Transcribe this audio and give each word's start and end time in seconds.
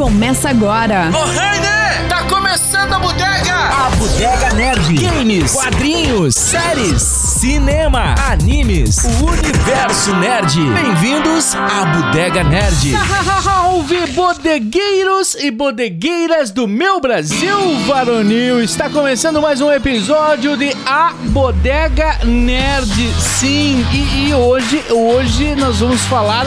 Começa 0.00 0.48
agora. 0.48 1.10
Ô, 1.12 1.26
Heine! 1.26 2.08
Tá 2.08 2.22
começando 2.22 2.94
a 2.94 2.98
bodega! 2.98 3.54
A 3.54 3.90
Bodega 3.98 4.54
Nerd. 4.54 4.94
Games, 4.94 5.52
quadrinhos, 5.52 6.34
séries, 6.36 7.02
cinema, 7.02 8.14
animes, 8.30 9.04
o 9.04 9.26
universo 9.26 10.16
nerd. 10.16 10.58
Bem-vindos 10.70 11.54
à 11.54 11.84
Bodega 11.84 12.42
Nerd. 12.42 12.96
Salve 13.44 14.06
bodegueiros 14.12 15.34
e 15.34 15.50
bodegueiras 15.50 16.50
do 16.50 16.66
meu 16.66 16.98
Brasil 16.98 17.84
varonil! 17.86 18.58
Está 18.62 18.88
começando 18.88 19.42
mais 19.42 19.60
um 19.60 19.70
episódio 19.70 20.56
de 20.56 20.74
A 20.86 21.12
Bodega 21.24 22.20
Nerd. 22.24 23.12
Sim, 23.20 23.84
e, 23.92 24.28
e 24.28 24.34
hoje, 24.34 24.82
hoje 24.90 25.54
nós 25.56 25.80
vamos 25.80 26.00
falar 26.06 26.46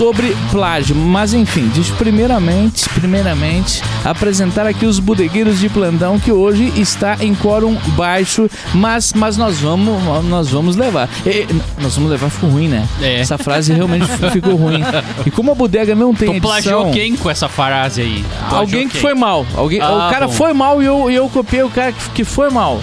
sobre 0.00 0.34
plágio. 0.50 0.96
Mas 0.96 1.34
enfim, 1.34 1.68
eu 1.68 1.92
primeiramente, 1.96 2.88
primeiramente 2.88 3.82
apresentar 4.02 4.66
aqui 4.66 4.86
os 4.86 4.98
bodegueiros 4.98 5.60
de 5.60 5.68
plantão 5.68 6.18
que 6.18 6.32
hoje 6.32 6.72
está 6.74 7.18
em 7.20 7.34
quórum 7.34 7.76
baixo, 7.88 8.48
mas, 8.72 9.12
mas 9.12 9.36
nós 9.36 9.58
vamos 9.60 10.02
nós 10.24 10.48
vamos 10.48 10.74
levar. 10.74 11.06
E, 11.26 11.46
nós 11.82 11.96
vamos 11.96 12.10
levar 12.10 12.30
ficou 12.30 12.48
ruim, 12.48 12.68
né? 12.68 12.88
É. 13.02 13.20
Essa 13.20 13.36
frase 13.36 13.74
realmente 13.74 14.06
ficou 14.32 14.56
ruim. 14.56 14.80
E 15.26 15.30
como 15.30 15.52
a 15.52 15.54
bodega 15.54 15.94
não 15.94 16.14
tem 16.14 16.28
Tu 16.30 16.34
edição, 16.36 16.50
plagiou 16.50 16.90
quem 16.92 17.14
com 17.14 17.28
essa 17.28 17.46
frase 17.48 18.00
aí? 18.00 18.24
Tu 18.48 18.54
Alguém 18.54 18.70
plagiou 18.70 18.82
que 18.86 18.92
quem? 18.92 19.00
foi 19.02 19.14
mal. 19.14 19.46
Alguém, 19.54 19.80
Ah, 19.82 20.06
o 20.08 20.10
cara 20.10 20.26
bom. 20.28 20.32
foi 20.32 20.54
mal 20.54 20.82
e 20.82 20.86
eu, 20.86 21.10
eu 21.10 21.28
copiei 21.28 21.62
o 21.62 21.68
cara 21.68 21.92
que, 21.92 22.10
que 22.14 22.24
foi 22.24 22.48
mal. 22.48 22.80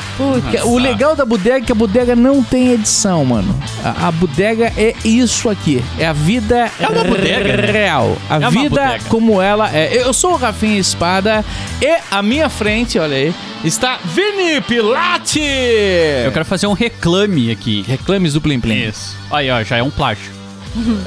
Que- 0.51 0.61
O 0.67 0.77
legal 0.77 1.15
da 1.15 1.25
bodega 1.25 1.57
é 1.57 1.61
que 1.61 1.71
a 1.71 1.75
bodega 1.75 2.15
não 2.15 2.43
tem 2.43 2.73
edição, 2.73 3.25
mano. 3.25 3.55
A, 3.83 4.07
a 4.07 4.11
bodega 4.11 4.71
é 4.77 4.93
isso 5.03 5.49
aqui. 5.49 5.83
É 5.97 6.05
a 6.05 6.13
vida 6.13 6.69
É 6.79 6.87
uma 6.87 7.06
bodega, 7.07 7.57
né? 7.57 7.71
real. 7.71 8.17
A 8.29 8.35
É 8.37 8.49
vida 8.49 8.99
como 9.09 9.41
ela 9.41 9.69
é. 9.75 10.01
Eu 10.03 10.13
sou 10.13 10.33
o 10.33 10.37
Rafinha 10.37 10.79
Espada 10.79 11.43
e 11.81 11.97
à 12.11 12.21
minha 12.21 12.49
frente, 12.49 12.99
olha 12.99 13.15
aí, 13.15 13.33
está 13.63 13.97
Vini 14.03 14.61
Pilate. 14.61 15.39
Eu 16.25 16.31
quero 16.31 16.45
fazer 16.45 16.67
um 16.67 16.73
reclame 16.73 17.51
aqui. 17.51 17.83
Reclames 17.87 18.33
do 18.33 18.41
Plim 18.41 18.59
Plim. 18.59 18.87
Isso. 18.87 19.15
Aí, 19.31 19.49
ó, 19.49 19.63
já 19.63 19.77
é 19.77 19.83
um 19.83 19.89
plágio. 19.89 20.31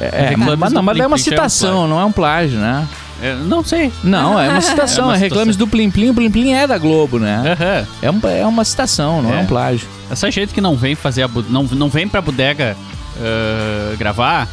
É, 0.01 0.31
Reclames 0.31 0.59
mas, 0.59 0.73
não, 0.73 0.83
mas 0.83 0.99
é 0.99 1.07
uma 1.07 1.17
já 1.17 1.23
é 1.23 1.29
um 1.29 1.31
citação, 1.31 1.87
não 1.89 2.01
é 2.01 2.05
um 2.05 2.13
plágio, 2.13 2.59
né? 2.59 2.87
É, 3.23 3.35
não 3.35 3.63
sei. 3.63 3.93
Não, 4.03 4.41
é 4.41 4.49
uma 4.49 4.61
citação. 4.63 5.05
É 5.05 5.09
uma 5.09 5.15
é 5.17 5.19
Reclames 5.19 5.55
citação. 5.55 5.67
do 5.67 5.71
Plim 5.71 5.91
Plim. 5.91 6.09
O 6.11 6.15
Plim 6.15 6.31
Plim 6.31 6.53
é 6.55 6.67
da 6.67 6.79
Globo, 6.79 7.19
né? 7.19 7.57
Aham. 7.59 7.87
É, 8.03 8.11
um- 8.11 8.21
é 8.43 8.47
uma 8.47 8.65
citação, 8.65 9.23
não 9.23 9.33
é, 9.33 9.37
É. 9.39 9.41
um 9.43 9.47
plágio. 9.47 9.87
Essa 10.11 10.31
gente 10.31 10.53
que 10.55 10.61
não 10.61 10.75
vem 10.77 10.95
fazer 10.95 11.23
a 11.23 11.29
não, 11.49 11.63
não 11.65 11.89
vem 11.89 12.09
pra 12.09 12.21
bodega 12.21 12.77
ah, 13.21 13.95
gravar. 13.99 14.49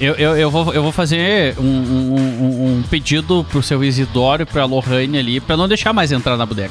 Eu, 0.00 0.14
eu, 0.14 0.36
eu, 0.36 0.50
vou, 0.50 0.72
eu 0.72 0.82
vou 0.82 0.92
fazer 0.92 1.56
um, 1.58 1.64
um- 1.64 2.14
um- 2.78 2.82
pedido 2.88 3.44
pro 3.50 3.62
seu 3.62 3.82
Isidoro 3.82 4.42
e 4.42 4.46
pra 4.46 4.64
Lohane 4.64 5.18
ali 5.18 5.40
pra 5.40 5.56
não 5.56 5.66
deixar 5.66 5.92
mais 5.92 6.12
entrar 6.12 6.36
na 6.36 6.46
bodega. 6.46 6.70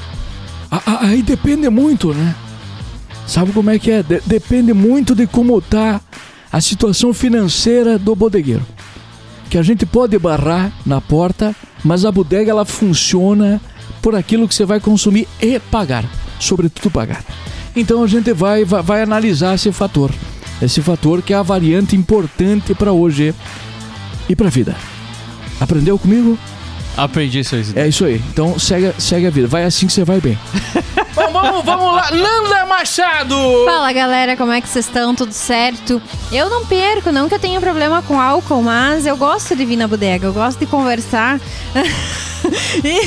Aí 1.02 1.22
depende 1.22 1.70
muito, 1.70 2.14
né? 2.14 2.36
Sabe 3.26 3.52
como 3.52 3.70
é 3.70 3.78
que 3.78 3.92
é? 3.92 4.02
De- 4.04 4.22
depende 4.26 4.74
muito 4.74 5.14
de 5.14 5.28
como 5.28 5.60
tá 5.62 6.00
a 6.52 6.62
situação 6.62 7.14
financeira 7.14 7.98
do 8.00 8.16
bodegueiro. 8.16 8.66
Que 9.50 9.58
a 9.58 9.64
gente 9.64 9.86
pode 9.86 10.18
barrar 10.18 10.72
na 10.86 11.02
porta, 11.02 11.54
mas 11.84 12.06
a 12.06 12.12
bodega 12.12 12.50
ela 12.52 12.66
funciona 12.66 13.60
por 14.02 14.16
aquilo 14.16 14.48
que 14.48 14.56
você 14.56 14.66
vai 14.66 14.80
consumir 14.80 15.28
e 15.42 15.60
pagar, 15.60 16.06
sobretudo 16.40 16.90
pagar. 16.92 17.24
Então 17.76 18.04
a 18.04 18.08
gente 18.08 18.32
vai, 18.34 18.64
vai, 18.64 18.82
vai 18.82 19.04
analisar 19.04 19.56
esse 19.56 19.72
fator. 19.74 20.12
Esse 20.62 20.82
fator 20.82 21.22
que 21.22 21.34
é 21.34 21.36
a 21.36 21.44
variante 21.44 21.96
importante 21.96 22.74
para 22.74 22.92
hoje 22.92 23.34
e 24.28 24.36
para 24.36 24.48
a 24.48 24.52
vida. 24.52 24.76
Aprendeu 25.60 25.98
comigo? 25.98 26.38
Aprendi, 26.96 27.44
seu. 27.44 27.60
É 27.76 27.88
isso 27.88 28.06
aí. 28.06 28.22
Então 28.32 28.58
segue, 28.58 28.92
segue 28.98 29.28
a 29.28 29.30
vida. 29.30 29.48
Vai 29.48 29.64
assim 29.64 29.86
que 29.86 29.94
você 29.94 30.04
vai 30.04 30.20
bem. 30.20 30.38
vamos, 31.18 31.42
vamos, 31.42 31.66
vamos 31.66 31.96
lá. 31.96 32.10
Nanda 32.12 32.66
Machado! 32.66 33.36
Fala 33.66 33.92
galera, 33.92 34.38
como 34.38 34.52
é 34.52 34.62
que 34.62 34.70
vocês 34.70 34.86
estão? 34.86 35.16
Tudo 35.16 35.34
certo? 35.34 36.02
Eu 36.32 36.50
não 36.50 36.66
perco, 36.66 37.12
não 37.12 37.28
que 37.28 37.36
eu 37.36 37.40
tenha 37.40 37.60
problema 37.60 38.02
com 38.04 38.20
álcool, 38.20 38.62
mas 38.62 39.06
eu 39.06 39.18
gosto 39.18 39.56
de 39.56 39.66
vir 39.66 39.78
na 39.78 39.88
bodega, 39.88 40.28
eu 40.28 40.34
gosto 40.34 40.60
de 40.60 40.66
conversar. 40.66 41.40
e, 42.84 43.02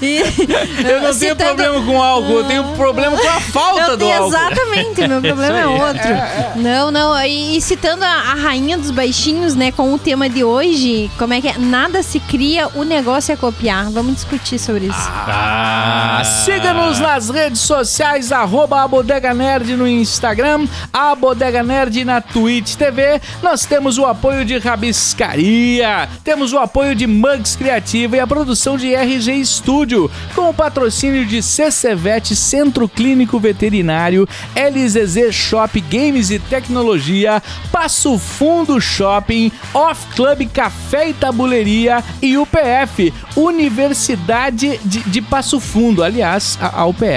e- 0.00 0.88
Eu 0.88 1.02
não 1.02 1.18
tenho 1.18 1.36
problema 1.36 1.84
com 1.84 2.02
álcool, 2.02 2.38
eu 2.38 2.44
tenho 2.44 2.64
problema 2.76 3.16
com 3.16 3.28
a 3.28 3.40
falta 3.40 3.96
do 3.96 4.04
álcool. 4.06 4.28
Exatamente, 4.28 5.08
meu 5.08 5.20
problema 5.22 5.58
é 5.58 5.66
outro. 5.66 6.10
Não, 6.56 6.90
não, 6.90 7.18
e, 7.24 7.56
e 7.56 7.60
citando 7.60 8.04
a, 8.04 8.08
a 8.08 8.34
rainha 8.34 8.78
dos 8.78 8.90
baixinhos, 8.90 9.54
né, 9.54 9.72
com 9.72 9.92
o 9.92 9.98
tema 9.98 10.28
de 10.28 10.44
hoje, 10.44 11.10
como 11.18 11.34
é 11.34 11.40
que 11.40 11.48
é? 11.48 11.58
Nada 11.58 12.02
se 12.02 12.20
cria, 12.20 12.68
o 12.74 12.84
negócio 12.84 13.32
é 13.32 13.36
copiar. 13.36 13.90
Vamos 13.90 14.14
discutir 14.14 14.58
sobre 14.58 14.86
isso. 14.86 15.10
Ah, 15.26 16.22
Siga-nos 16.44 17.00
nas 17.00 17.23
redes 17.28 17.60
sociais, 17.60 18.32
arroba 18.32 18.82
a 18.82 18.88
Bodega 18.88 19.32
Nerd 19.32 19.76
no 19.76 19.86
Instagram, 19.86 20.66
a 20.92 21.14
Bodega 21.14 21.62
Nerd 21.62 22.04
na 22.04 22.20
Twitch 22.20 22.74
TV. 22.74 23.20
Nós 23.42 23.64
temos 23.64 23.98
o 23.98 24.04
apoio 24.04 24.44
de 24.44 24.58
Rabiscaria, 24.58 26.08
temos 26.22 26.52
o 26.52 26.58
apoio 26.58 26.94
de 26.94 27.06
Mugs 27.06 27.56
Criativa 27.56 28.16
e 28.16 28.20
a 28.20 28.26
produção 28.26 28.76
de 28.76 28.94
RG 28.94 29.44
Studio, 29.44 30.10
com 30.34 30.48
o 30.48 30.54
patrocínio 30.54 31.24
de 31.24 31.40
CCVET 31.40 32.34
Centro 32.36 32.88
Clínico 32.88 33.38
Veterinário, 33.38 34.28
LZZ 34.54 35.32
Shop 35.32 35.80
Games 35.80 36.30
e 36.30 36.38
Tecnologia, 36.38 37.42
Passo 37.72 38.18
Fundo 38.18 38.80
Shopping, 38.80 39.50
Off 39.72 40.06
Club 40.14 40.48
Café 40.52 41.08
e 41.08 41.14
Tabuleria 41.14 42.02
e 42.20 42.36
UPF, 42.36 43.12
Universidade 43.36 44.78
de, 44.84 45.00
de 45.00 45.22
Passo 45.22 45.58
Fundo. 45.60 46.02
Aliás, 46.02 46.58
a, 46.60 46.80
a 46.80 46.86
UPF 46.86 47.13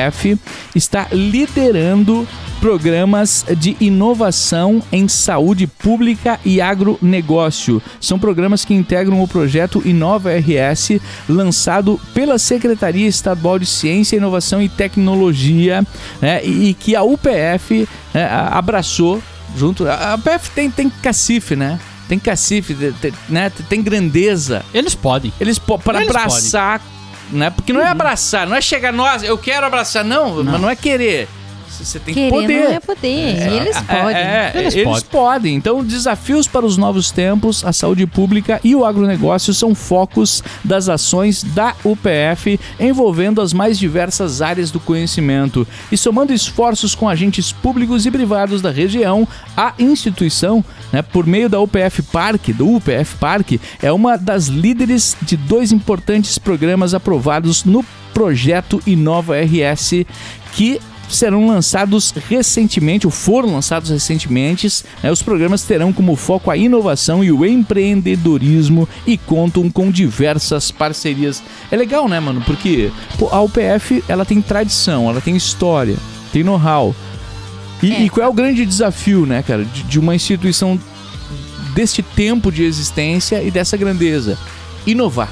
está 0.76 1.08
liderando 1.12 2.28
programas 2.60 3.46
de 3.58 3.78
inovação 3.80 4.82
em 4.92 5.08
saúde 5.08 5.68
pública 5.68 6.40
e 6.44 6.60
agronegócio. 6.60 7.82
São 8.02 8.18
programas 8.18 8.66
que 8.66 8.74
integram 8.74 9.22
o 9.22 9.28
projeto 9.28 9.82
Inova 9.86 10.32
RS, 10.36 11.00
lançado 11.30 12.00
pela 12.14 12.38
Secretaria 12.40 13.08
Estadual 13.08 13.60
de 13.60 13.66
Ciência, 13.66 14.18
Inovação 14.18 14.62
e 14.62 14.70
Tecnologia, 14.70 15.86
né, 16.22 16.44
e, 16.44 16.74
que 16.74 16.96
a 16.96 17.04
UPF 17.04 17.88
né, 18.14 18.28
abraçou 18.52 19.22
junto. 19.56 19.88
A 19.88 20.16
UPF 20.16 20.50
tem, 20.52 20.70
tem 20.72 20.90
cacife, 20.90 21.56
né? 21.56 21.80
Tem 22.08 22.18
cacife, 22.18 22.74
de- 22.74 23.14
né? 23.28 23.52
tem 23.70 23.82
grandeza. 23.82 24.64
Eles 24.74 24.96
podem. 24.96 25.32
Eles 25.40 25.60
po- 25.60 25.78
para 25.78 26.00
abraçar, 26.02 26.82
né? 27.32 27.50
Porque 27.50 27.74
não 27.74 27.82
é 27.82 27.88
abraçar, 27.88 28.48
não 28.48 28.56
é 28.56 28.62
chegar 28.62 28.92
nós, 28.94 29.24
eu 29.24 29.38
quero 29.38 29.66
abraçar, 29.66 30.04
não, 30.04 30.44
mas 30.44 30.62
não 30.62 30.70
é 30.70 30.76
querer. 30.76 31.28
Você 31.84 32.00
tem 32.00 32.14
que 32.14 32.20
Querer 32.20 32.30
poder. 32.30 32.64
não 32.64 32.72
é 32.72 32.80
poder. 32.80 33.52
E 33.52 33.58
eles 33.58 33.78
podem. 33.82 34.16
É, 34.16 34.52
é, 34.54 34.60
Eles 34.60 34.76
eles, 34.76 34.84
podem. 34.86 35.10
podem. 35.10 35.56
Então, 35.56 35.84
desafios 35.84 36.48
para 36.48 36.66
os 36.66 36.78
novos 36.78 37.12
tempos, 37.12 37.64
a 37.64 37.74
saúde 37.74 38.06
pública 38.06 38.60
e 38.64 38.76
o 38.76 38.86
agronegócio 38.86 39.54
são 39.54 39.74
focos 39.76 40.44
das 40.64 40.90
ações 40.90 41.44
da 41.44 41.76
UPF, 41.84 42.60
envolvendo 42.80 43.42
as 43.42 43.54
mais 43.54 43.78
diversas 43.78 44.42
áreas 44.42 44.72
do 44.72 44.80
conhecimento. 44.80 45.68
E 45.92 45.98
somando 45.98 46.34
esforços 46.34 46.96
com 46.96 47.08
agentes 47.08 47.52
públicos 47.52 48.06
e 48.06 48.12
privados 48.12 48.62
da 48.62 48.72
região, 48.72 49.28
a 49.56 49.74
instituição, 49.80 50.64
né, 50.92 51.02
por 51.02 51.26
meio 51.26 51.50
da 51.50 51.60
UPF 51.60 52.02
Parque, 52.04 52.54
do 52.54 52.76
UPF 52.76 53.16
Parque, 53.20 53.60
é 53.82 53.92
uma 53.92 54.18
das 54.18 54.48
líderes 54.48 55.16
de 55.22 55.38
dois 55.38 55.72
importantes 55.72 56.38
programas 56.38 56.94
aprovados 56.94 57.64
no 57.64 57.84
projeto 58.14 58.82
Inova 58.86 59.36
RS, 59.40 60.06
que 60.54 60.80
serão 61.10 61.48
lançados 61.48 62.14
recentemente, 62.30 63.08
ou 63.08 63.12
foram 63.12 63.54
lançados 63.54 63.90
recentemente. 63.90 64.68
né, 65.02 65.12
os 65.12 65.22
programas 65.22 65.64
terão 65.64 65.94
como 65.94 66.16
foco 66.16 66.52
a 66.52 66.58
inovação 66.58 67.24
e 67.24 67.32
o 67.32 67.46
empreendedorismo 67.46 68.88
e 69.06 69.18
contam 69.18 69.70
com 69.70 69.90
diversas 69.92 70.72
parcerias. 70.72 71.42
É 71.72 71.76
legal, 71.76 72.08
né, 72.08 72.20
mano? 72.20 72.42
Porque 72.42 72.92
pô, 73.18 73.30
a 73.32 73.42
UPF 73.42 74.04
ela 74.08 74.26
tem 74.26 74.42
tradição, 74.42 75.10
ela 75.10 75.22
tem 75.22 75.36
história, 75.36 75.96
tem 76.32 76.44
know-how. 76.44 76.96
E, 77.82 77.92
É. 77.94 78.02
e 78.04 78.10
qual 78.10 78.26
é 78.26 78.30
o 78.30 78.34
grande 78.34 78.66
desafio, 78.66 79.26
né, 79.26 79.44
cara, 79.44 79.64
de, 79.64 79.84
de 79.84 80.00
uma 80.00 80.16
instituição 80.16 80.80
deste 81.74 82.02
tempo 82.02 82.52
de 82.52 82.64
existência 82.64 83.42
e 83.44 83.52
dessa 83.52 83.78
grandeza? 83.78 84.38
Inovar, 84.86 85.32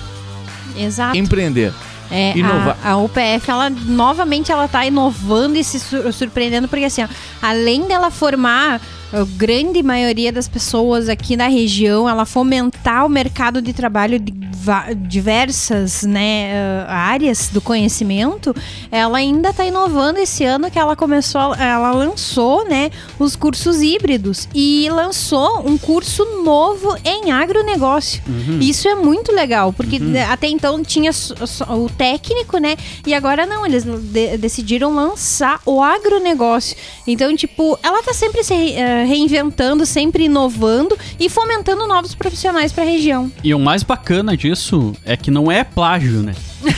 Exato. 0.78 1.18
empreender. 1.18 1.74
É, 2.12 2.38
Inovar. 2.38 2.78
a, 2.84 2.92
a 2.92 2.98
UPF, 2.98 3.50
ela 3.50 3.70
novamente 3.70 4.52
ela 4.52 4.68
tá 4.68 4.86
inovando 4.86 5.58
e 5.58 5.64
se 5.64 5.80
sur- 5.80 6.12
surpreendendo, 6.14 6.68
porque 6.68 6.86
assim, 6.86 7.04
ó, 7.04 7.08
além 7.42 7.88
dela 7.88 8.12
formar 8.12 8.80
a 9.14 9.24
grande 9.38 9.82
maioria 9.84 10.32
das 10.32 10.48
pessoas 10.48 11.08
aqui 11.10 11.36
na 11.38 11.48
região, 11.48 12.08
ela 12.10 12.26
fomentar 12.26 13.06
o 13.06 13.10
mercado 13.10 13.62
de 13.62 13.72
trabalho 13.74 14.20
de 14.20 14.34
diversas 15.08 16.04
né, 16.04 16.52
eh, 16.52 16.86
áreas 16.90 17.50
do 17.50 17.62
conhecimento, 17.62 18.54
ela 18.92 19.20
ainda 19.20 19.50
está 19.50 19.64
inovando 19.64 20.20
esse 20.20 20.44
ano 20.44 20.70
que 20.72 20.80
ela 20.80 20.96
começou, 20.96 21.54
ela 21.56 21.92
lançou 21.92 22.68
né, 22.68 22.90
os 23.20 23.36
cursos 23.36 23.82
híbridos 23.82 24.50
e 24.54 24.90
lançou 24.90 25.68
um 25.68 25.78
curso 25.78 26.26
novo 26.44 26.98
em 27.06 27.32
agronegócio. 27.32 28.22
Isso 28.60 28.88
é 28.88 28.96
muito 28.96 29.32
legal, 29.32 29.72
porque 29.72 30.00
de- 30.00 30.18
até 30.20 30.48
então 30.48 30.84
tinha 30.84 31.12
o 31.70 31.90
técnico, 31.90 32.58
né? 32.58 32.76
E 33.06 33.14
agora 33.14 33.46
não, 33.46 33.66
eles 33.66 33.84
de- 33.84 34.38
decidiram 34.38 34.94
lançar 34.94 35.60
o 35.66 35.82
agronegócio. 35.82 36.76
Então, 37.08 37.36
tipo, 37.36 37.78
ela 37.84 38.02
tá 38.04 38.14
sempre 38.14 38.44
se 38.44 38.54
re- 38.54 38.76
eh, 38.96 39.04
reinventando, 39.04 39.86
sempre 39.86 40.26
inovando 40.26 40.98
e 41.20 41.30
fomentando 41.30 41.88
novos 41.88 42.16
profissionais 42.16 42.72
para 42.72 42.84
a 42.84 42.88
região. 42.88 43.32
E 43.44 43.54
o 43.54 43.60
mais 43.60 43.84
bacana 43.84 44.36
disso 44.38 44.94
é 45.06 45.16
que 45.18 45.30
não 45.32 45.52
é 45.52 45.64
plágio, 45.64 46.22
né? 46.22 46.34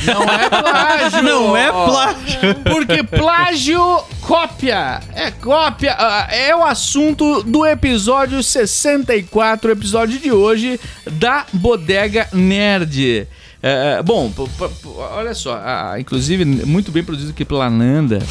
Não 0.05 0.23
é 0.23 0.49
plágio. 0.49 1.23
Não 1.23 1.55
é 1.57 1.71
plágio. 1.71 2.39
Porque 2.71 3.03
plágio 3.03 3.81
cópia. 4.21 4.99
É 5.15 5.31
cópia. 5.31 5.95
ah, 5.97 6.27
É 6.29 6.53
o 6.55 6.63
assunto 6.63 7.41
do 7.43 7.65
episódio 7.65 8.43
64, 8.43 9.71
episódio 9.71 10.19
de 10.19 10.31
hoje 10.31 10.79
da 11.09 11.45
Bodega 11.53 12.27
Nerd. 12.33 13.27
É, 13.61 14.01
bom, 14.03 14.29
p- 14.29 14.43
p- 14.45 14.87
olha 15.15 15.33
só, 15.33 15.59
ah, 15.63 15.95
inclusive 15.99 16.45
muito 16.45 16.91
bem 16.91 17.03
produzido 17.03 17.31
aqui 17.31 17.43
pela 17.43 17.69
Nanda. 17.69 18.19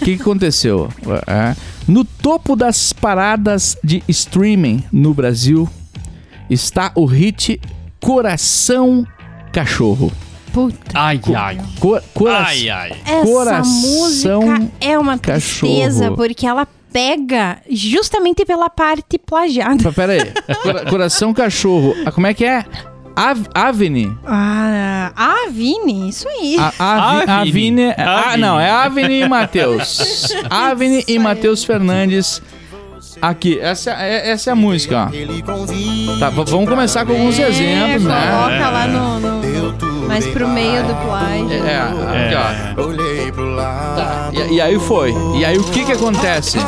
O 0.00 0.04
que, 0.04 0.16
que 0.16 0.22
aconteceu? 0.22 0.88
Ah, 1.26 1.54
no 1.86 2.04
topo 2.04 2.56
das 2.56 2.92
paradas 2.92 3.76
de 3.84 4.02
streaming 4.08 4.82
no 4.90 5.14
Brasil 5.14 5.68
está 6.50 6.90
o 6.96 7.04
hit 7.04 7.60
Coração 8.00 9.06
Cachorro. 9.52 10.10
Puta. 10.52 10.78
Ai, 10.94 11.20
ai. 11.34 11.58
Co- 11.78 12.00
cora- 12.12 12.42
Ai, 12.46 12.68
ai. 12.68 12.92
Essa 13.06 13.24
Coração 13.24 14.42
música 14.42 14.68
é 14.80 14.98
uma 14.98 15.16
tristeza, 15.16 16.00
cachorro. 16.00 16.16
porque 16.16 16.46
ela 16.46 16.66
pega 16.92 17.58
justamente 17.70 18.44
pela 18.44 18.68
parte 18.68 19.18
plagiada. 19.18 19.90
Pera- 19.92 20.12
aí. 20.12 20.32
Cora- 20.62 20.84
Coração 20.90 21.32
cachorro. 21.32 21.94
Ah, 22.04 22.12
como 22.12 22.26
é 22.26 22.34
que 22.34 22.44
é? 22.44 22.64
Av 23.14 23.38
Avni? 23.54 24.16
Ah, 24.26 25.12
a 25.14 25.50
Vini, 25.50 26.08
isso 26.08 26.26
aí. 26.28 26.56
A, 26.58 27.12
Avni. 27.18 27.30
Avni. 27.32 27.94
Ah, 27.96 28.28
Avni. 28.30 28.40
não, 28.40 28.58
é 28.60 28.70
Avni 28.70 29.20
e 29.22 29.28
Matheus. 29.28 30.28
Avni 30.48 31.04
e 31.06 31.18
Matheus 31.18 31.62
Fernandes. 31.64 32.40
Aqui, 33.20 33.58
essa, 33.60 33.90
é, 33.92 34.30
essa 34.30 34.50
é 34.50 34.52
a 34.52 34.56
música, 34.56 35.08
ó. 35.08 36.18
Tá, 36.18 36.30
vamos 36.30 36.68
começar 36.68 37.04
com 37.06 37.12
alguns 37.12 37.38
exemplos, 37.38 38.04
né? 38.04 38.30
Coloca 38.30 38.70
lá 38.70 38.86
no, 38.88 39.20
no- 39.20 39.41
mais 40.06 40.26
pro 40.26 40.48
meio 40.48 40.82
do 40.84 40.94
plágio. 41.06 41.64
É, 41.64 41.78
aqui, 41.78 42.76
ó. 42.78 42.82
Olhei 42.86 43.32
pro 43.32 43.54
lado. 43.54 43.96
Tá, 43.96 44.30
E, 44.32 44.54
e 44.54 44.60
aí 44.60 44.78
foi. 44.78 45.14
E 45.36 45.44
aí 45.44 45.56
o 45.58 45.64
que 45.64 45.84
que 45.84 45.92
acontece? 45.92 46.58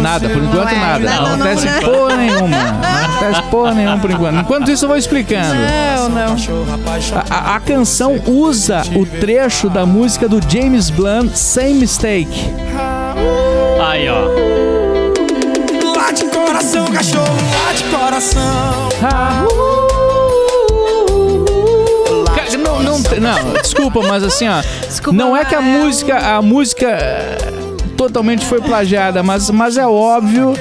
Nada, 0.00 0.28
por 0.28 0.42
enquanto 0.42 0.68
é, 0.72 0.74
nada. 0.78 0.98
não, 0.98 1.14
Não, 1.14 1.22
não, 1.22 1.34
acontece 1.46 1.66
não. 1.66 1.80
porra 1.92 2.16
nenhuma. 2.16 2.48
Não 2.48 3.04
acontece 3.04 3.42
porra 3.50 3.74
nenhuma 3.74 3.98
por 3.98 4.10
enquanto. 4.10 4.36
Enquanto 4.40 4.70
isso 4.70 4.84
eu 4.84 4.88
vou 4.88 4.96
explicando. 4.98 5.54
Não, 5.54 6.08
não. 6.08 6.36
A, 7.30 7.34
a- 7.52 7.56
a 7.56 7.60
canção 7.60 8.20
usa 8.26 8.82
o 8.96 9.04
trecho 9.06 9.68
da 9.68 9.84
música 9.86 10.28
do 10.28 10.40
James 10.50 10.90
Blunt, 10.90 11.34
Same 11.34 11.74
Mistake. 11.74 12.50
Aí, 13.88 14.08
ó. 14.08 14.26
Late 15.96 16.24
coração, 16.26 16.86
cachorro, 16.86 17.36
late 17.66 17.84
coração. 17.84 18.88
Ca- 19.00 19.44
Não, 19.48 19.85
não, 23.20 23.42
não, 23.44 23.52
desculpa, 23.62 24.00
mas 24.02 24.22
assim, 24.24 24.48
ó. 24.48 24.60
Desculpa, 24.86 25.16
não 25.16 25.36
é 25.36 25.44
que 25.44 25.54
a 25.54 25.60
mas- 25.60 25.84
música, 25.84 26.16
a 26.36 26.42
música 26.42 26.86
eh, 26.88 27.38
totalmente 27.96 28.44
foi 28.46 28.60
plagiada, 28.60 29.22
mas, 29.22 29.50
mas 29.50 29.76
é 29.76 29.86
óbvio 29.86 30.54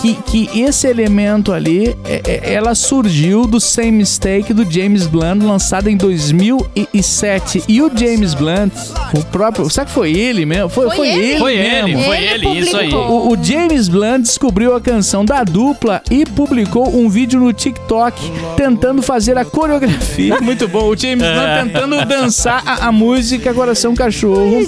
que, 0.00 0.14
que 0.48 0.60
esse 0.60 0.86
elemento 0.86 1.52
ali, 1.52 1.96
é- 2.04 2.22
é- 2.26 2.52
ela 2.54 2.74
surgiu 2.74 3.46
do 3.46 3.60
Same 3.60 3.92
Mistake 3.92 4.52
do 4.52 4.68
James 4.70 5.06
Blunt, 5.06 5.42
lançado 5.42 5.88
em 5.88 5.96
2007. 5.96 7.64
E 7.68 7.82
o 7.82 7.90
James 7.94 8.34
Blunt, 8.34 8.72
o 9.14 9.24
próprio, 9.24 9.68
será 9.70 9.86
que 9.86 9.92
foi 9.92 10.12
ele 10.12 10.44
mesmo? 10.46 10.68
Foi, 10.68 10.86
Foi 10.86 10.96
foi 10.96 11.08
ele. 11.08 11.20
ele, 11.24 11.38
Foi 11.38 11.56
mesmo. 11.56 11.88
ele, 11.88 12.04
foi 12.04 12.16
Ele 12.16 12.46
ele, 12.48 12.58
isso 12.60 12.76
aí. 12.76 12.92
O, 12.94 13.32
o 13.32 13.38
James 13.44 13.88
Blunt 13.88 14.22
descobriu 14.22 14.74
a 14.74 14.80
canção 14.80 15.24
da 15.24 15.42
dupla 15.44 16.02
e 16.10 16.24
publicou 16.24 16.88
um 16.96 17.08
vídeo 17.08 17.40
no 17.40 17.52
TikTok 17.52 18.20
tentando 18.56 19.02
fazer 19.02 19.36
a 19.38 19.44
coreografia. 19.44 20.38
Muito 20.40 20.66
bom. 20.68 20.88
O 20.88 20.96
James 20.96 21.26
Blunt 21.26 21.72
tentando 21.72 22.04
dançar 22.06 22.62
a, 22.66 22.86
a 22.88 22.92
música 22.92 23.52
Coração 23.54 23.94
Cachorro. 23.94 24.60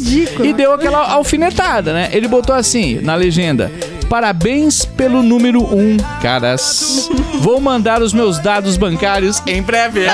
E 0.45 0.53
deu 0.53 0.73
aquela 0.73 1.11
alfinetada, 1.13 1.93
né? 1.93 2.09
Ele 2.13 2.29
botou 2.29 2.55
assim 2.55 3.01
na 3.03 3.15
legenda: 3.15 3.71
Parabéns 4.13 4.85
pelo 4.85 5.23
número 5.23 5.63
1, 5.63 5.75
um, 5.75 5.97
caras. 6.21 7.09
Vou 7.41 7.59
mandar 7.63 8.03
os 8.03 8.13
meus 8.13 8.39
dados 8.39 8.77
bancários 8.77 9.43
em 9.47 9.63
breve. 9.63 10.05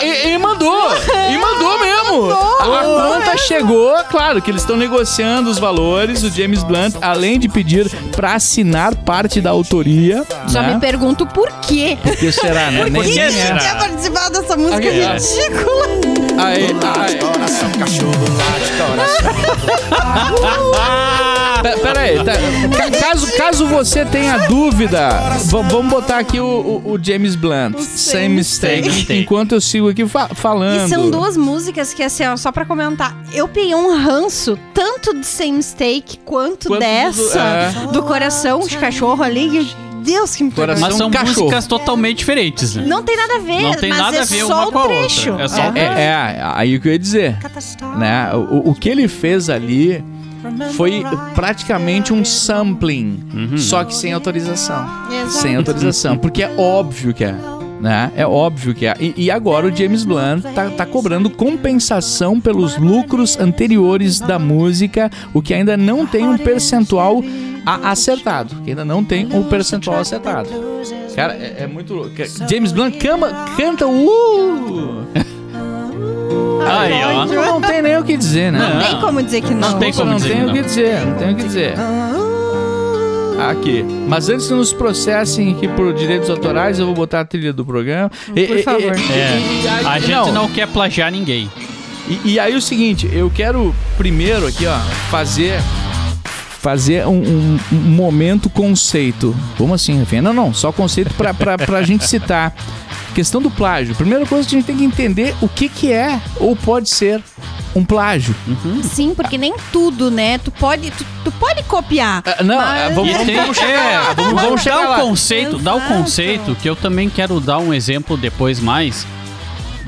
e, 0.00 0.04
e- 0.06 0.28
e 0.28 0.38
mandou! 0.38 0.92
E 1.28 1.36
mandou 1.36 1.80
mesmo! 1.80 2.30
A, 2.60 2.62
a 2.62 2.84
conta 3.18 3.36
chegou, 3.38 3.92
claro 4.04 4.40
que 4.40 4.48
eles 4.48 4.62
estão 4.62 4.76
negociando 4.76 5.50
os 5.50 5.58
valores. 5.58 6.22
O 6.22 6.30
James 6.30 6.62
Blunt, 6.62 6.94
além 7.02 7.36
de 7.36 7.48
pedir 7.48 7.90
pra 8.14 8.34
assinar 8.34 8.94
parte 8.94 9.40
da 9.40 9.50
autoria. 9.50 10.24
Só 10.46 10.62
né? 10.62 10.74
me 10.74 10.80
pergunto 10.80 11.26
por 11.26 11.50
quê. 11.62 11.98
Por 12.00 12.16
que 12.16 12.30
será, 12.30 12.70
né? 12.70 12.88
Nem- 12.88 13.02
que 13.02 13.12
será? 13.32 13.56
é. 13.56 13.58
Quer 13.58 13.76
participar 13.76 14.30
dessa 14.30 14.56
música 14.56 14.86
ó. 14.86 15.14
ridícula? 15.14 15.88
Aí, 16.38 16.66
aí. 17.00 17.18
Coração, 17.18 17.72
cachorro, 17.72 18.12
coração. 18.78 19.32
Pe- 21.62 21.80
Pera 21.80 22.00
aí, 22.00 22.16
tá. 22.24 22.32
Ca- 22.76 22.90
caso, 22.98 23.32
caso 23.36 23.66
você 23.66 24.04
tenha 24.04 24.38
dúvida, 24.48 25.08
vamos 25.46 25.90
botar 25.90 26.18
aqui 26.18 26.38
o, 26.40 26.44
o- 26.44 26.92
o 26.92 26.98
James 27.02 27.34
Blunt, 27.34 27.78
Same 27.78 28.28
Mistake, 28.30 29.12
enquanto 29.12 29.52
eu 29.52 29.60
sigo 29.60 29.88
aqui 29.88 30.06
fa- 30.06 30.28
falando. 30.34 30.86
E 30.86 30.88
são 30.88 31.10
duas 31.10 31.36
músicas 31.36 31.92
que, 31.94 32.02
assim, 32.02 32.24
ó, 32.26 32.36
só 32.36 32.50
pra 32.52 32.64
comentar, 32.64 33.16
eu 33.32 33.48
peguei 33.48 33.74
um 33.74 33.96
ranço 33.96 34.58
tanto 34.74 35.14
de 35.18 35.26
Same 35.26 35.52
Mistake 35.52 36.18
quanto, 36.24 36.68
Quanto 36.68 36.74
do- 36.74 36.78
dessa, 36.78 37.40
é. 37.40 37.92
do, 37.92 38.02
coração 38.02 38.60
de 38.60 38.76
cachorro 38.76 39.22
ali. 39.22 39.48
que- 39.50 39.86
Deus 40.06 40.36
que 40.36 40.44
me 40.44 40.50
perdoe. 40.52 40.66
Coração 40.76 40.88
Mas 40.88 40.96
são 40.98 41.10
cachorro. 41.10 41.40
músicas 41.46 41.66
totalmente 41.66 42.18
diferentes, 42.18 42.76
né? 42.76 42.84
Não 42.86 43.02
tem 43.02 43.16
nada 43.16 43.34
a 43.34 43.38
ver, 43.40 43.62
Não 43.62 43.74
tem 43.74 43.88
mas 43.90 43.98
nada 43.98 44.16
é 44.18 44.20
a 44.20 44.24
ver 44.24 44.44
só 44.44 44.54
uma 44.54 44.68
o 44.68 44.72
com 44.72 44.78
a 44.78 44.82
outra. 44.82 44.98
trecho. 44.98 45.30
É 45.36 45.48
só 45.48 45.56
o 45.70 45.76
É, 45.76 45.80
é, 46.04 46.40
aí 46.54 46.76
o 46.76 46.80
que 46.80 46.86
eu 46.86 46.92
ia 46.92 46.98
dizer, 46.98 47.36
né? 47.98 48.30
O, 48.32 48.70
o 48.70 48.74
que 48.76 48.88
ele 48.88 49.08
fez 49.08 49.50
ali 49.50 50.04
foi 50.72 51.02
praticamente 51.34 52.12
um 52.12 52.24
sampling, 52.24 53.22
só 53.56 53.84
que 53.84 53.94
sem 53.94 54.12
autorização. 54.12 54.86
Exato. 55.10 55.30
Sem 55.42 55.56
autorização, 55.56 56.16
porque 56.18 56.42
é 56.42 56.54
óbvio 56.56 57.12
que 57.14 57.24
é. 57.24 57.34
Né? 57.80 58.10
É 58.16 58.26
óbvio 58.26 58.74
que 58.74 58.86
é. 58.86 58.94
E, 58.98 59.12
e 59.16 59.30
agora 59.30 59.66
o 59.66 59.74
James 59.76 60.02
Blunt 60.02 60.42
tá, 60.54 60.70
tá 60.70 60.86
cobrando 60.86 61.28
compensação 61.28 62.40
pelos 62.40 62.78
lucros 62.78 63.38
anteriores 63.38 64.18
da 64.18 64.38
música, 64.38 65.10
o 65.34 65.42
que 65.42 65.52
ainda 65.52 65.76
não 65.76 66.06
tem 66.06 66.26
um 66.26 66.38
percentual 66.38 67.22
a- 67.66 67.90
acertado. 67.90 68.54
Que 68.62 68.70
ainda 68.70 68.84
não 68.84 69.04
tem 69.04 69.26
um 69.30 69.42
percentual 69.42 70.00
acertado. 70.00 70.48
Cara, 71.14 71.34
é, 71.34 71.56
é 71.64 71.66
muito 71.66 71.92
louco. 71.92 72.12
James 72.48 72.72
Blunt 72.72 72.96
cama, 72.98 73.30
canta 73.58 73.86
uh! 73.86 75.06
Aí, 76.64 76.92
ó. 77.04 77.24
Não, 77.26 77.44
não 77.44 77.60
tem 77.60 77.82
nem 77.82 77.96
o 77.98 78.04
que 78.04 78.16
dizer, 78.16 78.50
né? 78.52 78.58
Não 78.74 78.80
tem 78.80 79.00
como 79.00 79.22
dizer 79.22 79.40
que 79.42 79.54
não. 79.54 79.70
Não 79.72 79.78
tem 79.78 79.92
como 79.92 80.10
não 80.10 80.16
dizer 80.16 80.28
tem 80.28 80.36
que 80.38 80.42
o 80.42 80.46
não. 80.46 80.54
que 80.54 80.62
dizer, 80.62 81.06
não 81.06 81.14
tem 81.16 81.32
o 81.32 81.36
que 81.36 81.42
dizer. 81.44 81.74
Aqui. 83.50 83.84
Mas 84.08 84.28
antes 84.30 84.46
que 84.48 84.54
nos 84.54 84.72
processem 84.72 85.52
aqui 85.52 85.68
por 85.68 85.92
direitos 85.92 86.30
autorais, 86.30 86.78
eu 86.78 86.86
vou 86.86 86.94
botar 86.94 87.20
a 87.20 87.24
trilha 87.24 87.52
do 87.52 87.64
programa. 87.64 88.10
Por 88.26 88.38
e- 88.38 88.62
favor. 88.62 88.80
e- 88.98 89.12
É. 89.12 89.38
e- 89.38 89.64
e- 89.64 89.86
A 89.86 89.98
gente 89.98 90.30
não 90.32 90.48
quer 90.48 90.66
plagiar 90.68 91.12
ninguém. 91.12 91.50
E, 92.08 92.20
e 92.32 92.40
aí 92.40 92.54
o 92.56 92.62
seguinte, 92.62 93.08
eu 93.12 93.30
quero 93.34 93.74
primeiro 93.98 94.46
aqui, 94.46 94.66
ó, 94.66 94.78
fazer 95.10 95.60
fazer 96.62 97.06
um, 97.06 97.12
um- 97.22 97.58
um 97.72 97.76
momento 97.76 98.50
conceito. 98.50 99.36
Como 99.56 99.72
assim, 99.74 100.00
Rafinha? 100.00 100.20
Não, 100.22 100.32
não, 100.32 100.52
só 100.52 100.72
conceito 100.72 101.14
pra, 101.14 101.32
pra, 101.32 101.56
pra 101.56 101.82
gente 101.82 102.04
citar. 102.08 102.52
Questão 103.16 103.40
do 103.40 103.50
plágio. 103.50 103.94
Primeira 103.94 104.26
coisa 104.26 104.46
que 104.46 104.54
a 104.54 104.58
gente 104.58 104.66
tem 104.66 104.76
que 104.76 104.84
entender 104.84 105.34
o 105.40 105.48
que 105.48 105.70
que 105.70 105.90
é 105.90 106.20
ou 106.38 106.54
pode 106.54 106.90
ser 106.90 107.22
um 107.74 107.82
plágio. 107.82 108.34
Sim, 108.84 109.14
porque 109.14 109.38
nem 109.38 109.54
tudo, 109.72 110.10
né? 110.10 110.36
Tu 110.36 110.50
pode, 110.50 110.90
tu, 110.90 111.02
tu 111.24 111.32
pode 111.32 111.62
copiar. 111.62 112.22
Ah, 112.26 112.42
não, 112.44 112.56
mas- 112.58 112.82
ah, 112.92 112.94
vamos- 112.94 113.12
E 113.16 113.24
tem, 113.24 113.36
vamos 113.36 113.56
chegar 113.56 113.70
é, 114.10 114.14
vamos- 114.14 114.42
vamos 114.42 114.60
chegar 114.62 114.76
dar 114.82 114.88
lá. 114.90 114.98
o 114.98 115.08
conceito, 115.08 115.58
dar 115.58 115.74
o 115.74 115.78
Exato. 115.78 115.94
conceito 115.94 116.54
que 116.56 116.68
eu 116.68 116.76
também 116.76 117.08
quero 117.08 117.40
dar 117.40 117.56
um 117.58 117.72
exemplo 117.72 118.18
depois 118.18 118.60
mais 118.60 119.06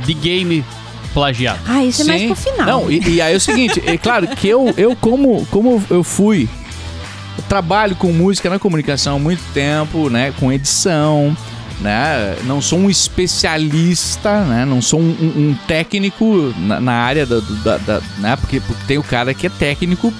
de 0.07 0.15
game 0.15 0.65
plagiado. 1.13 1.59
Ah, 1.69 1.85
isso 1.85 2.01
é 2.01 2.05
mais 2.07 2.21
Sim. 2.23 2.27
pro 2.29 2.37
final. 2.37 2.67
Não, 2.67 2.91
e, 2.91 2.99
e 3.11 3.21
aí 3.21 3.35
é 3.35 3.37
o 3.37 3.41
seguinte, 3.41 3.83
é 3.85 3.99
claro 3.99 4.27
que 4.29 4.49
eu, 4.49 4.73
eu 4.79 4.97
como, 4.97 5.45
como 5.51 5.85
eu 5.91 6.03
fui 6.03 6.49
trabalho 7.47 7.95
com 7.95 8.11
música 8.11 8.49
na 8.49 8.59
comunicação 8.59 9.17
há 9.17 9.19
muito 9.19 9.43
tempo, 9.53 10.09
né? 10.09 10.33
Com 10.41 10.51
edição, 10.51 11.37
né? 11.81 12.37
Não 12.45 12.61
sou 12.61 12.79
um 12.79 12.91
especialista, 12.91 14.45
né? 14.45 14.65
Não 14.65 14.81
sou 14.83 15.01
um, 15.01 15.05
um- 15.21 15.51
um 15.51 15.55
técnico 15.67 16.53
na, 16.59 16.81
na 16.81 16.93
área 16.93 17.25
da, 17.27 17.41
da- 17.65 17.77
da- 17.79 18.01
né? 18.19 18.37
Porque, 18.37 18.61
porque 18.61 18.83
tem 18.87 18.99
o 18.99 19.03
cara 19.03 19.33
que 19.35 19.47
é 19.47 19.51
técnico 19.51 20.13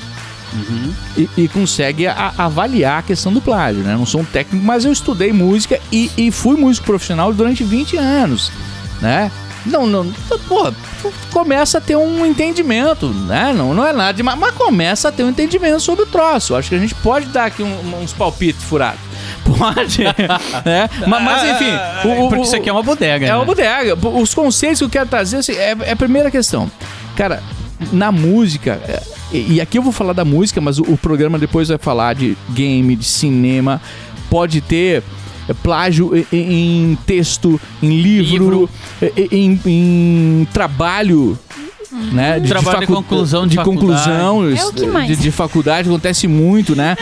e, 1.17 1.29
e 1.37 1.49
consegue 1.49 2.07
a- 2.07 2.33
avaliar 2.39 3.01
a 3.01 3.03
questão 3.03 3.33
do 3.33 3.41
plágio, 3.41 3.83
né? 3.83 3.95
Não 3.95 4.07
sou 4.07 4.21
um 4.23 4.25
técnico, 4.25 4.65
mas 4.65 4.85
eu 4.85 4.93
estudei 4.93 5.33
música 5.33 5.79
e, 5.93 6.11
e 6.17 6.31
fui 6.31 6.57
músico 6.57 6.87
profissional 6.87 7.33
durante 7.33 7.63
20 7.65 7.97
anos, 7.97 8.51
né? 9.01 9.31
Não, 9.67 9.87
não, 9.87 10.11
porra, 10.49 10.75
começa 11.33 11.79
a 11.79 11.81
ter 11.81 11.97
um 11.97 12.25
entendimento, 12.25 13.09
né? 13.09 13.53
Não, 13.57 13.75
não 13.75 13.87
é 13.87 13.93
nada 13.93 14.13
demais, 14.13 14.39
mas 14.39 14.53
começa 14.55 15.09
a 15.09 15.13
ter 15.13 15.25
um 15.25 15.29
entendimento 15.31 15.81
sobre 15.81 16.05
o 16.05 16.07
troço. 16.07 16.55
Acho 16.55 16.71
que 16.71 16.75
a 16.75 16.79
gente 16.79 16.95
pode 16.97 17.27
dar 17.27 17.47
aqui 17.47 17.63
um- 17.63 18.01
uns 18.03 18.13
palpites 18.13 18.63
furados. 18.65 19.01
Pode, 19.45 20.05
né? 20.05 20.89
Mas, 21.07 21.23
mas, 21.23 21.51
enfim, 21.51 21.71
o- 22.05 22.25
o- 22.27 22.29
Porque 22.29 22.45
isso 22.45 22.55
aqui 22.57 22.69
é 22.69 22.73
uma 22.73 22.83
bodega. 22.83 23.27
é 23.27 23.29
né? 23.31 23.35
uma 23.37 23.45
bodega. 23.45 23.95
Os 24.09 24.33
conceitos 24.35 24.79
que 24.79 24.85
eu 24.85 24.91
quero 24.91 25.09
trazer 25.09 25.39
assim, 25.39 25.53
é, 25.53 25.77
é 25.81 25.93
a 25.93 25.97
primeira 25.97 26.31
questão. 26.31 26.71
Cara, 27.17 27.43
na 27.93 28.13
música, 28.13 28.81
é, 28.87 29.03
e 29.33 29.55
e 29.55 29.61
aqui 29.61 29.79
eu 29.79 29.83
vou 29.83 29.93
falar 29.93 30.13
da 30.13 30.25
música, 30.25 30.61
mas 30.61 30.79
o, 30.79 30.83
o 30.83 30.97
programa 30.99 31.39
depois 31.39 31.69
vai 31.69 31.79
falar 31.79 32.15
de 32.15 32.37
game, 32.51 32.95
de 32.95 33.05
cinema. 33.05 33.81
Pode 34.31 34.61
ter 34.61 35.03
plágio 35.55 36.13
em, 36.33 36.91
em 36.93 36.99
texto, 37.07 37.61
em 37.83 38.01
livro, 38.01 38.69
é, 39.03 39.13
em, 39.33 39.61
em 39.67 40.49
trabalho. 40.53 41.39
Né, 42.13 42.39
Trabalho 42.41 42.81
de 42.81 42.87
conclusão 42.87 43.47
de 43.47 43.57
conclusão 43.57 44.47
É 44.55 44.65
o 44.67 44.73
que 44.73 44.87
mais? 44.87 45.09
de, 45.09 45.17
de 45.17 45.31
faculdade 45.31 45.89
acontece 45.89 46.29
muito, 46.29 46.77
né? 46.77 46.95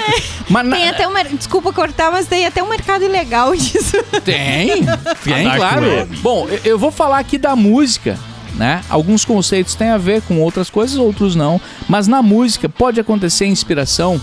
Mas 0.48 0.64
na- 0.66 0.76
Tem 0.76 0.88
até 0.88 1.08
um, 1.08 1.12
mer- 1.12 1.28
desculpa 1.36 1.72
cortar, 1.72 2.10
mas 2.12 2.26
tem 2.26 2.46
até 2.46 2.62
um 2.62 2.68
mercado 2.68 3.04
ilegal 3.04 3.54
disso. 3.54 3.96
Tem, 4.24 4.84
tem, 5.24 5.50
claro. 5.56 5.82
Web. 5.86 6.16
Bom, 6.18 6.46
eu- 6.64 6.78
vou 6.78 6.92
falar 6.92 7.18
aqui 7.18 7.36
da 7.36 7.56
música, 7.56 8.16
né? 8.54 8.80
Alguns 8.88 9.24
conceitos 9.24 9.74
têm 9.74 9.88
a 9.90 9.98
ver 9.98 10.22
com 10.22 10.40
outras 10.40 10.70
coisas, 10.70 10.96
outros 10.96 11.34
não. 11.34 11.60
Mas 11.88 12.06
na 12.06 12.22
música 12.22 12.68
pode 12.68 13.00
acontecer 13.00 13.44
inspiração? 13.46 14.20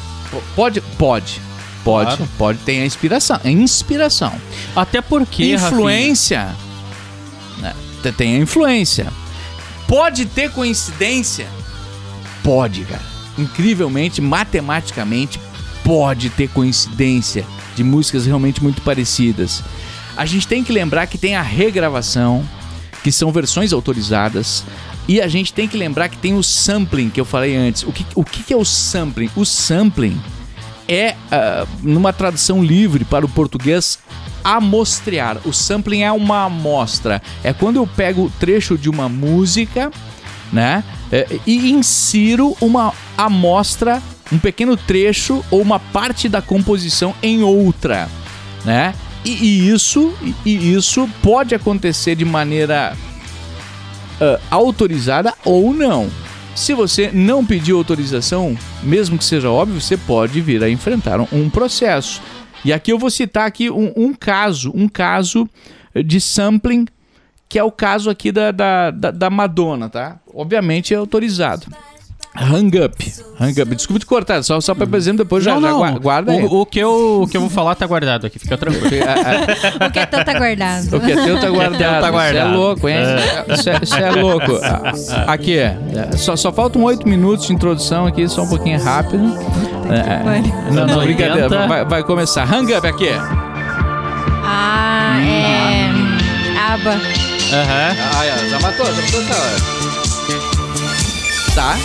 Pode, 0.55 0.79
pode. 0.97 1.41
Pode, 1.83 2.15
Claro. 2.15 2.29
pode 2.37 2.59
ter 2.59 2.81
a 2.81 2.85
inspiração. 2.85 3.39
É 3.43 3.49
inspiração. 3.51 4.33
Até 4.75 5.01
porque, 5.01 5.53
influência. 5.53 6.55
né? 7.59 7.73
Te- 8.01 8.11
Tem 8.11 8.35
a 8.35 8.39
influência. 8.39 9.11
Pode 9.87 10.25
ter 10.25 10.49
coincidência? 10.51 11.47
Pode, 12.43 12.83
cara. 12.85 13.01
Incrivelmente, 13.37 14.21
matematicamente, 14.21 15.39
pode 15.83 16.29
ter 16.29 16.47
coincidência 16.49 17.45
de 17.75 17.83
músicas 17.83 18.25
realmente 18.25 18.61
muito 18.63 18.81
parecidas. 18.81 19.61
A 20.15 20.25
gente 20.25 20.47
tem 20.47 20.63
que 20.63 20.71
lembrar 20.71 21.07
que 21.07 21.17
tem 21.17 21.35
a 21.35 21.41
regravação, 21.41 22.47
que 23.03 23.11
são 23.11 23.31
versões 23.31 23.73
autorizadas. 23.73 24.63
E 25.07 25.19
a 25.19 25.27
gente 25.27 25.51
tem 25.51 25.67
que 25.67 25.75
lembrar 25.75 26.07
que 26.07 26.17
tem 26.17 26.33
o 26.35 26.41
sampling, 26.43 27.09
que 27.09 27.19
eu 27.19 27.25
falei 27.25 27.55
antes. 27.57 27.83
O 27.83 27.91
que, 27.91 28.05
o 28.15 28.23
que 28.23 28.53
é 28.53 28.55
o 28.55 28.63
sampling? 28.63 29.29
O 29.35 29.43
sampling 29.43 30.17
é, 30.87 31.15
ah, 31.31 31.65
numa 31.81 32.11
tradução 32.13 32.63
livre 32.63 33.05
para 33.05 33.25
o 33.25 33.29
português, 33.29 33.99
amostrear. 34.43 35.37
O 35.45 35.53
sampling 35.53 36.01
é 36.01 36.11
uma 36.11 36.45
amostra. 36.45 37.21
É 37.43 37.53
quando 37.53 37.77
eu 37.77 37.87
pego 37.87 38.23
o 38.25 38.29
trecho 38.39 38.77
de 38.77 38.89
uma 38.89 39.07
música, 39.07 39.91
né? 40.51 40.83
é, 41.11 41.27
e 41.45 41.71
insiro 41.71 42.57
uma 42.59 42.91
amostra, 43.15 44.01
um 44.31 44.39
pequeno 44.39 44.75
trecho 44.75 45.45
ou 45.51 45.61
uma 45.61 45.79
parte 45.79 46.27
da 46.27 46.41
composição 46.41 47.13
em 47.21 47.43
outra, 47.43 48.09
né? 48.65 48.95
E, 49.23 49.29
e 49.31 49.69
isso, 49.69 50.11
e- 50.43 50.73
isso 50.73 51.07
pode 51.21 51.53
acontecer 51.55 52.15
de 52.15 52.25
maneira 52.25 52.97
ah, 54.19 54.39
autorizada 54.49 55.33
ou 55.45 55.71
não. 55.73 56.09
Se 56.55 56.73
você 56.73 57.11
não 57.11 57.43
pedir 57.43 57.73
autorização, 57.73 58.55
mesmo 58.83 59.17
que 59.17 59.25
seja 59.25 59.49
óbvio, 59.49 59.81
você 59.81 59.97
pode 59.97 60.39
vir 60.39 60.63
a 60.63 60.69
enfrentar 60.69 61.19
um, 61.19 61.49
processo. 61.49 62.21
E 62.63 62.71
aqui 62.71 62.91
eu 62.91 62.99
vou 62.99 63.09
citar 63.09 63.47
aqui 63.47 63.69
um, 63.69 63.91
um 63.95 64.13
caso, 64.13 64.71
um 64.75 64.87
caso 64.87 65.49
de 66.05 66.21
sampling, 66.21 66.85
que 67.49 67.57
é 67.57 67.63
o 67.63 67.71
caso 67.71 68.09
aqui 68.09 68.31
da, 68.31 68.51
da, 68.51 68.91
da 68.91 69.29
Madonna, 69.29 69.89
tá? 69.89 70.19
Obviamente 70.33 70.93
é 70.93 70.97
autorizado. 70.97 71.67
Hang 72.35 72.79
Up. 72.83 73.13
Hang 73.39 73.61
Up. 73.61 73.75
Desculpa 73.75 73.99
te 73.99 74.05
cortar, 74.05 74.41
só, 74.43 74.59
só 74.59 74.73
para 74.73 74.97
exemplo, 74.97 75.23
depois 75.23 75.43
já, 75.43 75.53
Não, 75.53 75.61
já 75.61 75.67
não. 75.69 75.77
gua- 75.77 75.91
guarda 75.99 76.31
aí. 76.31 76.43
o, 76.43 76.61
o 76.61 76.65
que 76.65 76.79
eu, 76.79 77.21
o 77.23 77.27
que 77.27 77.37
eu 77.37 77.41
vou 77.41 77.49
falar 77.49 77.75
tá 77.75 77.85
guardado 77.85 78.25
aqui, 78.25 78.39
fica 78.39 78.57
tranquilo. 78.57 78.87
O 78.87 79.91
que 79.91 79.99
é 79.99 80.05
tanto 80.05 80.29
aguardado. 80.31 80.97
O 80.97 80.99
que 80.99 81.11
é 81.11 81.15
teu 81.15 81.39
tá 81.39 81.49
guardado. 81.49 81.77
teu 81.77 81.89
tá 81.89 81.97
Isso 81.99 82.07
é 82.07 82.11
guardado. 82.11 82.53
louco, 82.57 82.89
hein? 82.89 82.97
Isso 83.49 83.69
é, 83.69 83.79
isso 83.83 83.95
é 83.95 84.11
louco. 84.11 84.51
Aqui, 85.27 85.57
é. 85.59 85.77
Só, 86.17 86.35
só 86.35 86.51
faltam 86.51 86.81
oito 86.83 87.07
minutos 87.07 87.45
de 87.47 87.53
introdução 87.53 88.07
aqui, 88.07 88.27
só 88.27 88.41
um 88.43 88.47
pouquinho 88.49 88.81
rápido. 88.81 89.23
É, 89.91 90.37
é. 90.39 90.71
Não, 90.71 90.87
não, 90.87 90.99
brincadeira. 91.03 91.43
80. 91.43 91.67
Vai, 91.67 91.85
vai 91.85 92.03
começar. 92.03 92.51
Hang 92.51 92.73
up 92.73 92.87
aqui. 92.87 93.09
Ah, 94.45 95.19
é. 95.21 95.89
Aba. 96.73 96.91
Aham. 96.91 97.95
Ah, 98.15 98.25
é, 98.25 98.49
já 98.49 98.59
matou, 98.59 98.85
já 98.87 99.01
matou 99.01 99.21
essa 99.21 99.33
hora. 99.35 100.02
Tá. 101.55 101.75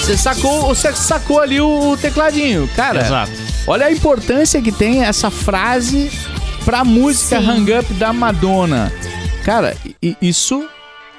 Você 0.00 0.16
sacou, 0.18 0.62
você 0.66 0.92
sacou 0.94 1.40
ali 1.40 1.60
o, 1.60 1.90
o 1.92 1.96
tecladinho. 1.96 2.68
Cara, 2.76 3.00
Exato. 3.00 3.32
olha 3.66 3.86
a 3.86 3.92
importância 3.92 4.60
que 4.60 4.70
tem 4.72 5.02
essa 5.04 5.30
frase 5.30 6.10
pra 6.64 6.84
música 6.84 7.40
Sim. 7.40 7.48
Hang 7.50 7.72
Up 7.78 7.94
da 7.94 8.12
Madonna. 8.12 8.92
Cara, 9.44 9.76
isso, 10.20 10.66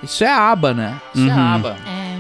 isso 0.04 0.24
é 0.24 0.32
aba, 0.32 0.74
né? 0.74 0.96
Isso 1.14 1.28
é 1.30 1.34
Uhum. 1.34 1.40
aba. 1.56 1.78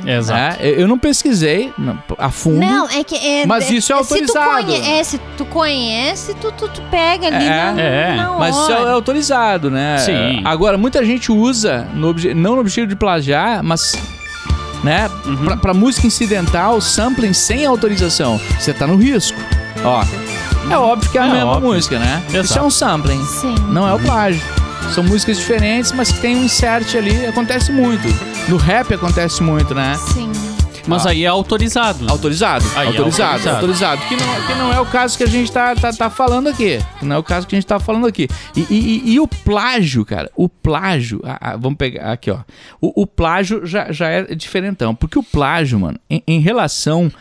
Exato. 0.07 0.57
É, 0.61 0.69
eu 0.69 0.87
não 0.87 0.99
pesquisei 0.99 1.73
não, 1.77 1.97
a 2.19 2.29
fundo. 2.29 2.59
Não, 2.59 2.87
é 2.89 3.03
que. 3.03 3.15
É, 3.15 3.45
Mas 3.47 3.71
isso 3.71 3.91
é 3.91 4.03
Se 4.03 4.09
tu, 4.09 4.13
autorizado. 4.37 4.65
conhece, 4.65 5.09
se 5.11 5.21
tu 5.35 5.45
conhece, 5.45 6.33
tu, 6.35 6.51
tu, 6.51 6.67
tu 6.69 6.81
pega 6.91 7.25
ali 7.27 7.43
É, 7.43 7.49
na, 7.73 7.81
é. 7.81 8.15
na 8.15 8.29
Mas 8.37 8.55
isso 8.55 8.71
é, 8.71 8.75
é 8.75 8.91
autorizado, 8.91 9.71
né? 9.71 9.97
Sim. 9.97 10.41
Agora, 10.45 10.77
muita 10.77 11.03
gente 11.03 11.31
usa, 11.31 11.87
no 11.95 12.13
não 12.35 12.53
no 12.55 12.59
objetivo 12.61 12.87
de 12.87 12.95
plagiar, 12.95 13.63
mas. 13.63 13.93
Né? 14.85 15.09
Uhum. 15.25 15.35
Pra, 15.37 15.57
pra 15.57 15.73
música 15.73 16.05
incidental, 16.05 16.79
sampling 16.79 17.33
sem 17.33 17.65
autorização. 17.65 18.39
Você 18.59 18.71
tá 18.71 18.85
no 18.85 18.95
risco. 18.97 19.37
Ó. 19.83 20.03
É 20.71 20.77
óbvio 20.77 21.09
que 21.11 21.17
é 21.17 21.21
a 21.21 21.25
É 21.25 21.31
mesma 21.31 21.51
óbvio. 21.53 21.73
música, 21.73 21.97
né? 21.97 22.21
Isso 22.27 22.37
é 22.37 22.39
Exato. 22.41 22.65
um 22.65 22.69
sampling. 22.69 23.25
Sim. 23.25 23.55
Não 23.69 23.87
é 23.87 23.93
o 23.93 23.99
plágio. 23.99 24.41
São 24.93 25.03
músicas 25.03 25.37
diferentes, 25.37 25.91
mas 25.91 26.11
que 26.11 26.19
tem 26.19 26.35
um 26.35 26.43
insert 26.43 26.95
ali. 26.95 27.25
Acontece 27.25 27.71
muito. 27.71 28.07
No 28.47 28.57
rap 28.57 28.93
acontece 28.93 29.41
muito, 29.41 29.73
né? 29.73 29.97
Sim. 30.13 30.31
Mas 30.87 31.05
aí 31.05 31.23
é 31.23 31.27
autorizado. 31.27 32.05
Autorizado, 32.09 32.65
Aí 32.75 32.85
é 32.85 32.87
autorizado, 32.89 33.49
autorizado. 33.49 33.55
autorizado. 33.55 34.01
Que, 34.07 34.15
não, 34.15 34.47
que 34.47 34.53
não 34.55 34.73
é 34.73 34.79
o 34.79 34.85
caso 34.85 35.17
que 35.17 35.23
a 35.23 35.27
gente 35.27 35.51
tá, 35.51 35.75
tá, 35.75 35.91
tá 35.91 36.09
falando 36.09 36.47
aqui. 36.47 36.79
Que 36.99 37.05
não 37.05 37.15
é 37.15 37.19
o 37.19 37.23
caso 37.23 37.47
que 37.47 37.55
a 37.55 37.57
gente 37.59 37.67
tá 37.67 37.79
falando 37.79 38.05
aqui. 38.07 38.27
E, 38.55 38.61
e- 38.69 39.13
e- 39.13 39.19
o 39.19 39.27
plágio, 39.27 40.05
cara, 40.05 40.29
o 40.35 40.47
plágio. 40.47 41.21
ah, 41.23 41.37
ah, 41.41 41.57
vamos 41.57 41.77
pegar 41.77 42.11
aqui, 42.11 42.29
ó. 42.29 42.39
O, 42.79 43.01
o 43.03 43.07
plágio 43.07 43.65
já, 43.65 43.91
já 43.91 44.07
é 44.09 44.35
diferentão. 44.35 44.93
Porque 44.93 45.17
o 45.17 45.23
plágio, 45.23 45.79
mano, 45.79 45.99
em, 46.09 46.21
em 46.27 46.39
relação 46.39 47.11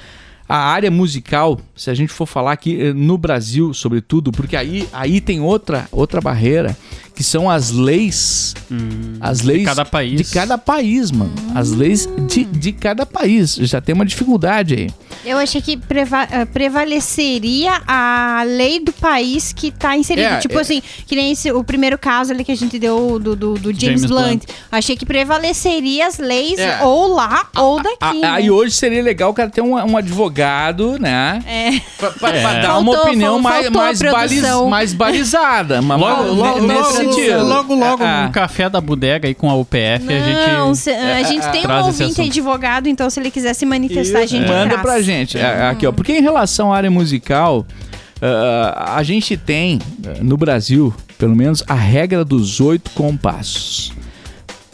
à 0.49 0.56
área 0.59 0.90
musical, 0.90 1.59
se 1.75 1.88
a 1.90 1.94
gente 1.94 2.12
for 2.12 2.26
falar 2.26 2.52
aqui 2.52 2.78
eh, 2.78 2.92
no 2.92 3.16
Brasil, 3.16 3.73
sobretudo, 3.73 4.30
porque 4.30 4.54
aí, 4.56 4.87
aí 4.92 5.18
tem 5.21 5.40
outra, 5.40 5.88
outra 5.90 6.21
barreira, 6.21 6.76
que 7.14 7.23
são 7.23 7.49
as 7.49 7.71
leis. 7.71 8.54
as 9.21 9.42
leis 9.42 9.64
cada 9.64 9.85
país. 9.85 10.16
De 10.16 10.25
cada 10.25 10.59
país, 10.59 11.11
mano. 11.11 11.33
As 11.54 11.71
leis 11.71 12.09
de, 12.28 12.44
de 12.44 12.73
cada 12.73 13.06
país. 13.06 13.54
Já 13.54 13.80
tem 13.80 13.94
uma 13.94 14.04
dificuldade 14.04 14.75
aí. 14.75 14.90
Eu 15.25 15.38
achei 15.38 15.62
que 15.62 15.76
preva- 15.76 16.26
eh, 16.30 16.44
prevaleceria 16.44 17.80
a 17.87 18.42
lei 18.47 18.80
do 18.80 18.92
país 18.92 19.52
que 19.52 19.71
tá 19.71 19.97
inserido. 19.97 20.26
É, 20.28 20.38
tipo 20.38 20.59
é. 20.59 20.61
assim, 20.61 20.83
que 21.06 21.14
nem 21.16 21.33
esse, 21.33 21.50
o 21.52 21.62
primeiro 21.64 21.97
caso 21.99 22.33
ali 22.33 22.44
que 22.44 22.52
a 22.52 22.56
gente 22.56 22.78
deu 22.78 23.18
do, 23.18 23.35
do, 23.37 23.54
do 23.54 23.68
James, 23.73 23.80
James 23.80 24.04
Blunt. 24.06 24.25
Blunt. 24.25 24.44
Achei 24.71 24.97
que 24.97 25.06
prevaleceria 25.06 26.06
as 26.09 26.18
leis 26.18 26.59
É. 26.59 26.83
ou 26.83 27.14
lá 27.14 27.49
ou 27.56 27.83
daqui. 27.83 27.97
A- 28.00 28.12
né? 28.14 28.28
Aí 28.28 28.50
hoje 28.50 28.75
seria 28.75 29.02
legal 29.02 29.30
o 29.30 29.35
cara 29.35 29.49
ter 29.50 29.61
um, 29.62 29.75
um 29.75 29.97
advogado, 29.97 30.99
né? 30.99 31.42
É. 31.47 31.80
Pra, 31.99 32.11
pra- 32.11 32.28
É. 32.37 32.40
pra 32.42 32.52
dar 32.61 32.78
uma 32.78 32.92
Faltou- 32.92 33.09
opinião 33.11 33.33
fal- 33.35 33.42
mais, 33.42 33.64
faltou 33.66 33.80
a 33.80 33.85
mais, 33.85 34.00
baliz- 34.00 34.68
mais 34.68 34.92
balizada. 34.92 35.80
Mas 35.85 36.00
Logo, 36.00 36.23
mas 36.35 36.37
logo, 36.37 36.66
nesse 36.66 36.99
logo, 37.02 37.03
sentido. 37.12 37.44
logo, 37.44 37.75
logo, 37.75 38.02
Ah, 38.04 38.25
no 38.26 38.32
café 38.32 38.68
da 38.70 38.80
bodega 38.80 39.28
aí 39.28 39.34
com 39.34 39.50
a 39.50 39.54
UPF, 39.56 40.06
a 40.12 40.52
Não, 40.58 40.66
gente. 40.68 40.78
se- 40.78 40.90
a 40.90 41.23
gente 41.23 41.49
tem 41.50 41.66
um 41.66 41.84
ouvinte 41.84 42.20
advogado, 42.20 42.88
então 42.88 43.08
se 43.11 43.20
ele 43.20 43.30
quiser 43.30 43.54
se 43.54 43.66
manifestar, 43.66 44.20
a 44.20 44.26
gente 44.26 44.46
Manda 44.49 44.68
traz. 44.70 44.82
pra 44.82 45.00
gente. 45.02 45.38
É, 45.38 45.68
Aqui, 45.68 45.87
ó. 45.87 45.92
Porque 45.92 46.12
em 46.12 46.23
relação 46.23 46.73
à 46.73 46.76
área 46.76 46.90
musical, 46.90 47.66
ah, 48.23 48.94
a 48.96 49.02
gente 49.02 49.37
tem, 49.37 49.78
ah, 50.06 50.18
no 50.23 50.37
Brasil, 50.37 50.94
pelo 51.18 51.34
menos, 51.37 51.62
a 51.66 51.75
regra 51.75 52.25
dos 52.25 52.61
oito 52.61 52.90
compassos. 52.92 53.92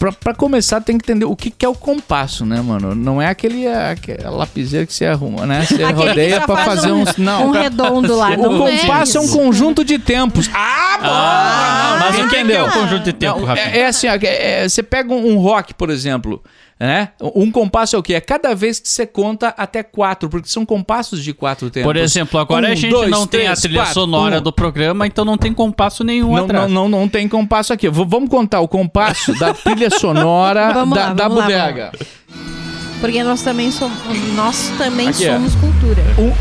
Pra, 0.00 0.10
pra 0.10 0.34
começar, 0.34 0.80
tem 0.80 0.96
que 0.98 1.04
entender 1.04 1.26
o 1.26 1.36
que, 1.36 1.50
que 1.50 1.64
é 1.64 1.68
o 1.68 1.74
compasso, 1.74 2.44
né, 2.46 2.60
mano? 2.60 2.94
Não 2.94 3.20
é 3.22 3.28
aquele, 3.28 3.68
aquele 3.68 4.24
lapiseiro 4.24 4.86
que 4.86 4.94
você 4.94 5.04
arruma, 5.04 5.44
né? 5.46 5.64
Você 5.66 5.84
rodeia 5.92 6.40
pra 6.40 6.56
faz 6.56 6.66
fazer 6.66 6.90
um- 6.92 7.02
uns. 7.02 7.16
Não, 7.18 7.48
um 7.48 7.50
redondo 7.50 8.16
lá, 8.16 8.30
O 8.30 8.36
não 8.36 8.66
é 8.66 8.78
compasso 8.78 9.18
é 9.18 9.20
um 9.20 9.28
conjunto 9.28 9.84
de 9.84 9.98
tempos. 9.98 10.50
Ah, 10.54 10.98
bom! 11.00 11.08
Ah, 11.08 11.96
mas 12.00 12.18
o 12.18 12.22
que 12.24 12.28
que 12.30 12.36
é 12.36 12.40
entendeu? 12.40 12.64
o 12.66 12.72
conjunto 12.72 13.04
de 13.04 13.12
tempo, 13.12 13.40
Não, 13.40 13.52
é, 13.54 13.78
é 13.80 13.86
assim, 13.86 14.08
ó, 14.08 14.12
é- 14.14 14.62
é- 14.64 14.68
você 14.68 14.82
pega 14.82 15.12
um, 15.12 15.34
um 15.34 15.36
rock, 15.38 15.74
por 15.74 15.90
exemplo, 15.90 16.42
né? 16.80 17.10
Um 17.34 17.50
compasso 17.50 17.94
é 17.94 17.98
o 17.98 18.02
quê? 18.02 18.14
É 18.14 18.20
cada 18.22 18.54
vez 18.54 18.80
que 18.80 18.88
você 18.88 19.06
conta 19.06 19.48
até 19.56 19.82
quatro, 19.82 20.30
porque 20.30 20.48
são 20.48 20.64
compassos 20.64 21.22
de 21.22 21.34
quatro 21.34 21.68
tempos. 21.68 21.86
Por 21.86 21.96
exemplo, 21.96 22.40
agora 22.40 22.68
Um, 22.68 22.72
a 22.72 22.74
gente 22.74 22.90
dois, 22.90 23.10
não 23.10 23.26
tem 23.26 23.42
a 23.42 23.44
três, 23.50 23.60
trilha 23.60 23.80
quatro, 23.80 23.92
sonora 23.94 24.38
um. 24.38 24.42
do 24.42 24.50
programa, 24.50 25.06
então 25.06 25.22
não 25.24 25.36
tem 25.36 25.52
compasso 25.52 26.02
nenhum 26.02 26.34
Não, 26.34 26.44
atrás. 26.44 26.70
não, 26.70 26.88
não, 26.88 27.00
não 27.00 27.08
tem 27.08 27.28
compasso 27.28 27.72
aqui. 27.74 27.86
V- 27.90 28.06
vamos 28.08 28.30
contar 28.30 28.60
o 28.60 28.66
compasso 28.68 29.38
da 29.38 29.52
trilha 29.52 29.90
sonora 29.90 30.72
da, 30.72 30.84
lá, 30.84 31.12
da 31.12 31.28
vamos 31.28 31.38
lá, 31.38 31.42
bodega. 31.44 31.92
Porque 33.00 33.22
nós 33.22 33.42
também 33.42 33.70
somos, 33.70 33.98
nós 34.34 34.72
também 34.78 35.08
Aqui, 35.08 35.24
somos 35.26 35.54
cultura. 35.56 36.02
Um, 36.18 36.32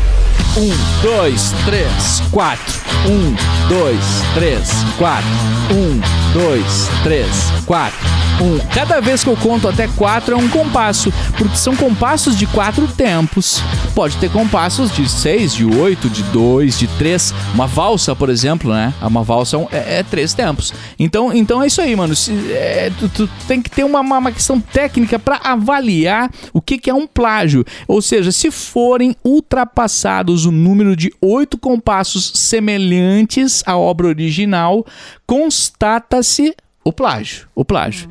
um, 0.56 1.02
dois, 1.02 1.52
três, 1.64 2.20
quatro. 2.30 2.80
Um, 3.06 3.34
dois, 3.68 4.00
três, 4.34 4.68
quatro. 4.98 5.28
Um, 5.70 6.00
dois, 6.32 6.88
três, 7.02 7.28
quatro. 7.64 7.98
Um. 8.42 8.58
Cada 8.74 9.00
vez 9.00 9.22
que 9.22 9.28
eu 9.28 9.36
conto 9.36 9.68
até 9.68 9.86
quatro 9.88 10.34
é 10.34 10.36
um 10.36 10.48
compasso, 10.48 11.12
porque 11.36 11.56
são 11.56 11.76
compassos 11.76 12.36
de 12.36 12.46
quatro 12.46 12.88
tempos. 12.88 13.62
Pode 13.94 14.16
ter 14.16 14.30
compassos 14.30 14.90
de 14.90 15.06
seis, 15.08 15.54
de 15.54 15.64
oito, 15.64 16.08
de 16.08 16.22
dois, 16.24 16.78
de 16.78 16.86
três. 16.86 17.34
Uma 17.54 17.66
valsa, 17.66 18.16
por 18.16 18.30
exemplo, 18.30 18.72
né? 18.72 18.94
Uma 19.02 19.22
valsa 19.22 19.58
é, 19.70 19.76
é- 19.76 19.98
é 19.98 20.02
três 20.02 20.32
tempos. 20.32 20.72
Então, 20.98 21.32
então 21.34 21.62
é 21.62 21.66
isso 21.66 21.82
aí, 21.82 21.94
mano. 21.94 22.16
Se- 22.16 22.32
é, 22.52 22.90
tu, 22.98 23.08
tu 23.10 23.28
tem 23.46 23.60
que 23.60 23.70
ter 23.70 23.84
uma- 23.84 24.00
uma 24.00 24.32
questão 24.32 24.58
técnica 24.58 25.18
para 25.18 25.36
avaliar 25.44 26.30
o 26.52 26.62
que, 26.62 26.78
que 26.78 26.88
é 26.88 26.94
um 26.94 27.06
plágio. 27.06 27.64
Ou 27.86 28.00
seja, 28.00 28.32
se 28.32 28.50
forem 28.50 29.14
ultrapassados 29.22 30.39
o 30.44 30.50
número 30.52 30.94
de 30.96 31.12
oito 31.20 31.56
compassos 31.58 32.32
semelhantes 32.34 33.62
à 33.66 33.76
obra 33.76 34.06
original, 34.08 34.84
constata-se 35.26 36.54
o 36.84 36.92
plágio. 36.92 37.46
O 37.54 37.64
plágio. 37.64 38.08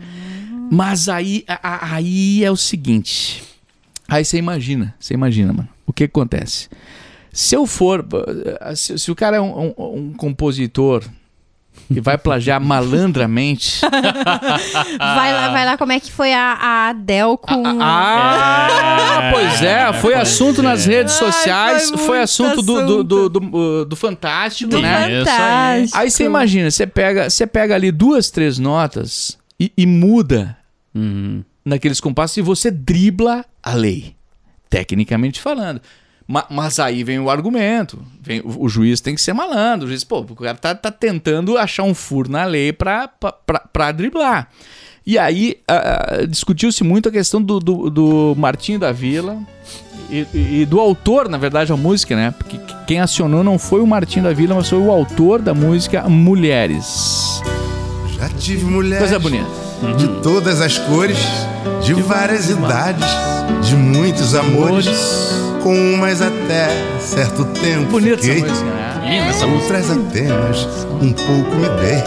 Mas 0.71 1.07
aí, 1.09 1.43
a- 1.47 1.95
aí 1.95 2.43
é 2.43 2.51
o 2.51 2.55
seguinte. 2.57 3.43
Aí 4.07 4.23
você 4.25 4.37
imagina, 4.37 4.93
você 4.99 5.13
imagina, 5.13 5.53
mano. 5.53 5.69
O 5.87 5.93
que 5.93 6.03
acontece? 6.03 6.67
Se 7.31 7.55
eu 7.55 7.65
for. 7.65 8.01
uh, 8.01 8.75
Se, 8.75 8.97
se 8.99 9.11
o 9.11 9.15
cara 9.15 9.37
é 9.37 9.41
um, 9.41 9.67
um- 9.77 9.95
um 10.09 10.13
compositor 10.13 11.03
que 11.91 11.99
vai 11.99 12.17
plagiar 12.17 12.61
malandramente. 12.61 13.81
Vai 14.99 15.33
lá, 15.33 15.49
vai 15.49 15.65
lá, 15.65 15.77
como 15.77 15.91
é 15.91 15.99
que 15.99 16.11
foi 16.11 16.33
a, 16.33 16.53
a 16.53 16.89
Adele 16.89 17.37
com... 17.41 17.63
Ah, 17.81 19.31
pois 19.33 19.61
é, 19.61 19.91
foi 19.93 20.13
assunto 20.13 20.61
nas 20.61 20.85
redes 20.85 21.13
Ai, 21.13 21.19
sociais, 21.19 21.89
foi 21.89 21.97
foi, 21.97 22.07
muito 22.07 22.23
assunto 22.23 22.61
do, 22.61 22.85
do, 22.85 23.03
do, 23.03 23.29
do, 23.29 23.57
uh, 23.57 23.85
do 23.85 23.95
Fantástico, 23.95 24.69
Do 24.69 24.81
né? 24.81 25.05
Aí. 25.05 25.19
Fantástico. 25.19 25.97
Aí 25.97 26.11
você 26.11 26.23
imagina, 26.25 26.69
você 26.69 26.85
pega, 26.85 27.29
você 27.29 27.47
pega 27.47 27.75
ali 27.75 27.91
duas, 27.91 28.29
três 28.29 28.59
notas 28.59 29.37
e, 29.59 29.71
e 29.77 29.85
muda 29.85 30.57
Uhum. 30.93 31.43
naqueles 31.63 31.99
compassos 31.99 32.37
e 32.37 32.41
você 32.41 32.71
dribla 32.71 33.45
a 33.61 33.73
lei, 33.73 34.15
tecnicamente 34.69 35.39
falando. 35.39 35.81
Ma- 36.31 36.45
Mas 36.47 36.77
aí 36.79 37.03
vem 37.03 37.19
o 37.19 37.27
argumento. 37.27 37.97
Vem, 38.21 38.39
o, 38.41 38.65
o 38.65 38.69
juiz 38.69 39.01
tem 39.01 39.15
que 39.15 39.21
ser 39.21 39.33
malandro. 39.33 39.87
O 39.87 39.89
juiz, 39.89 40.03
pô, 40.03 40.19
o 40.19 40.35
cara 40.35 40.55
tá, 40.55 40.75
tá 40.75 40.91
tentando 40.91 41.57
achar 41.57 41.81
um 41.83 41.95
furo 41.95 42.29
na 42.29 42.45
lei 42.45 42.71
pra 42.71 43.09
driblar. 43.95 44.47
E 45.05 45.17
aí 45.17 45.55
ah, 45.67 46.19
discutiu-se 46.29 46.83
muito 46.83 47.09
a 47.09 47.11
questão 47.11 47.41
do, 47.41 47.59
do, 47.59 47.89
do 47.89 48.35
Martinho 48.37 48.77
da 48.77 48.91
Vila 48.91 49.39
e, 50.11 50.27
e- 50.31 50.61
e 50.61 50.65
do 50.67 50.79
autor, 50.79 51.27
na 51.27 51.37
verdade, 51.39 51.71
a 51.73 51.77
música, 51.77 52.15
né? 52.15 52.29
Porque 52.37 52.59
quem 52.85 52.99
acionou 52.99 53.43
não 53.43 53.57
foi 53.57 53.81
o 53.81 53.87
Martinho 53.87 54.25
da 54.25 54.33
Vila, 54.33 54.53
mas 54.53 54.69
foi 54.69 54.77
o 54.77 54.91
autor 54.91 55.41
da 55.41 55.53
música 55.55 56.07
Mulheres. 56.07 57.41
Já 58.19 58.29
tive 58.29 58.65
mulheres 58.65 58.99
Coisa 58.99 59.17
bonita. 59.17 59.68
De 59.97 60.07
todas 60.21 60.61
as 60.61 60.77
cores, 60.77 61.17
de 61.83 61.93
várias 61.93 62.49
idades, 62.49 63.05
de 63.63 63.75
muitos 63.75 64.35
amores, 64.35 64.89
com 65.63 65.73
umas 65.93 66.21
até 66.21 66.69
certo 66.99 67.45
tempo. 67.45 67.91
Bonita 67.91 68.15
essa 68.15 68.23
fiquei, 68.23 68.41
música, 68.41 68.65
né? 68.65 69.27
Essa. 69.29 69.45
Outras 69.45 69.91
apenas 69.91 70.67
um 71.01 71.13
pouco 71.13 71.55
me 71.55 71.69
dei. 71.81 72.03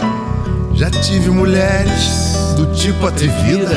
Já 0.73 0.89
tive 0.89 1.29
mulheres 1.29 2.35
do 2.55 2.65
tipo 2.73 3.05
atrevida, 3.05 3.75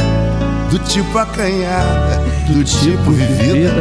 do 0.70 0.78
tipo 0.78 1.18
acanhada, 1.18 2.22
do 2.48 2.64
tipo 2.64 3.10
vivida, 3.10 3.72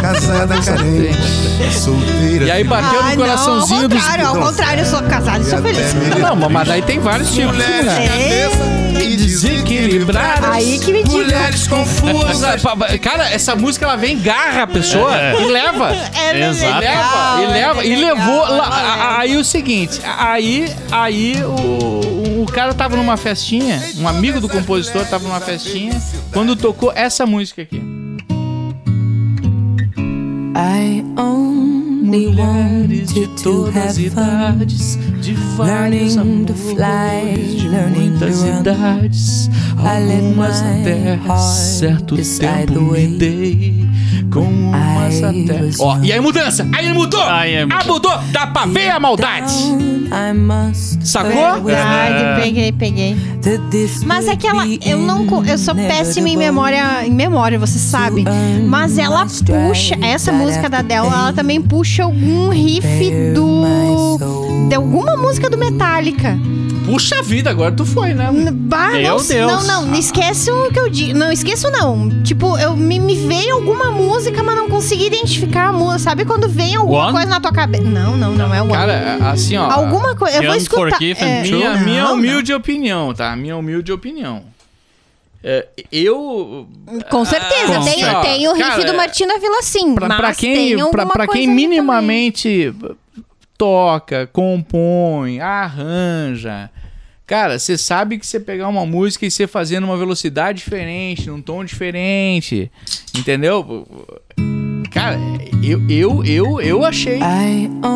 casada 0.00 0.60
carente, 0.60 1.72
solteira. 1.72 2.46
E 2.46 2.50
aí 2.50 2.64
bateu 2.64 3.02
no 3.02 3.16
coraçãozinho 3.16 3.82
não, 3.82 3.88
dos. 3.88 3.98
ao 3.98 4.04
contrário, 4.04 4.26
ao 4.26 4.36
contrário, 4.36 4.82
eu 4.82 4.86
sou 4.86 5.02
casada 5.02 5.40
e 5.40 5.44
sou 5.44 5.58
feliz. 5.62 5.94
Não, 6.20 6.50
mas 6.50 6.68
daí 6.68 6.82
tem 6.82 6.98
vários 6.98 7.32
tipos. 7.32 7.52
mulheres 7.52 7.86
né? 7.86 8.08
cabeça 8.08 8.79
e 9.02 9.16
desequilibradas. 9.16 10.44
Aí 10.50 10.78
que 10.78 10.92
me 10.92 11.02
diga. 11.02 11.16
Mulheres 11.16 11.66
confusas. 11.66 12.62
Cara, 13.02 13.28
essa 13.30 13.54
música 13.56 13.84
ela 13.86 13.96
vem 13.96 14.18
garra 14.18 14.62
a 14.62 14.66
pessoa 14.66 15.16
É. 15.16 15.42
e 15.42 15.44
leva. 15.46 15.90
É 16.14 16.48
Exato. 16.48 16.76
E 16.76 16.80
leva, 16.80 17.42
e 17.42 17.46
leva, 17.46 17.84
e 17.84 17.96
levou. 17.96 18.40
lá- 18.48 18.66
a- 18.68 19.18
aí 19.20 19.36
o 19.36 19.44
seguinte, 19.44 20.00
aí, 20.04 20.70
aí 20.90 21.36
o, 21.44 22.42
o 22.42 22.46
cara 22.52 22.72
tava 22.74 22.96
numa 22.96 23.16
festinha, 23.16 23.82
um 23.98 24.06
amigo 24.08 24.40
do 24.40 24.48
compositor 24.48 25.04
tava 25.06 25.24
numa 25.24 25.40
festinha, 25.40 26.00
quando 26.32 26.54
tocou 26.56 26.92
essa 26.94 27.24
música 27.26 27.62
aqui. 27.62 27.80
I 30.56 31.04
only 31.16 32.26
wanted 32.28 33.28
to 33.42 33.66
have 33.74 34.10
fun. 34.10 35.19
De 35.34 35.64
learning 35.64 36.44
to 36.46 36.54
fly, 36.54 37.68
learning 37.68 38.18
to 38.18 38.26
muitas 38.26 38.42
idades, 38.42 39.50
I 39.78 40.00
let 40.06 40.22
algumas 40.22 40.60
heart 41.26 41.40
certo 41.40 42.16
decide 42.16 42.66
tempo 42.66 42.74
the 42.74 42.80
me 42.80 42.90
way. 42.90 43.18
dei, 43.18 43.88
com 44.32 44.40
umas 44.40 45.20
I 45.20 45.24
até... 45.24 45.70
Ó, 45.78 45.98
e 46.02 46.12
aí 46.12 46.20
mudança, 46.20 46.68
aí 46.72 46.86
ele 46.86 46.94
mudou, 46.94 47.22
Aí 47.22 47.54
é 47.54 47.62
ah, 47.62 47.84
mudou, 47.86 48.18
dá 48.32 48.46
pra 48.46 48.66
ver 48.66 48.90
a 48.90 49.00
maldade. 49.00 49.52
Sacou? 51.02 51.62
Verdade, 51.62 52.42
peguei, 52.42 52.72
peguei. 52.72 53.16
this 53.70 54.02
Mas 54.04 54.26
would 54.26 54.36
aquela, 54.36 54.64
be 54.64 54.80
eu 54.84 54.98
não, 54.98 55.44
eu 55.44 55.56
sou 55.56 55.74
péssima 55.74 56.28
em 56.28 56.36
memória, 56.36 57.06
em 57.06 57.12
memória, 57.12 57.58
você 57.58 57.78
sabe. 57.78 58.24
Mas 58.66 58.98
ela 58.98 59.26
puxa, 59.46 59.96
essa 60.02 60.32
música 60.32 60.68
da 60.68 60.78
Adele, 60.78 61.06
ela 61.06 61.32
também 61.32 61.60
puxa 61.60 62.02
algum 62.02 62.48
riff 62.48 63.10
do 63.34 63.60
de 64.68 64.76
alguma 64.76 65.16
música 65.20 65.48
do 65.50 65.56
Metallica. 65.58 66.38
Puxa 66.84 67.22
vida, 67.22 67.50
agora 67.50 67.70
tu 67.70 67.84
foi, 67.84 68.14
né? 68.14 68.28
Bah, 68.52 68.90
Meu 68.90 69.16
não, 69.18 69.24
Deus. 69.26 69.52
não, 69.52 69.62
não, 69.64 69.86
não 69.86 69.94
esquece 69.94 70.50
o 70.50 70.70
que 70.72 70.80
eu 70.80 70.88
digo. 70.88 71.16
Não 71.16 71.30
esqueço 71.30 71.70
não. 71.70 72.22
Tipo, 72.22 72.58
eu 72.58 72.74
me, 72.76 72.98
me 72.98 73.14
veio 73.14 73.54
alguma 73.56 73.90
música, 73.92 74.42
mas 74.42 74.56
não 74.56 74.68
consegui 74.68 75.06
identificar 75.06 75.68
a 75.68 75.72
música. 75.72 75.98
Sabe 76.00 76.24
quando 76.24 76.48
vem 76.48 76.74
alguma 76.74 77.04
One? 77.04 77.12
coisa 77.12 77.26
na 77.28 77.40
tua 77.40 77.52
cabeça? 77.52 77.84
Não, 77.84 78.16
não, 78.16 78.32
não 78.34 78.52
é 78.54 78.62
o. 78.62 78.68
Cara, 78.68 79.18
assim, 79.30 79.56
ó. 79.56 79.70
Alguma 79.70 80.16
coisa, 80.16 80.38
eu 80.38 80.44
vou 80.44 80.54
escutar. 80.56 80.98
É? 81.00 81.42
Minha, 81.42 81.74
não, 81.74 81.84
minha 81.84 82.04
não. 82.04 82.14
humilde 82.14 82.52
opinião, 82.52 83.14
tá? 83.14 83.36
Minha 83.36 83.56
humilde 83.56 83.92
opinião. 83.92 84.42
É, 85.42 85.66
eu. 85.90 86.66
Com 87.10 87.24
certeza, 87.24 87.78
Ah, 87.78 87.82
tem, 87.84 88.22
tem 88.22 88.48
o 88.48 88.52
riff 88.52 88.68
cara, 88.68 88.84
do 88.84 88.94
Martina 88.94 89.38
Vila 89.38 89.62
sim, 89.62 89.94
Pra, 89.94 90.08
mas 90.08 90.16
pra 90.18 90.34
quem, 90.34 90.76
tem 90.76 90.90
pra, 90.90 91.06
pra 91.06 91.26
quem 91.26 91.46
minimamente 91.46 92.74
toca, 93.60 94.26
compõe, 94.32 95.38
arranja. 95.38 96.70
Cara, 97.26 97.58
você 97.58 97.76
sabe 97.76 98.16
que 98.16 98.26
você 98.26 98.40
pegar 98.40 98.66
uma 98.68 98.86
música 98.86 99.26
e 99.26 99.30
você 99.30 99.46
fazer 99.46 99.80
numa 99.80 99.98
velocidade 99.98 100.60
diferente, 100.60 101.28
num 101.28 101.42
tom 101.42 101.62
diferente, 101.62 102.72
entendeu? 103.14 103.86
Cara, 104.90 105.18
eu, 105.62 105.78
eu, 105.90 106.24
eu, 106.24 106.60
eu 106.62 106.84
achei. 106.86 107.20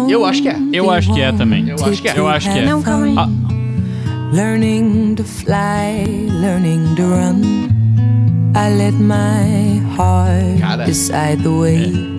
Eu 0.07 0.27
acho 0.27 0.42
que 0.42 0.50
é. 0.50 0.57
Eu 0.70 0.90
acho 0.90 1.14
que 1.14 1.20
é 1.22 1.33
também. 1.33 1.66
Eu 1.66 1.77
acho 1.83 2.03
que 2.03 2.09
é. 2.11 2.18
Eu 2.18 2.29
acho 2.29 2.53
que 2.53 2.59
é. 2.59 2.66
Ah, 3.16 3.29
learning 4.35 5.14
to 5.14 5.24
fly, 5.24 6.05
learning 6.42 6.94
to 6.94 7.03
run. 7.05 7.40
I 8.55 8.68
let 8.68 8.94
my 8.94 9.81
heart 9.96 10.61
Cara, 10.61 10.85
decide 10.85 11.42
the 11.42 11.48
way. 11.48 12.13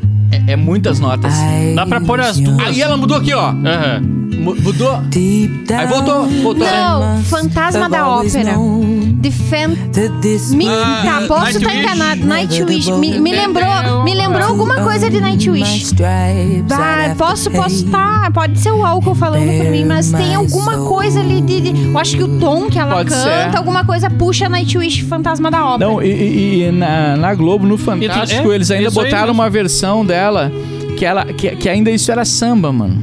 É, 0.47 0.55
muitas 0.55 0.99
notas. 0.99 1.33
Dá 1.75 1.85
pra 1.85 2.01
pôr 2.01 2.19
as 2.19 2.39
duas. 2.39 2.59
Aí 2.67 2.81
ela 2.81 2.97
mudou 2.97 3.17
aqui, 3.17 3.33
ó. 3.33 3.49
Aham. 3.49 4.24
Mu- 4.37 4.55
Mudou. 4.55 5.01
Aí 5.15 5.87
voltou, 5.87 6.25
voltou. 6.43 6.65
Não, 6.67 7.23
Fantasma 7.23 7.89
da 7.89 8.07
Ópera. 8.07 8.53
The 9.21 9.31
Fan... 9.31 9.69
Me... 10.55 10.67
Ah, 10.67 11.01
tá, 11.03 11.21
posso 11.27 11.57
estar 11.57 11.59
Nightwish. 11.73 11.79
enganado. 11.95 12.25
Nightwish. 12.25 12.91
Me, 12.91 13.19
me 13.19 13.31
lembrou, 13.31 14.03
me 14.03 14.13
lembrou 14.13 14.43
alguma 14.47 14.75
coisa 14.83 15.09
de 15.09 15.19
Nightwish. 15.19 15.93
Ah, 16.71 17.15
posso, 17.17 17.49
posso 17.51 17.75
estar. 17.85 18.31
Pode 18.31 18.59
ser 18.59 18.71
o 18.71 18.85
álcool 18.85 19.15
falando 19.15 19.45
por 19.57 19.71
mim, 19.71 19.85
mas 19.85 20.11
tem 20.11 20.35
alguma 20.35 20.77
coisa 20.77 21.19
ali 21.21 21.41
de. 21.41 21.61
de- 21.61 21.85
eu 21.91 21.97
acho 21.97 22.15
que 22.17 22.23
o 22.23 22.39
tom 22.39 22.69
que 22.69 22.77
ela 22.77 22.95
Pode 22.95 23.09
canta, 23.09 23.51
ser. 23.51 23.57
alguma 23.57 23.83
coisa 23.85 24.09
puxa 24.09 24.47
Nightwish 24.49 25.01
Fantasma 25.03 25.49
da 25.49 25.65
Ópera. 25.65 25.89
Não, 25.89 26.01
e, 26.03 26.07
e- 26.11 26.63
e 26.67 26.71
na, 26.71 27.17
na 27.17 27.33
Globo, 27.33 27.65
no 27.65 27.77
Fantástico, 27.77 28.51
é, 28.51 28.55
eles 28.55 28.69
ainda 28.69 28.89
isso 28.89 28.99
aí 28.99 29.05
botaram 29.05 29.27
mesmo. 29.27 29.41
uma 29.41 29.49
versão 29.49 30.05
dela 30.05 30.51
que, 30.97 31.05
ela, 31.05 31.25
que, 31.25 31.49
que 31.55 31.67
ainda 31.69 31.89
isso 31.89 32.11
era 32.11 32.23
samba, 32.25 32.71
mano. 32.71 33.01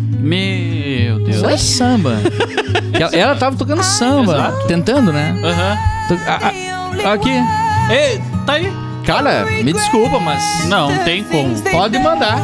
Meu 1.15 1.19
Deus. 1.25 1.37
Isso 1.37 1.47
era 1.47 1.59
samba. 1.59 2.17
Ela, 2.93 3.17
ela 3.17 3.35
tava 3.37 3.57
tocando 3.57 3.83
samba, 3.83 4.53
tentando, 4.69 5.13
né? 5.13 5.35
Aham. 5.43 5.79
Aqui. 7.13 7.31
Ei, 7.91 8.21
tá 8.47 8.53
aí. 8.55 8.73
Cara, 9.05 9.45
me 9.47 9.73
desculpa, 9.73 10.21
mas 10.21 10.65
Não, 10.67 10.97
tem 10.99 11.25
como. 11.25 11.59
pode 11.63 11.99
mandar. 11.99 12.39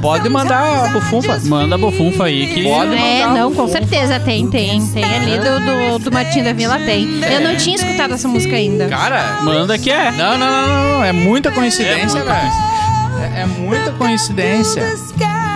Pode 0.00 0.28
mandar 0.28 0.86
a 0.86 0.88
bufunfa. 0.88 1.38
Manda 1.44 1.76
a 1.76 1.78
bufunfa 1.78 2.24
aí 2.24 2.48
que. 2.48 2.64
Pode 2.64 2.94
É, 2.96 3.26
mandar 3.26 3.38
não, 3.40 3.50
um 3.50 3.54
com 3.54 3.68
certeza 3.68 4.18
tem, 4.18 4.48
tem. 4.48 4.84
Tem 4.88 5.04
ali 5.04 5.38
do, 5.38 5.60
do, 5.60 6.04
do 6.04 6.12
Martinho 6.12 6.44
da 6.44 6.52
Vila, 6.52 6.78
tem. 6.80 7.20
Eu 7.22 7.40
não 7.42 7.56
tinha 7.56 7.76
escutado 7.76 8.14
essa 8.14 8.26
música 8.26 8.56
ainda. 8.56 8.88
Cara, 8.88 9.38
Manda 9.42 9.78
que 9.78 9.90
é. 9.90 10.10
não, 10.10 10.36
não, 10.36 10.50
não, 10.50 10.66
não, 10.66 10.98
não. 10.98 11.04
É 11.04 11.12
muita 11.12 11.52
coincidência, 11.52 12.18
É 12.18 12.22
muita 12.22 12.24
cara. 12.24 12.50
É, 13.36 13.42
é 13.42 13.46
muita 13.46 13.92
coincidência. 13.92 14.82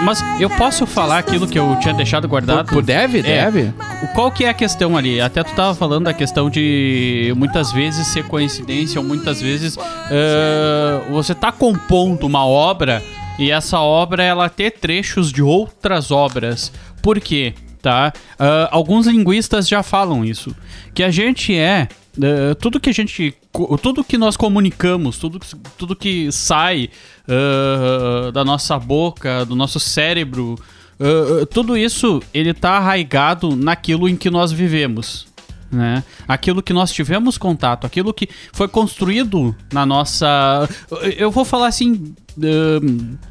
Mas 0.04 0.22
eu 0.40 0.48
posso 0.50 0.87
falar 0.87 1.18
aquilo 1.18 1.46
que 1.48 1.59
eu 1.59 1.76
tinha 1.80 1.94
deixado 1.94 2.28
guardado? 2.28 2.68
Por, 2.68 2.82
deve? 2.82 3.18
É. 3.20 3.22
Deve. 3.22 3.72
O- 4.02 4.09
Qual 4.14 4.30
que 4.30 4.44
é 4.44 4.48
a 4.50 4.54
questão 4.54 4.96
ali? 4.96 5.20
Até 5.20 5.42
tu 5.42 5.52
tava 5.54 5.74
falando 5.74 6.04
da 6.04 6.12
questão 6.14 6.48
de 6.50 7.32
muitas 7.37 7.72
vezes 7.72 8.06
ser 8.09 8.24
coincidência 8.24 9.00
ou 9.00 9.06
muitas 9.06 9.40
vezes 9.40 9.76
ah, 9.78 11.02
você 11.11 11.35
tá 11.35 11.50
compondo 11.50 12.24
uma 12.26 12.44
obra 12.46 13.02
e 13.38 13.50
essa 13.50 13.80
obra 13.80 14.22
ela 14.22 14.48
ter 14.48 14.72
trechos 14.72 15.32
de 15.32 15.42
outras 15.42 16.11
obras. 16.11 16.70
Por 17.02 17.18
quê? 17.20 17.54
Tá? 17.82 18.12
Ah, 18.38 18.68
alguns 18.70 19.06
linguistas 19.06 19.66
já 19.68 19.82
falam 19.82 20.24
isso. 20.24 20.54
Que 20.94 21.02
a 21.02 21.11
gente 21.11 21.54
é. 21.56 21.88
ah, 22.22 22.54
tudo 22.61 22.78
que 22.78 22.90
a 22.90 22.94
gente. 22.94 23.35
Tudo 23.80 24.04
que 24.04 24.18
nós 24.18 24.37
comunicamos, 24.37 25.16
tudo, 25.18 25.40
tudo 25.78 25.96
que 25.96 26.30
sai 26.30 26.90
ah, 27.29 28.31
da 28.33 28.45
nossa 28.45 28.79
boca, 28.79 29.45
do 29.45 29.55
nosso 29.55 29.81
cérebro, 29.81 30.57
ah, 31.01 31.43
ah, 31.43 31.47
tudo 31.47 31.77
isso 31.77 32.23
ele 32.33 32.55
tá 32.55 32.73
arraigado 32.73 33.57
naquilo 33.57 34.09
em 34.09 34.17
que 34.17 34.31
nós 34.31 34.53
vivemos. 34.53 35.27
Né? 35.71 36.05
Aquilo 36.29 36.62
que 36.62 36.73
nós 36.73 36.93
tivemos 36.93 37.37
contato, 37.37 37.87
aquilo 37.87 38.15
que 38.15 38.29
foi 38.53 38.69
construído 38.69 39.55
na 39.73 39.85
nossa. 39.85 40.69
Eu 41.17 41.31
vou 41.31 41.45
falar 41.45 41.69
assim. 41.69 42.15
ah, 42.39 43.27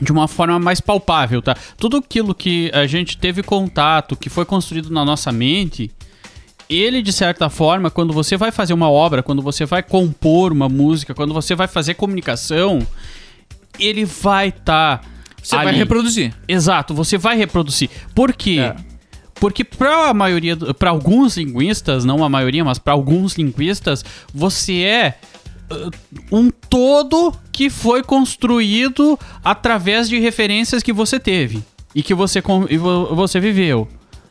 de 0.00 0.12
uma 0.12 0.28
forma 0.28 0.60
mais 0.60 0.80
palpável, 0.80 1.42
tá? 1.42 1.56
Tudo 1.76 1.96
aquilo 1.96 2.32
que 2.32 2.70
a 2.72 2.86
gente 2.86 3.18
teve 3.18 3.42
contato, 3.42 4.14
que 4.16 4.30
foi 4.30 4.44
construído 4.44 4.90
na 4.90 5.04
nossa 5.04 5.32
mente, 5.32 5.90
ele 6.70 7.02
de 7.02 7.12
certa 7.12 7.50
forma, 7.50 7.90
quando 7.90 8.12
você 8.12 8.36
vai 8.36 8.52
fazer 8.52 8.74
uma 8.74 8.88
obra, 8.88 9.24
quando 9.24 9.42
você 9.42 9.66
vai 9.66 9.82
compor 9.82 10.52
uma 10.52 10.68
música, 10.68 11.14
quando 11.14 11.34
você 11.34 11.54
vai 11.54 11.66
fazer 11.66 11.94
comunicação, 11.94 12.86
ele 13.78 14.04
vai 14.04 14.48
estar 14.48 15.02
Você 15.42 15.56
vai 15.56 15.74
reproduzir. 15.74 16.34
Exato, 16.46 16.94
você 16.94 17.16
vai 17.18 17.36
reproduzir. 17.36 17.88
Por 18.14 18.32
quê? 18.32 18.58
É. 18.60 18.76
Porque 19.40 19.62
para 19.62 20.08
a 20.08 20.14
maioria, 20.14 20.56
para 20.56 20.90
alguns 20.90 21.36
linguistas, 21.36 22.04
não 22.04 22.24
a 22.24 22.28
maioria, 22.28 22.64
mas 22.64 22.78
para 22.78 22.92
alguns 22.92 23.34
linguistas, 23.34 24.04
você 24.34 24.80
é 24.82 25.18
uh, 25.70 25.90
um 26.32 26.50
todo 26.50 27.32
que 27.52 27.70
foi 27.70 28.02
construído 28.02 29.18
através 29.44 30.08
de 30.08 30.18
referências 30.18 30.82
que 30.82 30.92
você 30.92 31.20
teve 31.20 31.62
e 31.94 32.02
que 32.02 32.14
você 32.14 32.42
e 32.68 32.76
vo- 32.76 33.14
você 33.14 33.38
viveu, 33.38 33.86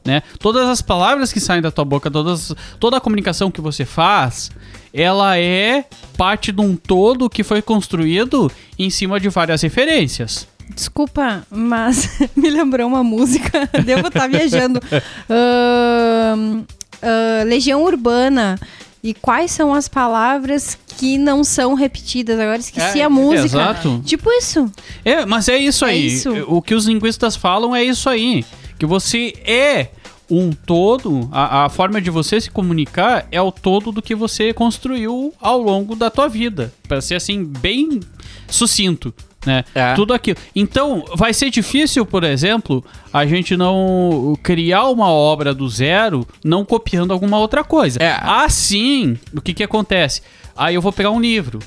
né? 0.06 0.22
Todas 0.40 0.68
as 0.68 0.82
palavras 0.82 1.32
que 1.32 1.40
saem 1.40 1.62
da 1.62 1.72
tua 1.72 1.86
boca, 1.86 2.12
todas, 2.12 2.54
toda 2.80 2.98
a 2.98 3.02
comunicação 3.02 3.50
que 3.50 3.62
você 3.62 3.86
faz, 3.86 4.52
ela 4.98 5.38
é 5.38 5.86
parte 6.18 6.52
de 6.52 6.62
um 6.62 6.76
todo 6.76 7.30
que 7.30 7.44
foi 7.44 7.62
construído 7.62 8.52
em 8.80 8.90
cima 8.90 9.20
de 9.20 9.30
várias 9.30 9.62
referências. 9.62 10.48
Desculpa, 10.74 11.46
mas 11.50 12.10
me 12.36 12.50
lembrou 12.50 12.88
uma 12.88 13.04
música. 13.04 13.70
Devo 13.86 14.08
estar 14.08 14.28
viajando. 14.28 14.82
Ahn, 15.30 16.64
ah, 17.02 17.44
Legião 17.46 17.84
Urbana. 17.84 18.60
E 19.04 19.14
quais 19.14 19.52
são 19.52 19.74
as 19.74 19.88
palavras 19.88 20.78
que 20.98 21.18
não 21.18 21.44
são 21.44 21.76
repetidas? 21.76 22.38
Agora 22.40 22.58
esqueci 22.58 23.00
É, 23.00 23.04
a 23.04 23.10
música. 23.10 23.46
exato. 23.46 24.02
Tipo 24.04 24.30
isso. 24.32 24.70
É, 25.06 25.26
mas 25.26 25.48
é 25.48 25.58
isso 25.58 25.86
É 25.86 25.90
aí. 25.92 26.08
isso. 26.08 26.32
O 26.48 26.62
que 26.62 26.74
os 26.74 26.86
linguistas 26.88 27.36
falam 27.36 27.74
é 27.76 27.84
isso 27.84 28.10
aí. 28.10 28.44
Que 28.78 28.86
você 28.86 29.34
é 29.46 29.90
um 30.30 30.52
todo, 30.52 31.30
a, 31.32 31.66
a 31.66 31.70
forma 31.70 32.02
de 32.02 32.10
você 32.10 32.40
se 32.42 32.52
comunicar 32.52 33.28
é 33.32 33.42
o 33.42 33.52
todo 33.52 33.92
do 33.92 34.02
que 34.02 34.14
você 34.14 34.54
construiu 34.54 35.34
ao 35.40 35.62
longo 35.62 35.96
da 35.96 36.10
tua 36.10 36.28
vida. 36.28 36.74
Pra 36.88 37.02
ser 37.02 37.16
assim, 37.16 37.44
bem 37.44 38.02
sucinto. 38.48 39.14
Né? 39.46 39.64
É. 39.74 39.94
Tudo 39.94 40.14
aquilo. 40.14 40.38
Então, 40.54 41.06
vai 41.16 41.34
ser 41.34 41.50
difícil, 41.50 42.06
por 42.06 42.24
exemplo, 42.24 42.84
a 43.14 43.26
gente 43.26 43.56
não 43.56 44.38
criar 44.44 44.88
uma 44.90 45.10
obra 45.10 45.54
do 45.54 45.70
zero 45.70 46.28
não 46.44 46.66
copiando 46.66 47.14
alguma 47.14 47.40
outra 47.40 47.64
coisa. 47.64 47.98
É. 48.02 48.18
Assim, 48.22 49.18
o 49.34 49.42
que 49.42 49.54
que 49.54 49.64
acontece? 49.64 50.22
Aí 50.56 50.76
eu 50.76 50.82
vou 50.82 50.92
pegar 50.92 51.12
um 51.12 51.22
livro. 51.22 51.60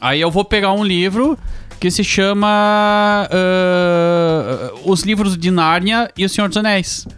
Aí 0.00 0.20
eu 0.20 0.30
vou 0.30 0.44
pegar 0.44 0.72
um 0.72 0.84
livro 0.84 1.38
que 1.82 1.90
se 1.90 2.04
chama 2.04 3.28
ah, 3.28 4.70
Os 4.84 5.02
Livros 5.02 5.36
de 5.36 5.50
Nárnia 5.50 6.08
e 6.16 6.24
O 6.24 6.28
Senhor 6.28 6.46
dos 6.46 6.56
Anéis. 6.56 7.08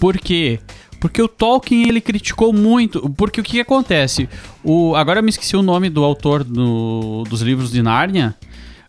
Por 0.00 0.18
quê? 0.18 0.58
Porque 0.98 1.22
o 1.22 1.28
Tolkien 1.28 1.88
ele 1.88 2.00
criticou 2.00 2.52
muito. 2.52 3.08
Porque 3.10 3.40
o 3.40 3.44
que, 3.44 3.52
que 3.52 3.60
acontece? 3.60 4.28
O, 4.64 4.96
agora 4.96 5.20
eu 5.20 5.22
me 5.22 5.30
esqueci 5.30 5.56
o 5.56 5.62
nome 5.62 5.88
do 5.88 6.02
autor 6.02 6.42
do- 6.42 7.22
dos 7.30 7.40
livros 7.40 7.70
de 7.70 7.80
Nárnia. 7.82 8.34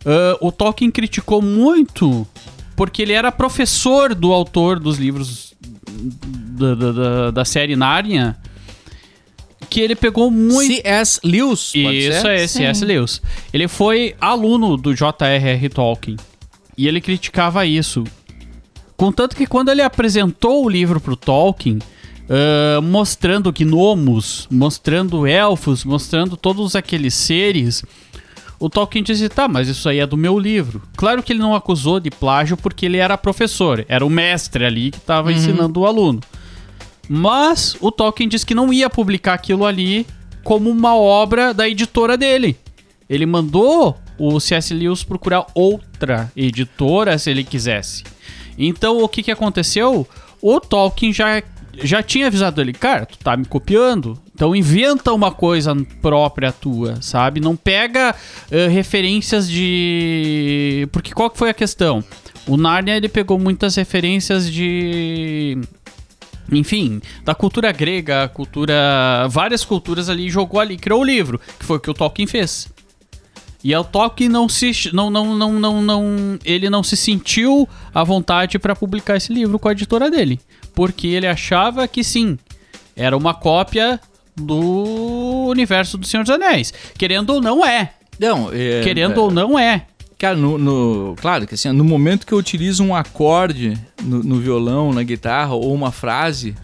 Ah, 0.04 0.36
o 0.40 0.50
Tolkien 0.50 0.90
criticou 0.90 1.40
muito 1.40 2.26
porque 2.74 3.00
ele 3.02 3.12
era 3.12 3.30
professor 3.30 4.12
do 4.12 4.32
autor 4.32 4.80
dos 4.80 4.98
livros 4.98 5.54
da, 5.88 6.74
da, 6.74 6.90
da- 6.92 7.30
da 7.30 7.44
série 7.44 7.76
Nárnia. 7.76 8.36
Que 9.72 9.80
ele 9.80 9.94
pegou 9.94 10.30
muito. 10.30 10.74
C.S. 10.74 11.18
Lewis, 11.24 11.72
pode 11.72 11.98
Isso 11.98 12.20
ser? 12.20 12.28
é, 12.28 12.46
C.S. 12.46 12.84
Lewis. 12.84 13.22
Ele 13.54 13.66
foi 13.66 14.14
aluno 14.20 14.76
do 14.76 14.94
J.R.R. 14.94 15.68
Tolkien. 15.70 16.16
E 16.76 16.86
ele 16.86 17.00
criticava 17.00 17.64
isso. 17.64 18.04
Contanto 18.96 19.34
que 19.34 19.46
quando 19.46 19.70
ele 19.70 19.80
apresentou 19.80 20.64
o 20.64 20.68
livro 20.68 21.00
pro 21.00 21.16
Tolkien, 21.16 21.78
ah, 22.28 22.80
mostrando 22.82 23.52
gnomos, 23.52 24.46
mostrando 24.50 25.26
elfos, 25.26 25.84
mostrando 25.84 26.36
todos 26.36 26.76
aqueles 26.76 27.14
seres, 27.14 27.82
o 28.58 28.70
Tolkien 28.70 29.02
disse, 29.02 29.28
tá, 29.28 29.48
mas 29.48 29.68
isso 29.68 29.88
aí 29.88 29.98
é 30.00 30.06
do 30.06 30.16
meu 30.16 30.38
livro. 30.38 30.82
Claro 30.96 31.22
que 31.22 31.32
ele 31.32 31.40
não 31.40 31.54
acusou 31.54 31.98
de 31.98 32.10
plágio 32.10 32.56
porque 32.56 32.86
ele 32.86 32.98
era 32.98 33.18
professor, 33.18 33.84
era 33.88 34.04
o 34.04 34.10
mestre 34.10 34.64
ali 34.64 34.90
que 34.90 34.98
estava 34.98 35.32
ensinando 35.32 35.80
o 35.80 35.86
aluno. 35.86 36.20
Mas 37.14 37.76
o 37.78 37.92
Tolkien 37.92 38.26
disse 38.26 38.46
que 38.46 38.54
não 38.54 38.72
ia 38.72 38.88
publicar 38.88 39.34
aquilo 39.34 39.66
ali 39.66 40.06
como 40.42 40.70
uma 40.70 40.96
obra 40.96 41.52
da 41.52 41.68
editora 41.68 42.16
dele. 42.16 42.56
Ele 43.06 43.26
mandou 43.26 43.98
o 44.18 44.40
C.S. 44.40 44.72
Lewis 44.72 45.04
procurar 45.04 45.44
outra 45.54 46.32
editora 46.34 47.18
se 47.18 47.30
ele 47.30 47.44
quisesse. 47.44 48.02
Então 48.56 49.02
o 49.02 49.08
que, 49.10 49.22
que 49.22 49.30
aconteceu? 49.30 50.08
O 50.40 50.58
Tolkien 50.58 51.12
já, 51.12 51.42
já 51.82 52.02
tinha 52.02 52.28
avisado 52.28 52.62
ele, 52.62 52.72
cara, 52.72 53.04
tu 53.04 53.18
tá 53.18 53.36
me 53.36 53.44
copiando, 53.44 54.18
então 54.34 54.56
inventa 54.56 55.12
uma 55.12 55.30
coisa 55.30 55.76
própria 56.00 56.50
tua, 56.50 56.96
sabe? 57.02 57.40
Não 57.40 57.56
pega 57.56 58.16
eh, 58.50 58.68
referências 58.68 59.50
de. 59.50 60.88
Porque 60.90 61.12
qual 61.12 61.28
que 61.28 61.36
foi 61.36 61.50
a 61.50 61.54
questão? 61.54 62.02
O 62.46 62.56
Narnia 62.56 62.96
ele 62.96 63.08
pegou 63.08 63.38
muitas 63.38 63.76
referências 63.76 64.50
de 64.50 65.58
enfim, 66.52 67.00
da 67.24 67.34
cultura 67.34 67.72
grega, 67.72 68.28
cultura. 68.28 69.26
várias 69.28 69.64
culturas 69.64 70.08
ali, 70.08 70.28
jogou 70.28 70.60
ali, 70.60 70.76
criou 70.76 71.00
o 71.00 71.04
livro, 71.04 71.40
que 71.58 71.64
foi 71.64 71.76
o 71.76 71.80
que 71.80 71.90
o 71.90 71.94
Tolkien 71.94 72.26
fez. 72.26 72.68
E 73.64 73.74
o 73.74 73.84
Tolkien 73.84 74.28
não 74.28 74.48
se. 74.48 74.90
Não, 74.92 75.08
não, 75.08 75.36
não, 75.36 75.52
não, 75.52 75.82
não, 75.82 76.38
ele 76.44 76.68
não 76.68 76.82
se 76.82 76.96
sentiu 76.96 77.68
à 77.94 78.02
vontade 78.02 78.58
para 78.58 78.74
publicar 78.74 79.16
esse 79.16 79.32
livro 79.32 79.58
com 79.58 79.68
a 79.68 79.72
editora 79.72 80.10
dele. 80.10 80.40
Porque 80.74 81.06
ele 81.06 81.26
achava 81.26 81.86
que 81.86 82.02
sim, 82.02 82.38
era 82.96 83.16
uma 83.16 83.34
cópia 83.34 84.00
do 84.36 85.46
universo 85.48 85.96
do 85.96 86.06
Senhor 86.06 86.24
dos 86.24 86.34
Anéis. 86.34 86.72
Querendo 86.98 87.30
ou 87.30 87.40
não 87.40 87.64
é. 87.64 87.92
Não, 88.18 88.50
é, 88.52 88.82
Querendo 88.82 89.18
ou 89.18 89.30
não 89.30 89.58
é. 89.58 89.86
Cara, 90.22 90.36
no, 90.36 90.56
no- 90.56 91.16
claro 91.20 91.48
que 91.48 91.54
assim, 91.56 91.72
no 91.72 91.82
momento 91.82 92.24
que 92.24 92.32
eu 92.32 92.38
utilizo 92.38 92.84
um 92.84 92.94
acorde 92.94 93.76
no, 94.00 94.22
no 94.22 94.36
violão, 94.38 94.92
na 94.92 95.02
guitarra 95.02 95.52
ou 95.52 95.74
uma 95.74 95.90
frase, 95.90 96.54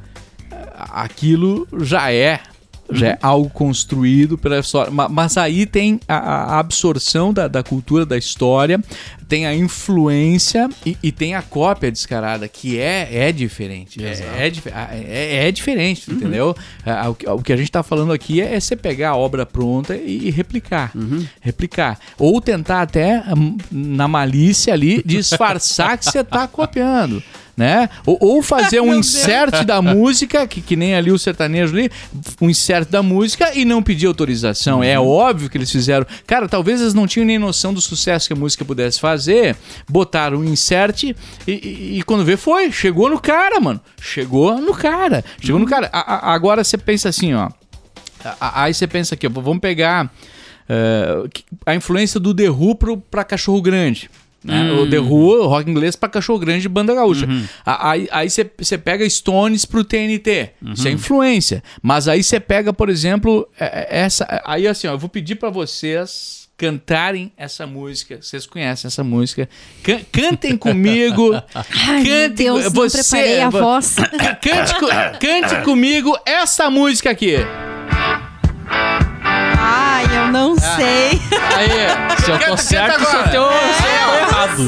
aquilo 0.79 1.67
já 1.81 2.13
é 2.13 2.41
já 2.93 3.09
é 3.09 3.19
algo 3.21 3.51
construído 3.51 4.39
pela 4.39 4.59
história. 4.59 4.91
Ma- 4.91 5.09
Mas 5.09 5.37
aí 5.37 5.67
tem 5.67 6.01
a, 6.09 6.17
a 6.55 6.59
absorção 6.59 7.33
da, 7.33 7.47
da 7.49 7.63
cultura, 7.63 8.07
da 8.07 8.17
história, 8.17 8.81
tem 9.29 9.47
a 9.47 9.55
influência 9.55 10.69
e, 10.87 10.97
e 11.03 11.13
tem 11.13 11.35
a 11.35 11.43
cópia 11.43 11.91
descarada, 11.93 12.49
que 12.49 12.79
é, 12.79 13.09
é 13.29 13.33
diferente. 13.33 14.03
É, 14.05 14.47
é, 14.47 14.51
dif- 14.51 14.71
ah, 14.75 14.89
é- 14.93 15.49
é 15.49 15.53
diferente, 15.53 16.11
entendeu? 16.11 16.57
Ah, 16.85 17.09
O, 17.11 17.43
que- 17.43 17.53
a 17.53 17.57
gente 17.57 17.71
tá 17.71 17.83
falando 17.83 18.13
aqui 18.13 18.41
é, 18.41 18.55
é 18.55 18.61
você 18.61 18.75
pegar 18.77 19.11
a 19.11 19.17
obra 19.17 19.45
pronta 19.45 19.97
e, 19.97 20.29
e 20.29 20.31
replicar. 20.31 20.93
Replicar. 21.41 21.99
Ou 22.19 22.41
tentar 22.41 22.83
até, 22.83 23.23
hum, 23.37 23.57
na 23.71 24.09
malícia 24.09 24.73
ali, 24.73 25.03
disfarçar 25.05 25.99
que 25.99 26.05
você 26.05 26.23
tá 26.25 26.47
copiando. 26.49 27.23
Né? 27.59 27.91
Ou, 28.07 28.17
ou 28.21 28.41
fazer 28.41 28.79
um 28.81 28.95
insert 28.95 29.65
da 29.65 29.83
música, 29.83 30.47
que, 30.47 30.61
que 30.61 30.77
nem 30.77 30.95
ali 30.95 31.11
o 31.11 31.19
sertanejo 31.19 31.75
ali, 31.77 31.91
um 32.41 32.49
insert 32.49 32.89
da 32.89 33.03
música 33.03 33.51
e 33.53 33.65
não 33.65 33.83
pedir 33.83 34.07
autorização. 34.07 34.81
É 34.81 34.97
óbvio 35.01 35.51
que 35.51 35.59
eles 35.59 35.69
fizeram. 35.73 36.07
Cara, 36.25 36.49
talvez 36.49 36.81
eles 36.81 36.95
não 36.95 37.05
tinham 37.05 37.27
nem 37.27 37.37
noção 37.37 37.75
do 37.75 37.81
sucesso 37.81 38.29
que 38.29 38.33
a 38.33 38.37
música 38.37 38.65
pudesse 38.65 39.01
fazer. 39.01 39.57
Botaram 39.91 40.39
um 40.39 40.45
insert 40.45 41.03
e, 41.03 41.17
e- 41.49 41.99
e 41.99 42.03
quando 42.05 42.25
vê, 42.25 42.37
foi. 42.37 42.71
Chegou 42.71 43.11
no 43.11 43.19
cara, 43.21 43.59
mano. 43.59 43.81
Chegou 44.01 44.57
no 44.61 44.73
cara. 44.73 45.25
Chegou 45.41 45.59
no 45.59 45.67
cara. 45.67 45.91
A- 45.93 46.15
a- 46.31 46.33
agora 46.35 46.63
você 46.63 46.79
pensa 46.79 47.09
assim, 47.09 47.35
ó. 47.35 47.49
A- 48.41 48.63
Aí 48.63 48.73
você 48.73 48.87
pensa 48.87 49.17
aqui, 49.17 49.27
ó, 49.27 49.31
vamos 49.31 49.59
pegar 49.59 50.09
que- 51.33 51.43
a 51.67 51.75
influência 51.75 52.21
do 52.21 52.33
The 52.33 52.51
Who 52.51 52.77
pro, 52.77 52.97
pra 52.99 53.25
Cachorro 53.25 53.61
Grande. 53.61 54.09
Né? 54.45 54.71
O 54.73 54.89
The 54.89 54.99
Who, 55.01 55.43
o 55.43 55.47
rock 55.49 55.69
inglês 55.69 55.97
pra 55.97 56.09
Cachorro 56.09 56.39
Grande 56.39 56.63
de 56.63 56.69
banda 56.69 56.95
gaúcha. 56.95 57.27
A- 57.67 57.91
Aí 57.91 58.09
aí 58.11 58.31
você 58.31 58.49
você 58.57 58.79
pega 58.79 59.09
Stones 59.11 59.65
pro 59.65 59.83
TNT. 59.85 60.51
Isso 60.75 60.87
é 60.87 60.91
influência. 60.93 61.63
Mas 61.83 62.07
aí 62.09 62.23
você 62.23 62.39
pega, 62.39 62.73
por 62.73 62.89
exemplo, 62.89 63.49
eh, 63.59 63.67
eh, 63.91 63.99
essa. 64.01 64.43
Aí 64.47 64.67
assim, 64.69 64.87
ó, 64.87 64.93
eu 64.93 64.99
vou 64.99 65.09
pedir 65.09 65.35
pra 65.35 65.51
vocês 65.51 66.47
cantarem 66.57 67.33
essa 67.37 67.67
música. 67.67 68.19
Vocês 68.23 68.47
conhecem 68.47 68.87
essa 68.89 69.03
música. 69.05 69.49
Can- 69.83 70.01
cantem 70.13 70.57
comigo. 70.59 71.33
Ai, 71.55 72.03
meu 72.03 72.05
cantem 72.05 72.31
Deus, 72.47 72.65
não 72.65 72.71
você, 72.73 73.03
preparei 73.03 73.41
a 73.41 73.51
voz. 73.51 73.97
Cante, 74.43 74.75
cante 75.21 75.65
comigo 75.65 76.17
essa 76.25 76.71
música 76.71 77.11
aqui. 77.11 77.37
Ai, 79.61 80.05
eu 80.17 80.33
não 80.33 80.57
sei. 80.57 81.21
Aí. 81.57 82.08
Se 82.29 82.33
eu 82.35 82.39
tô 82.41 82.57
certo, 82.59 83.05
se 83.07 83.17
eu 83.17 83.23
tô, 83.23 83.29
se 83.31 83.33
eu 83.33 83.41
tô 83.41 83.49
errado. 84.29 84.67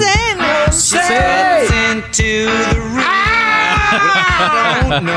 Não 3.91 5.01
não! 5.01 5.15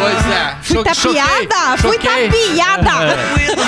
Pois 0.00 0.26
é. 0.32 0.56
Fui 0.62 0.76
Cho- 0.76 0.94
choquei, 0.94 1.46
tapiada! 1.46 1.76
Fui 1.78 1.98
tapiada! 1.98 3.16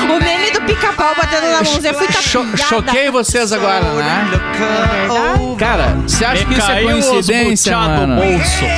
o 0.04 0.20
meme 0.20 0.50
do 0.50 0.60
pica-pau 0.62 1.14
batendo 1.16 1.46
na 1.50 1.62
mãozinha. 1.62 1.94
Fui 1.94 2.06
Cho- 2.12 2.44
tapiada. 2.44 2.56
choquei 2.56 3.10
vocês 3.10 3.52
agora, 3.52 3.84
né? 3.84 4.30
Cara, 5.58 5.96
você 6.06 6.24
acha 6.24 6.44
que 6.44 6.54
isso 6.54 6.70
é 6.70 6.82
coincidência, 6.82 7.76
mano? 7.76 8.16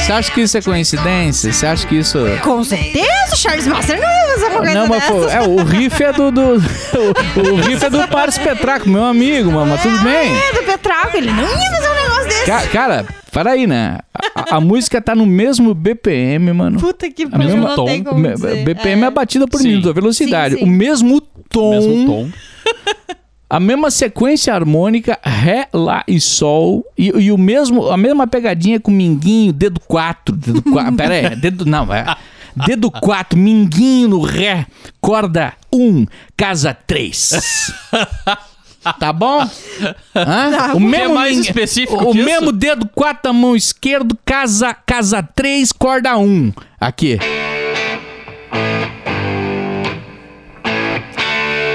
Você 0.05 0.13
acha 0.13 0.31
que 0.33 0.41
isso 0.41 0.59
é 0.59 0.63
coincidência? 0.63 1.53
Você 1.53 1.67
acha 1.67 1.87
que 1.87 1.97
isso... 1.97 2.19
Com 2.43 2.63
certeza, 2.63 3.37
Charles 3.37 3.67
Master 3.67 4.01
não 4.01 4.09
ia 4.09 4.29
fazer 4.35 4.47
uma 4.47 4.59
coisa 4.59 4.75
Não, 4.75 4.87
mas 4.87 5.05
pô, 5.05 5.29
é, 5.29 5.41
o 5.43 5.65
riff 5.65 6.03
é 6.03 6.13
do... 6.13 6.31
do 6.31 6.41
o, 6.43 7.53
o 7.53 7.57
riff 7.57 7.85
é 7.85 7.91
do 7.91 8.07
Paris 8.09 8.39
Petraco, 8.39 8.89
meu 8.89 9.05
amigo, 9.05 9.51
mano, 9.51 9.67
mas 9.73 9.83
tudo 9.83 9.99
bem. 10.01 10.37
É, 10.37 10.53
do 10.53 10.63
Petraco, 10.63 11.17
ele 11.17 11.33
não 11.33 11.43
ia 11.43 11.69
um 11.69 11.83
desse. 11.83 11.98
Ca- 12.49 12.67
cara, 12.69 13.07
para 13.31 13.51
aí, 13.51 13.67
né? 13.67 13.99
A, 14.35 14.57
a 14.57 14.61
música 14.61 15.03
tá 15.03 15.15
no 15.15 15.27
mesmo 15.27 15.75
BPM, 15.75 16.51
mano. 16.55 16.81
Puta 16.81 17.11
que 17.11 17.27
pariu, 17.27 17.59
não 17.59 17.85
tem 17.85 18.03
como 18.03 18.27
dizer. 18.27 18.65
BPM 18.65 19.05
é, 19.05 19.11
batida 19.11 19.47
por 19.47 19.61
Sim. 19.61 19.69
minuto, 19.69 19.91
a 19.91 19.93
velocidade. 19.93 20.55
Sim, 20.55 20.61
sim. 20.61 20.65
O 20.65 20.69
mesmo 20.69 21.21
tom, 21.21 21.71
Mesmo 21.73 22.07
tom. 22.07 22.29
a 23.51 23.61
mesma 23.61 23.91
sequência 23.91 24.55
harmônica, 24.55 25.19
Ré, 25.23 25.69
Lá 25.75 26.03
e 26.09 26.19
Sol. 26.19 26.87
E, 26.97 27.09
e 27.09 27.31
o 27.31 27.37
mesmo, 27.37 27.91
a 27.91 27.99
mesma 27.99 28.27
pegadinha 28.27 28.81
com 28.81 28.91
Minguinho, 28.91 29.53
dedo 29.53 29.79
4. 29.81 30.35
Dedo 30.35 30.63
4 30.63 30.93
pera 30.97 31.15
aí, 31.15 31.37
dedo. 31.37 31.67
Não, 31.67 31.93
é. 31.93 32.17
Dedo 32.67 32.91
4, 32.91 33.39
Minguinho 33.39 34.09
no 34.09 34.21
Ré, 34.23 34.67
corda 35.03 35.53
1, 35.71 36.07
casa 36.35 36.73
3. 36.73 37.73
Tá 38.99 39.13
bom? 39.13 39.41
Hã? 40.17 40.73
o 40.75 40.91
Quer 40.91 41.09
mais 41.11 41.37
min- 41.37 41.43
específico 41.43 42.05
O, 42.05 42.11
o 42.13 42.15
mesmo 42.15 42.53
dedo 42.53 42.89
4 42.95 43.23
da 43.25 43.33
mão 43.33 43.55
esquerda, 43.55 44.17
casa, 44.25 44.73
casa 44.73 45.23
3, 45.23 45.73
corda 45.73 46.17
1. 46.17 46.53
Aqui. 46.81 47.19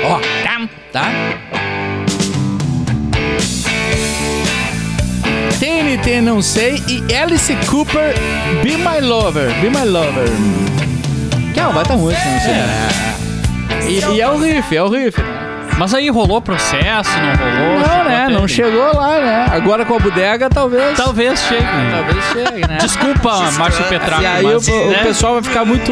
Ó, 0.06 0.20
tá? 0.44 0.70
Tá? 0.92 1.12
TNT 5.60 6.22
não 6.22 6.42
sei 6.42 6.82
e 6.88 7.13
Alice 7.16 7.56
Cooper 7.70 8.13
Be 8.63 8.76
My 8.78 9.00
Lover. 9.06 9.50
Be 9.62 9.70
My 9.70 9.86
Lover. 9.86 10.28
Que 11.54 11.60
é 11.60 11.63
uma 11.63 11.74
baita 11.74 11.96
música, 11.96 12.22
não 12.26 12.39
sei. 12.39 13.89
E, 13.89 14.16
e 14.16 14.22
é 14.22 14.30
o 14.30 14.38
riff, 14.38 14.76
é 14.76 14.84
o 14.84 14.89
riff. 14.89 15.18
Né? 15.74 15.78
Mas 15.80 15.94
aí 15.94 16.10
rolou 16.10 16.42
processo, 16.42 17.10
não 17.20 17.36
rolou? 17.36 17.80
Não, 17.88 18.04
né? 18.06 18.28
Não 18.30 18.48
chegou 18.48 18.96
lá, 18.96 19.20
né? 19.20 19.46
Agora 19.52 19.86
com 19.86 19.96
a 19.96 20.00
bodega, 20.00 20.50
talvez. 20.50 20.96
Talvez 20.98 21.40
chegue. 21.42 21.64
Talvez 21.92 22.26
chegue, 22.48 22.68
né? 22.68 22.78
Desculpa, 22.80 23.52
Márcio 23.58 23.84
Petraco, 23.86 24.22
E 24.22 24.26
aí 24.26 24.44
mas, 24.44 24.68
o, 24.68 24.72
o 24.72 24.90
né? 24.92 25.04
pessoal 25.04 25.34
vai 25.34 25.44
ficar 25.44 25.66
muito 25.66 25.92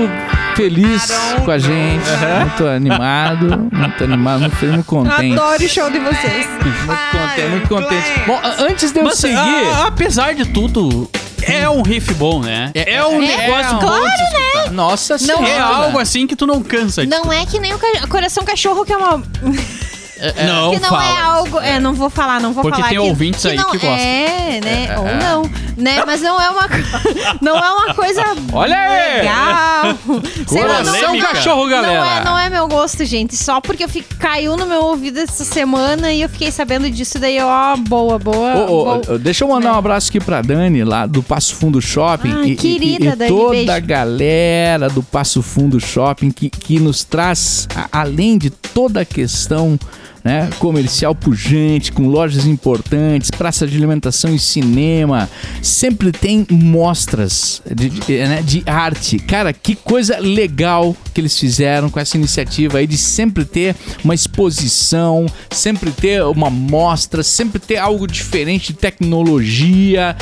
feliz 0.56 1.08
com 1.46 1.52
a 1.52 1.58
gente, 1.58 2.04
muito 2.42 2.68
animado, 2.68 3.70
muito 3.72 4.04
animado, 4.04 4.40
muito 4.42 4.56
feliz, 4.58 4.76
muito 4.76 4.88
contente. 4.88 5.34
Adoro 5.40 5.64
o 5.64 5.70
show 5.70 5.90
de 5.90 6.00
vocês. 6.00 6.48
Muito 6.86 7.12
contente, 7.12 7.48
muito 7.50 7.70
contente. 7.70 8.20
Bom, 8.28 8.40
antes 8.60 8.92
de 8.92 9.00
eu 9.00 9.06
Mas, 9.06 9.18
seguir... 9.18 9.36
a- 9.38 9.88
apesar 9.88 10.34
de 10.34 10.46
tudo, 10.46 11.10
é 11.44 11.70
um 11.70 11.82
riff 11.82 12.14
bom, 12.14 12.42
né? 12.42 12.72
É, 12.74 13.04
um 13.06 13.20
negócio 13.20 13.74
bom 13.76 13.80
claro, 13.88 14.04
de 14.04 14.18
se 14.18 14.24
escutar. 14.24 14.72
Nossa 14.72 15.14
Não 15.14 15.20
senhora. 15.20 15.48
É 15.50 15.60
algo 15.60 16.00
assim 16.00 16.26
que 16.28 16.36
tu 16.36 16.46
não 16.48 16.62
cansa 16.64 17.06
Não 17.06 17.32
é 17.32 17.46
que 17.46 17.60
nem 17.60 17.74
o 17.74 17.80
ca- 17.80 18.08
coração 18.08 18.44
cachorro 18.44 18.86
que 18.86 18.94
é 18.94 18.98
uma. 18.98 19.24
Não, 20.46 20.72
que 20.72 20.80
não 20.80 20.90
fala. 20.90 21.04
é 21.06 21.22
algo. 21.22 21.60
É, 21.60 21.80
não 21.80 21.94
vou 21.94 22.10
falar, 22.10 22.40
não 22.40 22.54
vou 22.54 22.62
Porque 22.64 22.78
falar. 22.78 22.90
tem 22.90 23.00
que, 23.02 23.08
ouvintes 23.10 23.46
aí 23.46 23.58
não 23.58 23.72
que 23.72 23.78
gostam. 23.78 23.98
É, 23.98 24.60
né? 24.64 24.96
Ou 25.00 25.06
não. 25.06 25.42
Né? 25.78 26.04
Mas 26.06 26.22
não 26.22 26.40
é 26.40 26.50
uma. 26.50 26.68
não 27.42 27.58
é 27.58 27.72
uma 27.72 27.94
coisa. 27.96 28.22
Olha 28.54 28.78
aí! 28.78 29.18
Legal. 29.22 29.98
Sei 30.48 30.64
lá, 30.64 30.84
não, 30.84 31.20
cachorro, 31.20 31.64
não 31.64 31.70
galera. 31.70 32.06
é, 32.22 32.24
não 32.24 32.38
é 32.38 32.50
meu 32.50 32.68
gosto, 32.68 33.04
gente. 33.06 33.36
Só 33.36 33.60
porque 33.62 33.84
eu 33.84 33.90
fi- 33.90 34.04
caiu 34.20 34.56
no 34.58 34.66
meu 34.66 34.82
ouvido 34.84 35.20
essa 35.20 35.44
semana 35.44 36.12
e 36.12 36.22
eu 36.22 36.30
fiquei 36.30 36.52
sabendo 36.52 36.90
disso. 36.90 37.18
Daí, 37.18 37.38
eu, 37.38 37.48
ó, 37.48 37.76
boa, 37.78 38.20
boa. 38.20 38.56
Ô, 38.58 38.64
ô, 38.64 38.68
boa. 38.68 39.02
ô, 39.16 39.18
deixa 39.18 39.44
eu 39.44 39.48
mandar 39.48 39.74
um 39.74 39.78
abraço 39.78 40.10
aqui 40.10 40.20
pra 40.20 40.42
Dani, 40.42 40.84
lá 40.84 41.06
do 41.06 41.24
Passo 41.24 41.56
Fundo 41.56 41.82
Shopping. 41.82 42.32
Ai, 42.34 42.44
e, 42.46 42.52
e- 42.52 42.56
querida 42.56 43.06
e 43.06 43.16
Dani, 43.16 43.30
toda 43.32 43.52
beijo. 43.56 43.72
a 43.72 43.80
galera 43.80 44.90
do 44.90 45.02
Passo 45.02 45.42
Fundo 45.42 45.80
Shopping 45.80 46.30
que, 46.32 46.50
que 46.50 46.80
nos 46.80 47.04
traz, 47.04 47.68
além 47.92 48.38
de 48.38 48.50
toda 48.50 49.02
a 49.02 49.06
questão 49.06 49.80
né, 50.24 50.50
comercial 50.60 51.16
pujante, 51.16 51.92
com 51.92 52.08
lojas 52.08 52.46
importantes, 52.46 53.32
praça 53.32 53.66
de 53.66 53.76
alimentação 53.76 54.34
e 54.34 54.40
cinema, 54.40 55.30
sempre 55.62 56.12
tem 56.12 56.46
mostras 56.50 57.62
de, 57.74 57.90
de, 57.90 58.18
né, 58.18 58.42
de 58.42 58.64
arte. 58.66 59.18
Cara, 59.20 59.52
que 59.54 59.76
coisa 59.76 60.20
legal 60.20 60.96
que 61.14 61.22
eles 61.22 61.38
fizeram 61.38 61.90
com 61.90 62.00
essa 62.00 62.18
iniciativa 62.18 62.78
aí 62.78 62.88
de 62.88 62.98
sempre 62.98 63.46
ter 63.46 63.76
uma 64.04 64.14
exposição, 64.14 65.26
sempre 65.50 65.92
ter 65.92 66.24
uma 66.24 66.50
mostra, 66.50 67.24
sempre 67.24 67.60
ter 67.60 67.78
algo 67.78 68.08
diferente 68.08 68.74
de 68.74 68.80
tecnologia, 68.80 70.16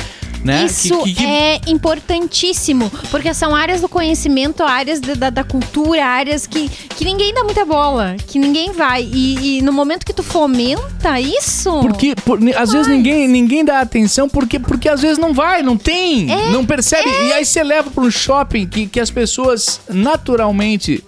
né? 0.44 0.64
Isso 0.64 0.98
Que- 0.98 1.04
que- 1.04 1.14
que- 1.14 1.26
é 1.26 1.60
importantíssimo, 1.66 2.90
porque 3.10 3.32
são 3.34 3.54
áreas 3.54 3.80
do 3.80 3.88
conhecimento, 3.88 4.62
áreas 4.62 5.00
da, 5.00 5.14
da- 5.14 5.30
da 5.30 5.44
cultura, 5.44 6.04
áreas 6.04 6.46
que, 6.46 6.68
que 6.68 7.04
ninguém 7.04 7.32
dá 7.34 7.44
muita 7.44 7.64
bola, 7.64 8.16
que 8.26 8.38
ninguém 8.38 8.72
vai. 8.72 9.02
E, 9.12 9.58
e 9.58 9.62
no 9.62 9.72
momento 9.72 10.04
que 10.06 10.12
tu 10.12 10.22
fomenta 10.22 11.20
isso. 11.20 11.70
Porque 11.80 12.14
por- 12.24 12.38
às 12.56 12.72
vezes 12.72 12.86
ninguém, 12.86 13.28
ninguém 13.28 13.64
dá 13.64 13.80
atenção 13.80 14.28
porque, 14.28 14.58
porque 14.58 14.88
às 14.88 15.00
vezes 15.00 15.18
não 15.18 15.32
vai, 15.34 15.62
não 15.62 15.76
tem, 15.76 16.30
É, 16.30 16.50
não 16.50 16.64
percebe. 16.64 17.08
E 17.08 17.32
aí 17.32 17.44
você 17.44 17.62
leva 17.62 17.90
para 17.90 18.02
um 18.04 18.10
shopping 18.10 18.66
que, 18.66 18.86
que 18.86 19.00
as 19.00 19.10
pessoas 19.10 19.80
naturalmente 19.88 21.02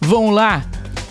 vão 0.00 0.30
lá 0.30 0.64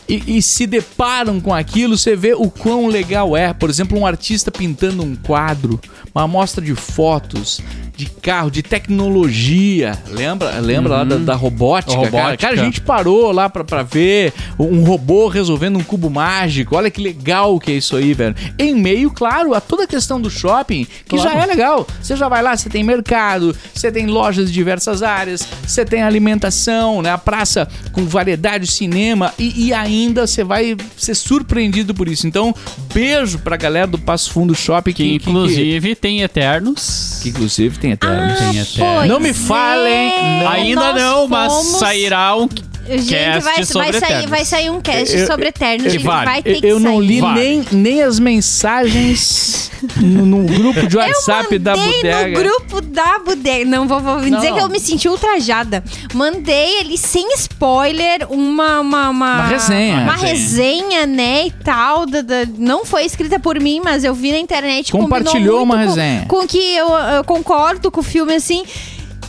e, 0.07 0.37
e 0.37 0.41
se 0.41 0.65
deparam 0.65 1.39
com 1.39 1.53
aquilo, 1.53 1.97
você 1.97 2.15
vê 2.15 2.33
o 2.33 2.49
quão 2.49 2.87
legal 2.87 3.35
é. 3.35 3.53
Por 3.53 3.69
exemplo, 3.69 3.97
um 3.97 4.05
artista 4.05 4.51
pintando 4.51 5.03
um 5.03 5.15
quadro, 5.15 5.79
uma 6.13 6.23
amostra 6.23 6.63
de 6.63 6.73
fotos. 6.75 7.61
De 7.97 8.05
carro, 8.05 8.51
de 8.51 8.61
tecnologia. 8.61 9.97
Lembra, 10.09 10.59
lembra 10.59 10.93
lá 10.97 11.03
da, 11.03 11.15
da 11.17 11.33
robótica, 11.35 11.93
A 11.93 11.95
Cara? 11.95 12.05
robótica. 12.09 12.47
Cara, 12.49 12.61
a 12.61 12.63
gente 12.63 12.79
parou 12.81 13.31
lá 13.31 13.49
pra, 13.49 13.63
pra 13.63 13.81
ver 13.83 14.31
um 14.59 14.83
robô 14.83 15.27
resolvendo 15.27 15.77
um 15.79 15.83
cubo 15.83 16.09
mágico. 16.09 16.75
Olha 16.75 16.91
que 16.91 17.01
legal 17.01 17.59
que 17.59 17.71
é 17.71 17.75
isso 17.75 17.95
aí, 17.95 18.13
velho. 18.13 18.35
Em 18.59 18.75
meio, 18.75 19.09
claro, 19.09 19.53
a 19.55 19.59
toda 19.61 19.83
a 19.83 19.87
questão 19.87 20.21
do 20.21 20.29
shopping, 20.29 20.85
que 21.07 21.17
Claro. 21.17 21.29
já 21.31 21.35
é 21.43 21.45
legal. 21.47 21.87
Você 22.01 22.15
já 22.15 22.29
vai 22.29 22.43
lá, 22.43 22.55
você 22.55 22.69
tem 22.69 22.83
mercado, 22.83 23.55
você 23.73 23.91
tem 23.91 24.05
lojas 24.05 24.47
de 24.47 24.53
diversas 24.53 25.01
áreas, 25.01 25.47
você 25.65 25.83
tem 25.83 26.03
alimentação, 26.03 27.01
né? 27.01 27.09
A 27.11 27.17
praça 27.17 27.67
com 27.91 28.05
variedade, 28.05 28.67
cinema 28.67 29.33
e, 29.39 29.67
e 29.67 29.73
ainda 29.73 30.27
você 30.27 30.43
vai 30.43 30.77
ser 30.95 31.15
surpreendido 31.15 31.95
por 31.95 32.07
isso. 32.07 32.27
Então, 32.27 32.53
beijo 32.93 33.39
pra 33.39 33.57
galera 33.57 33.87
do 33.87 33.97
Passo 33.97 34.31
Fundo 34.31 34.53
Shopping 34.53 34.93
Que, 34.93 35.03
que, 35.03 35.19
que- 35.19 35.29
inclusive 35.31 35.95
tem 35.95 36.21
Eternos. 36.21 37.19
que, 37.23 37.29
inclusive 37.29 37.79
tem 37.79 37.86
Eternos. 37.91 38.37
tem 38.39 38.57
Eternos. 38.59 39.07
Não 39.07 39.19
me 39.19 39.33
falem, 39.33 40.11
não. 40.43 40.49
Ainda 40.49 40.93
não, 40.93 41.27
mas 41.27 41.51
fomos- 41.53 41.79
sairá 41.79 42.35
um 42.35 42.47
Gente, 42.89 43.09
cast 43.09 43.43
vai, 43.43 43.65
sobre 43.65 43.91
vai, 43.91 43.99
sair, 43.99 44.27
vai 44.27 44.45
sair 44.45 44.69
um 44.69 44.81
cast 44.81 45.15
Eu- 45.15 45.27
sobre 45.27 45.47
Eternos. 45.49 45.91
gente, 45.91 46.03
vale. 46.03 46.25
vai 46.25 46.41
ter 46.43 46.59
que 46.61 46.67
Eu 46.67 46.79
não 46.79 46.99
li 47.01 47.19
Vale. 47.21 47.39
nem, 47.39 47.65
nem 47.71 48.01
as 48.01 48.19
mensagens 48.19 49.71
no, 49.97 50.25
no 50.25 50.43
grupo 50.45 50.87
de 50.87 50.97
WhatsApp 50.97 51.47
eu 51.53 51.59
da 51.59 51.75
mandei 51.75 51.93
bodega. 51.97 52.27
no 52.27 52.43
grupo 52.43 52.81
da 52.81 53.19
bodega. 53.19 53.65
Não 53.65 53.87
vou, 53.87 53.99
vou 53.99 54.19
dizer 54.21 54.29
Não. 54.49 54.53
que 54.57 54.63
eu 54.63 54.69
me 54.69 54.79
senti 54.79 55.07
ultrajada. 55.07 55.83
Mandei 56.13 56.79
ali 56.79 56.97
sem 56.97 57.33
spoiler 57.35 58.25
uma 58.29 58.79
uma, 58.79 59.09
uma, 59.09 59.09
Uma 59.35 59.47
resenha. 59.47 59.97
uma 60.01 60.15
resenha, 60.15 61.05
né, 61.05 61.47
e 61.47 61.51
tal. 61.51 62.05
da- 62.05 62.21
da- 62.21 62.45
não 62.57 62.85
foi 62.85 63.05
escrita 63.05 63.39
por 63.39 63.59
mim, 63.59 63.81
mas 63.83 64.03
eu 64.03 64.13
vi 64.13 64.31
na 64.31 64.37
internet. 64.39 64.91
combinou 64.91 65.17
Compartilhou 65.19 65.63
uma 65.63 65.75
com- 65.75 65.81
resenha. 65.89 66.25
Com 66.27 66.47
que 66.47 66.57
eu, 66.75 66.87
eu 66.89 67.23
concordo 67.23 67.91
com 67.91 67.99
o 68.01 68.03
filme 68.03 68.33
assim. 68.35 68.63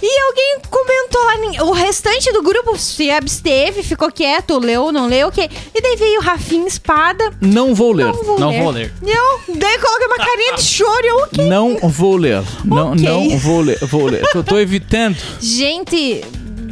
E 0.01 0.21
alguém 0.23 0.59
comentou 0.71 1.21
lá, 1.25 1.65
o 1.67 1.73
restante 1.73 2.33
do 2.33 2.43
grupo 2.43 2.79
se 2.79 3.11
absteve, 3.11 3.83
ficou 3.83 4.11
quieto, 4.13 4.59
leu, 4.59 4.93
não 4.93 5.07
leu, 5.09 5.29
o 5.29 5.33
quê? 5.33 5.49
E 5.75 5.81
daí 5.83 5.97
veio 5.97 6.21
o 6.21 6.23
Rafinha 6.23 6.67
Espada, 6.69 7.33
Não 7.41 7.75
vou 7.75 7.93
ler. 7.93 8.07
não 8.07 8.13
vou 8.25 8.39
Não 8.39 8.51
ler. 8.51 8.63
vou 8.63 8.71
ler. 8.71 8.95
E 9.05 9.11
eu, 9.11 9.41
daí 9.57 9.79
coloquei 9.79 10.07
uma 10.07 10.17
carinha 10.17 10.55
de 10.55 10.63
choro, 10.63 11.05
e 11.05 11.09
eu, 11.09 11.17
o 11.17 11.29
quê? 11.29 11.43
Não 11.43 11.77
vou 11.89 12.17
ler. 12.17 12.43
Não, 12.65 12.93
Ok. 12.93 13.03
não 13.03 13.39
vou 13.39 13.61
ler. 13.61 13.79
Vou 13.87 14.07
ler. 14.07 14.25
Eu 14.35 14.45
tô 14.45 14.59
evitando. 14.59 15.17
Gente, 15.41 16.25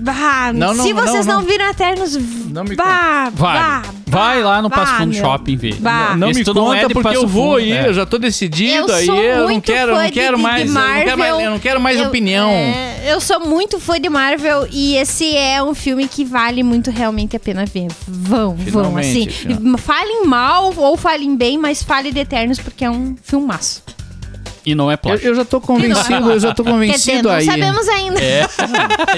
bah, 0.03 0.53
Não, 0.53 0.73
não, 0.75 0.85
se 0.85 0.93
vocês 0.93 1.27
não, 1.27 1.37
não, 1.37 1.41
não. 1.43 1.49
viram 1.49 1.69
Eternos, 1.69 2.15
Não 2.49 2.63
me 2.65 2.77
bah, 2.77 3.31
Vai. 3.35 3.59
bah, 3.59 3.83
Vai 4.09 4.41
lá 4.43 4.63
no 4.63 4.71
Passo 4.71 4.95
Fundo. 4.99 5.15
Shopping 5.15 5.57
ver. 5.57 5.77
Não 6.17 6.31
Esse 6.31 6.39
me 6.39 6.45
tu 6.45 6.55
não 6.55 6.67
conta 6.67 6.77
é 6.77 6.89
porque 6.89 7.03
Passo 7.03 7.17
eu 7.17 7.27
vou 7.27 7.55
Fundo, 7.55 7.57
aí. 7.65 7.73
é. 7.73 7.89
Eu 7.89 7.93
já 7.93 8.07
tô 8.07 8.19
decidido 8.19 8.89
Eu 8.89 8.95
aí. 8.95 9.07
Eu 9.09 9.49
não 9.49 9.61
quero, 9.61 9.95
não 9.95 10.05
de- 10.05 10.13
quero 10.13 10.37
de- 10.37 10.43
mais. 10.43 10.63
de 10.63 10.69
eu 10.69 10.75
não 10.75 11.05
quero 11.05 11.19
mais, 11.19 11.45
eu 11.45 11.51
não 11.51 11.59
quero 11.59 11.81
mais 11.81 11.99
Eu- 12.01 12.07
opinião. 12.07 12.49
é, 12.51 13.13
eu 13.13 13.21
sou 13.21 13.41
muito 13.41 13.81
fã 13.81 14.01
de 14.01 14.09
Marvel 14.09 14.69
e 14.71 14.97
esse 14.97 15.37
é 15.37 15.61
um 15.63 15.75
filme 15.75 16.07
que 16.07 16.25
vale 16.25 16.63
muito 16.63 16.91
realmente 16.91 17.37
a 17.37 17.41
pena 17.41 17.65
ver. 17.67 17.89
Vão, 18.07 18.55
vão, 18.55 18.97
assim. 18.97 19.29
final. 19.29 19.77
Falem 19.79 20.25
mal 20.25 20.73
ou 20.77 20.97
falem 20.97 21.37
bem, 21.37 21.59
mas 21.59 21.83
fale 21.83 22.13
de 22.13 22.21
Eternos 22.21 22.59
porque 22.61 22.85
é 22.85 22.91
um 22.91 23.17
filmaço. 23.23 23.83
E 24.67 24.75
não 24.75 24.91
é 24.91 24.95
Eu, 24.95 24.99
plástico. 24.99 25.29
eu 25.29 25.35
já 25.37 25.45
tô 25.45 25.61
convencido, 25.61 26.29
eu 26.33 26.41
já 26.41 26.53
tô 26.53 26.65
Quer 26.65 26.71
dizer, 26.71 26.73
convencido 26.73 27.29
não 27.29 27.35
aí. 27.37 27.45
sabemos 27.47 27.89
ainda. 27.89 28.21
É. 28.21 28.47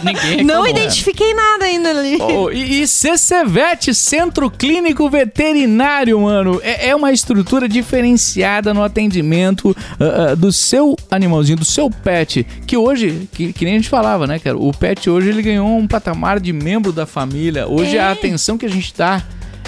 Ninguém 0.04 0.44
Não 0.44 0.66
identifiquei 0.66 1.32
nada 1.32 1.64
ainda 1.64 1.88
ali. 1.88 2.18
Oh, 2.20 2.50
e, 2.50 2.82
e 2.82 2.86
CCVET, 2.86 3.94
Centro 3.94 4.50
Clínico 4.50 5.08
Veterinário, 5.08 6.20
mano, 6.20 6.60
é, 6.62 6.88
é 6.90 6.94
uma 6.96 7.12
estrutura 7.12 7.66
diferenciada 7.66 8.74
no 8.74 8.82
atendimento 8.82 9.74
ah, 9.98 10.32
ah, 10.32 10.34
do 10.34 10.52
seu 10.52 10.94
animalzinho, 11.10 11.56
do 11.58 11.64
seu 11.64 11.88
pet, 11.90 12.46
que 12.66 12.76
hoje, 12.76 13.26
que, 13.32 13.52
que 13.52 13.64
nem 13.64 13.74
a 13.74 13.76
gente 13.78 13.88
falava, 13.88 14.26
né, 14.26 14.38
cara, 14.38 14.58
o 14.58 14.70
pet 14.72 15.08
hoje 15.08 15.30
ele 15.30 15.40
ganhou 15.40 15.66
um 15.78 15.86
patamar 15.86 16.40
de 16.40 16.52
membro 16.52 16.92
da 16.92 17.06
família, 17.06 17.66
hoje 17.66 17.96
É. 17.96 18.00
a 18.00 18.10
atenção 18.12 18.58
que 18.58 18.66
a 18.66 18.70
gente 18.70 18.92
dá 18.96 19.22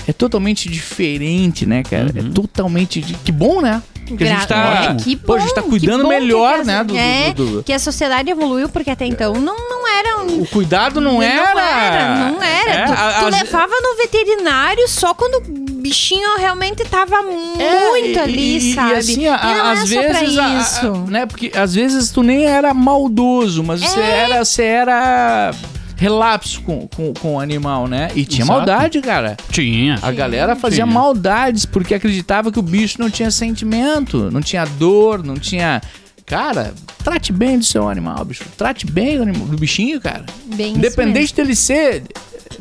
é 0.06 0.12
totalmente 0.12 0.68
diferente, 0.68 1.64
né, 1.64 1.82
cara, 1.82 2.12
é 2.14 2.22
totalmente, 2.34 3.00
de- 3.00 3.14
que 3.14 3.32
bom, 3.32 3.60
né, 3.62 3.82
que 4.16 4.24
a 4.24 4.26
gente 4.26 4.46
tá, 4.46 4.84
É, 4.90 4.94
que 5.02 5.16
pô, 5.16 5.34
a 5.34 5.38
gente 5.38 5.54
tá 5.54 5.60
bom, 5.62 5.70
cuidando 5.70 6.02
bom 6.04 6.08
melhor, 6.08 6.64
né, 6.64 6.84
do- 6.84 6.96
é, 6.96 7.32
do- 7.32 7.46
do- 7.46 7.62
que 7.62 7.72
a 7.72 7.78
sociedade 7.78 8.30
evoluiu, 8.30 8.68
porque 8.68 8.90
até 8.90 9.06
então 9.06 9.34
não, 9.34 9.56
não 9.68 9.88
era 9.88 10.18
um... 10.22 10.42
o 10.42 10.46
cuidado 10.46 11.00
não, 11.00 11.14
Não 11.14 11.22
era. 11.22 11.60
era, 11.60 12.14
não 12.30 12.42
era. 12.42 12.70
É, 12.70 12.84
tu 12.86 12.92
a- 12.92 13.12
tu 13.20 13.26
levava 13.30 13.72
no 13.82 13.96
veterinário 13.96 14.88
só 14.88 15.14
quando 15.14 15.36
o 15.36 15.80
bichinho 15.80 16.36
realmente 16.38 16.84
tava 16.84 17.16
É, 17.58 17.88
muito 17.88 18.18
ali, 18.20 18.58
e- 18.58 18.70
e 18.70 18.74
sabe? 18.74 18.94
assim, 18.94 19.26
a- 19.26 19.40
e 19.42 19.54
não 19.54 19.66
às 19.70 19.88
só 19.88 20.02
pra 20.02 20.20
vezes, 20.20 20.36
isso. 20.68 20.92
né? 21.08 21.26
Porque 21.26 21.50
às 21.54 21.74
vezes 21.74 22.10
tu 22.10 22.22
nem 22.22 22.44
era 22.44 22.72
maldoso, 22.74 23.62
mas 23.64 23.80
você 23.80 24.00
É. 24.00 24.18
era, 24.18 24.44
você 24.44 24.62
era 24.62 25.52
relapso 26.00 26.62
com, 26.62 26.88
com, 26.88 27.12
com 27.12 27.34
o 27.34 27.38
animal, 27.40 27.86
né? 27.86 28.08
E 28.14 28.24
tinha 28.24 28.42
Exato. 28.42 28.56
maldade, 28.56 29.00
cara. 29.02 29.36
Tinha. 29.52 29.98
A 30.00 30.10
galera 30.10 30.56
fazia 30.56 30.84
Tinha. 30.84 30.86
maldades 30.86 31.66
porque 31.66 31.94
acreditava 31.94 32.50
que 32.50 32.58
o 32.58 32.62
bicho 32.62 32.98
não 32.98 33.10
tinha 33.10 33.30
sentimento, 33.30 34.30
não 34.30 34.40
tinha 34.40 34.64
dor, 34.64 35.22
não 35.22 35.34
tinha. 35.34 35.82
Cara, 36.24 36.72
trate 37.04 37.34
bem 37.34 37.58
do 37.58 37.64
seu 37.66 37.86
animal, 37.86 38.24
bicho. 38.24 38.44
Trate 38.56 38.86
bem 38.86 39.18
do, 39.18 39.24
animal, 39.24 39.46
do 39.46 39.58
bichinho, 39.58 40.00
cara. 40.00 40.24
Bem 40.54 40.74
Independente 40.74 41.34
dele 41.34 41.54
ser 41.54 42.02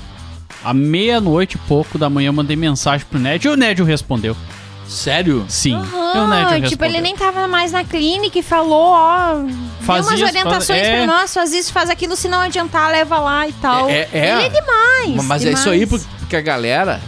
À 0.63 0.73
meia-noite 0.73 1.57
e 1.57 1.59
pouco 1.69 1.99
da 1.99 2.09
manhã 2.09 2.29
eu 2.29 2.33
mandei 2.33 2.57
mensagem 2.57 3.07
pro 3.11 3.19
Nédio 3.19 3.51
e 3.51 3.55
o 3.55 3.57
Nédio 3.57 3.85
respondeu. 3.85 4.35
Sério? 4.89 5.45
Sim. 5.49 5.79
Nédio 6.29 6.69
tipo, 6.69 6.85
ele 6.85 7.01
nem 7.01 7.15
tava 7.17 7.47
mais 7.49 7.73
na 7.73 7.85
clínica 7.85 8.39
e 8.39 8.43
falou, 8.43 8.93
ó, 8.93 9.45
Faz 9.81 10.07
deu 10.07 10.11
umas 10.11 10.21
isso, 10.21 10.25
orientações 10.29 10.67
faz- 10.67 10.89
é. 10.89 10.97
pra 11.05 11.07
nós, 11.07 11.35
faz 11.35 11.53
isso, 11.53 11.73
faz 11.73 11.91
aquilo, 11.91 12.17
se 12.17 12.29
não 12.29 12.41
adiantar, 12.41 12.91
leva 12.91 13.19
lá 13.19 13.47
e 13.49 13.53
tal. 13.55 13.89
É- 13.91 14.09
é- 14.13 14.33
Ele 14.37 14.47
é 14.47 14.49
demais. 14.49 15.25
Mas 15.27 15.43
é 15.43 15.47
demais. 15.47 15.61
isso 15.61 15.71
aí 15.71 15.87
porque 15.87 16.37
a 16.37 16.41
galera. 16.41 17.01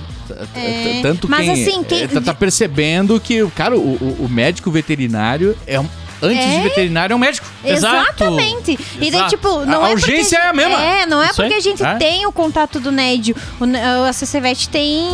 É, 0.54 0.98
Tanto 1.02 1.28
mas 1.30 1.44
quem, 1.46 1.50
assim, 1.52 1.84
quem- 1.84 2.02
é, 2.02 2.08
tá, 2.08 2.20
tá 2.20 2.34
percebendo 2.34 3.20
que, 3.20 3.46
cara, 3.54 3.76
o, 3.76 3.78
o- 3.94 4.24
o 4.24 4.28
médico 4.28 4.70
veterinário 4.70 5.56
é 5.66 5.78
um. 5.78 5.88
Antes 6.22 6.44
É. 6.44 6.56
de 6.56 6.62
veterinário 6.62 7.12
é 7.12 7.16
um 7.16 7.18
médico. 7.18 7.46
Exatamente. 7.64 8.78
E 9.00 9.10
daí, 9.10 9.26
tipo, 9.28 9.64
não 9.66 9.84
A 9.84 9.90
é 9.90 9.92
urgência 9.92 10.38
porque, 10.38 10.46
é 10.46 10.50
a 10.50 10.52
mesma. 10.52 10.82
É, 10.82 11.06
não 11.06 11.22
é 11.22 11.30
Isso 11.30 11.42
aí. 11.42 11.48
porque 11.48 11.54
a 11.60 11.62
gente 11.70 11.82
É. 11.84 11.94
tem 11.96 12.26
o 12.26 12.32
contato 12.32 12.80
do 12.80 12.90
Nédio. 12.90 13.36
O, 13.60 13.64
a 14.08 14.12
CCVET 14.12 14.68
tem 14.68 15.06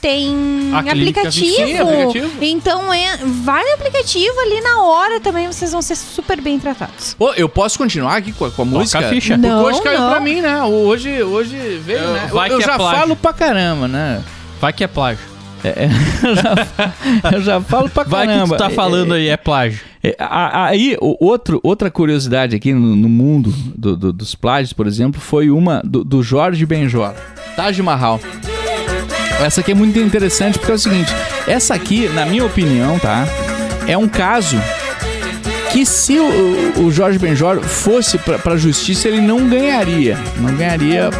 tem 0.00 0.70
A 0.74 0.80
aplicativo. 0.80 1.32
sim, 1.56 1.78
aplicativo. 1.78 2.30
Então, 2.40 2.92
é, 2.92 3.16
vai 3.22 3.62
no 3.64 3.74
aplicativo 3.74 4.38
ali 4.40 4.60
na 4.60 4.82
hora 4.82 5.20
também, 5.20 5.46
vocês 5.46 5.70
vão 5.70 5.80
ser 5.80 5.94
super 5.94 6.40
bem 6.40 6.58
tratados. 6.58 7.14
Pô, 7.14 7.32
eu 7.34 7.48
posso 7.48 7.78
continuar 7.78 8.16
aqui 8.16 8.32
com 8.32 8.44
a, 8.46 8.50
com 8.50 8.62
a 8.62 8.64
música? 8.64 8.98
a 8.98 9.08
ficha. 9.08 9.34
Porque 9.34 9.48
Não, 9.48 9.62
hoje 9.62 9.80
caiu 9.82 10.00
não. 10.00 10.10
pra 10.10 10.20
mim, 10.20 10.40
né? 10.40 10.62
Hoje, 10.64 11.22
hoje 11.22 11.56
veio, 11.84 11.98
Eu- 12.00 12.12
né? 12.12 12.28
vai 12.32 12.50
eu 12.52 12.58
que 12.58 12.64
é 12.64 12.66
já 12.66 12.76
plágio. 12.76 13.00
falo 13.00 13.16
pra 13.16 13.32
caramba, 13.32 13.86
né? 13.86 14.20
Vai 14.60 14.72
que 14.72 14.82
é 14.82 14.88
plágio. 14.88 15.24
eu, 16.22 16.34
já, 16.36 17.32
eu 17.36 17.42
já 17.42 17.60
falo 17.60 17.88
pra 17.88 18.04
Vai 18.04 18.26
caramba. 18.26 18.56
que 18.56 18.62
tu 18.62 18.66
tá 18.66 18.70
É, 18.70 18.74
falando 18.74 19.14
aí, 19.14 19.28
é 19.28 19.36
plágio. 19.36 19.80
É, 20.02 20.14
Aí, 20.18 20.96
outro, 21.00 21.58
outra 21.62 21.90
curiosidade 21.90 22.54
aqui 22.54 22.72
no, 22.74 22.94
no 22.94 23.08
mundo 23.08 23.52
do- 23.76 23.96
do- 23.96 24.12
dos 24.12 24.34
plágios, 24.34 24.72
por 24.72 24.86
exemplo, 24.86 25.20
foi 25.20 25.50
uma 25.50 25.80
do, 25.84 26.04
do 26.04 26.22
Jorge 26.22 26.66
Benjor, 26.66 27.14
Taj 27.56 27.80
Mahal. 27.82 28.20
Essa 29.42 29.60
aqui 29.62 29.72
é 29.72 29.74
muito 29.74 29.98
interessante 29.98 30.58
porque 30.58 30.72
é 30.72 30.74
o 30.74 30.78
seguinte: 30.78 31.10
essa 31.46 31.74
aqui, 31.74 32.08
na 32.10 32.24
minha 32.26 32.44
opinião, 32.44 32.98
tá? 32.98 33.26
É 33.86 33.96
um 33.98 34.06
caso 34.08 34.56
que 35.72 35.84
se 35.84 36.18
o, 36.20 36.82
o 36.84 36.90
Jorge 36.92 37.18
Benjor 37.18 37.60
fosse 37.62 38.16
pra, 38.18 38.38
pra 38.38 38.56
justiça, 38.56 39.08
ele 39.08 39.20
não 39.20 39.48
ganharia. 39.48 40.16
Não 40.38 40.54
ganharia 40.54 41.10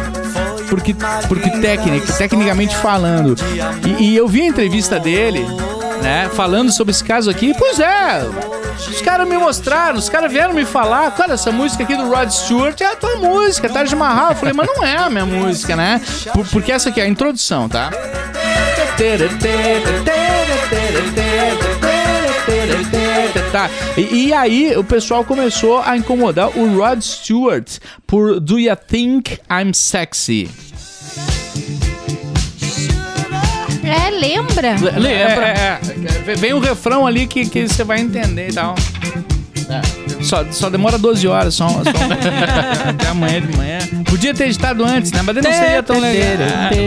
porque, 0.69 0.95
porque 1.27 1.49
técnica, 1.61 2.13
tecnicamente 2.13 2.75
falando. 2.77 3.35
E, 3.99 4.11
e 4.11 4.15
eu 4.17 4.27
vi 4.27 4.41
a 4.41 4.45
entrevista 4.45 4.99
dele, 4.99 5.45
né, 6.01 6.29
falando 6.33 6.71
sobre 6.71 6.91
esse 6.91 7.03
caso 7.03 7.29
aqui. 7.29 7.53
Pois 7.57 7.79
é, 7.79 8.21
os 8.77 9.01
caras 9.01 9.27
me 9.27 9.37
mostraram, 9.37 9.97
os 9.97 10.09
caras 10.09 10.31
vieram 10.31 10.53
me 10.53 10.65
falar, 10.65 11.09
cara, 11.11 11.33
essa 11.33 11.51
música 11.51 11.83
aqui 11.83 11.95
do 11.95 12.09
Rod 12.09 12.29
Stewart 12.29 12.79
é 12.81 12.85
a 12.85 12.95
tua 12.95 13.15
música, 13.17 13.69
Taj 13.69 13.95
Mahal. 13.95 14.31
Eu 14.31 14.35
falei, 14.35 14.53
mas 14.53 14.67
não 14.67 14.83
é 14.83 14.97
a 14.97 15.09
minha 15.09 15.25
música, 15.25 15.75
né? 15.75 16.01
Por- 16.33 16.45
porque 16.47 16.71
essa 16.71 16.89
aqui 16.89 16.99
é 16.99 17.03
a 17.03 17.07
introdução, 17.07 17.67
tá? 17.69 17.89
Tá. 23.55 23.69
E, 23.95 24.25
e 24.25 24.33
aí 24.33 24.75
o 24.75 24.83
pessoal 24.83 25.23
começou 25.23 25.79
a 25.79 25.95
incomodar 25.95 26.49
o 26.57 26.77
Rod 26.77 26.99
Stewart 26.99 27.77
por 28.05 28.37
Do 28.41 28.59
You 28.59 28.75
Think 28.75 29.39
I'm 29.49 29.73
Sexy? 29.73 30.49
É, 33.81 34.09
lembra? 34.09 34.75
Lembra? 34.99 35.47
É, 35.47 35.79
é, 36.27 36.31
é. 36.31 36.35
Vem 36.35 36.53
um 36.53 36.59
refrão 36.59 37.07
ali 37.07 37.25
que, 37.27 37.47
que 37.47 37.65
você 37.65 37.85
vai 37.85 38.01
entender 38.01 38.49
e 38.49 38.53
tal. 38.53 38.75
É. 39.69 40.21
Só, 40.21 40.43
só 40.51 40.69
demora 40.69 40.97
12 40.97 41.25
horas, 41.25 41.53
só, 41.53 41.69
só 41.69 41.79
até 42.89 43.07
amanhã 43.07 43.39
de 43.39 43.55
manhã. 43.55 43.79
Podia 44.03 44.33
ter 44.33 44.47
editado 44.47 44.83
antes, 44.83 45.13
né? 45.13 45.21
Mas 45.21 45.33
não 45.33 45.43
seria 45.43 45.81
tão 45.81 45.97
legal. 45.97 46.27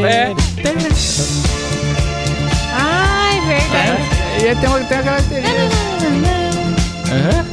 É. 0.06 0.34
Ai, 2.74 3.40
verdade. 3.46 4.18
E 4.42 4.48
aí 4.48 4.54
tem, 4.54 4.68
uma, 4.68 4.78
tem 4.80 5.97
característica. 7.08 7.44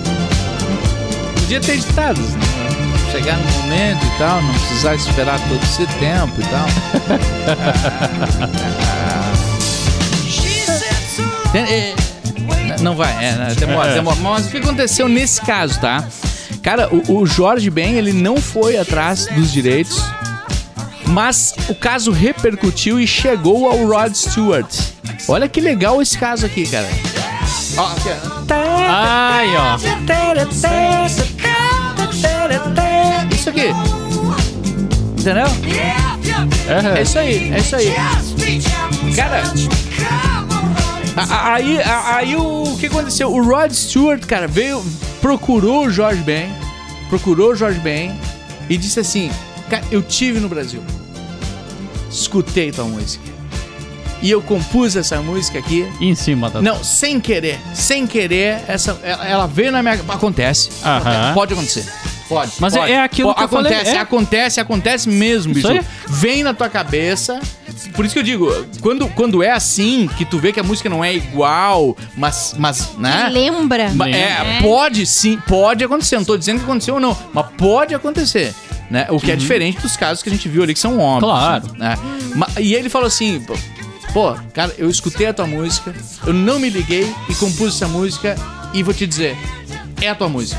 Podia 1.40 1.62
ter 1.62 1.74
editado. 1.74 2.22
né? 2.22 2.40
Chegar 3.12 3.38
no 3.38 3.52
momento 3.62 4.06
e 4.06 4.18
tal, 4.18 4.42
não 4.42 4.54
precisar 4.54 4.96
esperar 4.96 5.40
todo 5.48 5.64
esse 5.64 5.86
tempo 6.00 6.34
e 6.42 6.44
tal. 6.46 7.76
É, 11.54 11.94
Não 12.82 12.96
vai, 12.96 13.12
é, 13.24 13.32
né, 13.34 13.56
demora, 13.58 13.94
demora. 13.94 14.18
Mas 14.20 14.48
o 14.48 14.50
que 14.50 14.58
aconteceu 14.58 15.08
nesse 15.08 15.42
caso, 15.42 15.80
tá? 15.80 16.04
Cara, 16.62 16.90
o, 16.94 17.20
o 17.22 17.26
Jorge 17.26 17.70
Ben, 17.70 17.94
ele 17.94 18.12
não 18.12 18.38
foi 18.38 18.78
atrás 18.78 19.28
dos 19.28 19.52
direitos, 19.54 20.02
mas 21.08 21.54
o 21.70 21.76
caso 21.76 22.12
repercutiu 22.12 23.00
e 23.00 23.08
chegou 23.08 23.70
ao 23.70 23.86
Rod 23.88 24.14
Stewart. 24.14 24.68
Olha 25.28 25.48
que 25.48 25.62
legal 25.62 26.02
esse 26.02 26.18
caso 26.18 26.46
aqui, 26.46 26.68
cara. 26.68 26.90
Ó, 27.78 27.86
aqui, 27.86 28.10
ó. 28.10 28.42
Ai, 28.88 29.56
ó. 29.56 29.78
Isso 33.32 33.50
aqui. 33.50 33.68
Entendeu? 35.20 35.48
É 36.98 37.02
isso 37.02 37.20
aí, 37.20 37.54
é 37.54 37.60
isso 37.60 37.76
aí. 37.76 37.94
Cara, 39.16 39.44
aí, 41.54 41.80
aí 41.84 42.36
o, 42.36 42.64
o 42.74 42.78
que 42.78 42.88
aconteceu? 42.88 43.32
O 43.32 43.44
Rod 43.44 43.72
Stewart, 43.72 44.26
cara, 44.26 44.48
veio, 44.48 44.84
procurou 45.22 45.86
o 45.86 45.90
Jorge 45.90 46.22
Ben, 46.22 46.50
procurou 47.10 47.52
o 47.52 47.56
Jorge 47.56 47.80
Ben 47.80 48.20
e 48.70 48.78
disse 48.78 49.00
assim: 49.00 49.32
Cara, 49.70 49.84
eu 49.92 50.02
tive 50.02 50.40
no 50.40 50.50
Brasil, 50.50 50.84
escutei 52.10 52.72
tua 52.72 52.86
música 52.86 53.35
e 54.26 54.32
eu 54.32 54.42
compus 54.42 54.96
essa 54.96 55.22
música 55.22 55.60
aqui. 55.60 55.88
Em 56.02 56.16
cima 56.16 56.50
da. 56.50 56.60
Não, 56.60 56.84
sem 56.84 57.20
querer, 57.20 57.60
sem 57.76 58.08
querer, 58.08 58.60
essa, 58.68 59.00
ela, 59.04 59.28
ela 59.28 59.46
veio 59.48 59.72
na 59.72 59.84
minha. 59.84 59.94
Acontece. 60.10 60.70
Aham. 60.84 61.34
Pode 61.36 61.54
acontecer. 61.54 61.86
Pode. 62.28 62.54
Mas 62.60 62.76
pode. 62.76 62.92
é 62.92 63.04
aquilo 63.04 63.30
Pode, 63.30 63.38
que 63.38 63.44
eu 63.44 63.50
falei, 63.50 63.72
acontece, 63.72 63.96
é. 63.96 64.00
acontece, 64.00 64.60
acontece 64.60 65.10
mesmo, 65.10 65.54
bicho. 65.54 65.68
Vem 66.08 66.42
na 66.44 66.56
tua 66.56 66.68
cabeça. 66.68 67.40
Por 67.94 68.04
isso 68.04 68.16
que 68.16 68.20
eu 68.20 68.24
digo, 68.24 68.52
quando, 68.82 69.08
quando 69.10 69.44
é 69.44 69.52
assim, 69.52 70.10
que 70.18 70.26
tu 70.26 70.40
vê 70.40 70.52
que 70.52 70.60
a 70.60 70.64
música 70.64 70.90
não 70.90 71.04
é 71.06 71.14
igual, 71.14 71.96
mas, 72.18 72.56
mas 72.58 72.94
né? 72.98 73.30
Lembra? 73.32 73.90
Ma- 73.94 74.10
É, 74.10 74.60
pode 74.64 75.06
sim, 75.06 75.38
pode 75.48 75.84
acontecer. 75.84 76.18
Não 76.18 76.26
tô 76.26 76.36
dizendo 76.36 76.58
que 76.60 76.64
aconteceu 76.66 76.96
ou 76.96 77.00
não, 77.00 77.16
mas 77.32 77.46
pode 77.58 77.94
acontecer. 77.94 78.56
Né? 78.90 79.06
O 79.10 79.20
que 79.20 79.32
é 79.32 79.36
diferente 79.36 79.80
dos 79.82 79.96
casos 79.96 80.24
que 80.24 80.30
a 80.30 80.32
gente 80.32 80.48
viu 80.48 80.64
ali, 80.64 80.74
que 80.74 80.80
são 80.80 80.98
óbvios. 81.00 81.32
Claro. 81.32 81.64
Né? 81.78 81.96
E 82.60 82.74
ele 82.74 82.90
falou 82.90 83.08
assim: 83.08 83.44
pô, 84.16 84.34
cara, 84.54 84.74
eu 84.78 84.90
escutei 84.90 85.28
a 85.28 85.34
tua 85.34 85.46
música, 85.46 85.94
eu 86.26 86.32
não 86.32 86.58
me 86.58 86.70
liguei 86.70 87.14
e 87.28 87.36
compus 87.36 87.76
essa 87.76 87.86
música, 87.86 88.38
e 88.74 88.82
vou 88.82 88.94
te 88.94 89.06
dizer, 89.06 89.36
é 90.02 90.08
a 90.08 90.16
tua 90.16 90.30
música. 90.30 90.58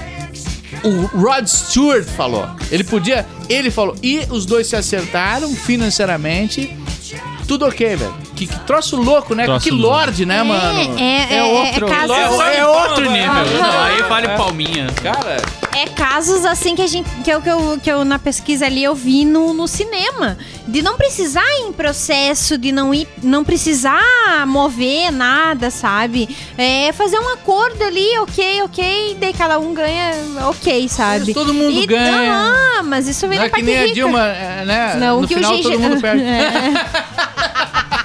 O 0.85 1.07
Rod 1.19 1.47
Stewart 1.47 2.05
falou. 2.05 2.47
Ele 2.71 2.85
podia. 2.85 3.27
Ele 3.49 3.71
falou. 3.71 3.97
E 4.03 4.19
os 4.31 4.45
dois 4.45 4.67
se 4.67 4.77
acertaram 4.77 5.55
financeiramente. 5.55 6.77
Tudo 7.49 7.65
ok, 7.65 7.97
velho. 7.97 8.15
Que, 8.37 8.47
que 8.47 8.59
troço 8.61 8.97
louco, 8.97 9.34
né? 9.34 9.45
Troço 9.47 9.64
que 9.64 9.70
lorde, 9.70 10.26
né, 10.26 10.43
mano? 10.43 10.99
É, 10.99 11.34
é, 11.34 11.37
é, 11.39 11.43
outro- 11.43 11.87
é 11.87 11.91
casos, 11.91 12.41
é, 12.41 12.59
é 12.59 12.66
outro 12.66 13.11
nível. 13.11 13.32
Não, 13.62 13.82
aí 13.82 14.03
vale 14.03 14.28
palminha. 14.37 14.87
Cara, 15.03 15.39
é 15.74 15.87
casos 15.87 16.45
assim 16.45 16.74
que 16.76 16.82
a 16.82 16.87
gente 16.87 17.09
que 17.24 17.30
eu, 17.30 17.41
que 17.41 17.49
eu, 17.51 17.80
que 17.82 17.91
eu 17.91 18.05
na 18.05 18.18
pesquisa 18.18 18.66
ali 18.66 18.84
eu 18.84 18.95
vi 18.95 19.24
no, 19.24 19.53
no 19.55 19.66
cinema 19.66 20.37
de 20.68 20.80
não 20.82 20.97
precisar 20.97 21.45
ir 21.61 21.68
em 21.68 21.72
processo 21.72 22.57
de 22.59 22.72
não 22.72 22.95
ir 22.95 23.07
não 23.22 23.45
precisar 23.45 24.01
mover 24.47 25.11
nada 25.12 25.70
sabe 25.70 26.34
é 26.57 26.93
fazer 26.93 27.18
um 27.18 27.28
acordo 27.34 27.82
ali 27.84 28.18
ok 28.20 28.62
ok 28.62 29.16
daí 29.20 29.32
cada 29.34 29.59
um 29.59 29.74
ganha 29.74 30.12
ok 30.49 30.89
sabe 30.89 31.24
Mas 31.26 31.34
todo 31.34 31.53
mundo 31.53 31.78
E- 31.82 31.87
ganha. 31.87 32.34
ah 32.78 32.82
mas 32.82 33.07
isso 33.07 33.28
vem 33.28 33.39
não 33.39 33.45
na 33.45 33.47
é 33.47 33.49
que 33.49 33.53
parte 33.53 33.64
nem 33.66 33.76
a 33.78 33.82
rica. 33.82 33.95
Dilma, 33.95 34.26
é, 34.28 34.64
né? 34.64 34.95
não 34.99 35.20
no 35.20 35.28
que 35.28 35.34
final 35.34 35.53
o 35.53 35.57
Gigi 35.57 35.68
todo 35.70 35.78
mundo 35.80 36.01
perde. 36.01 36.22
É. 36.24 36.47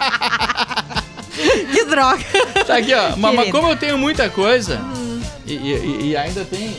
droga 1.92 2.24
Tá 2.66 2.78
aqui, 2.78 2.94
ó. 2.94 3.16
Mas, 3.18 3.36
mas 3.36 3.52
como 3.52 3.68
eu 3.70 3.76
tenho 3.76 3.98
muita 3.98 4.30
coisa, 4.30 4.80
e, 5.46 5.54
e- 5.54 6.00
e 6.10 6.18
ainda 6.18 6.44
tem. 6.46 6.76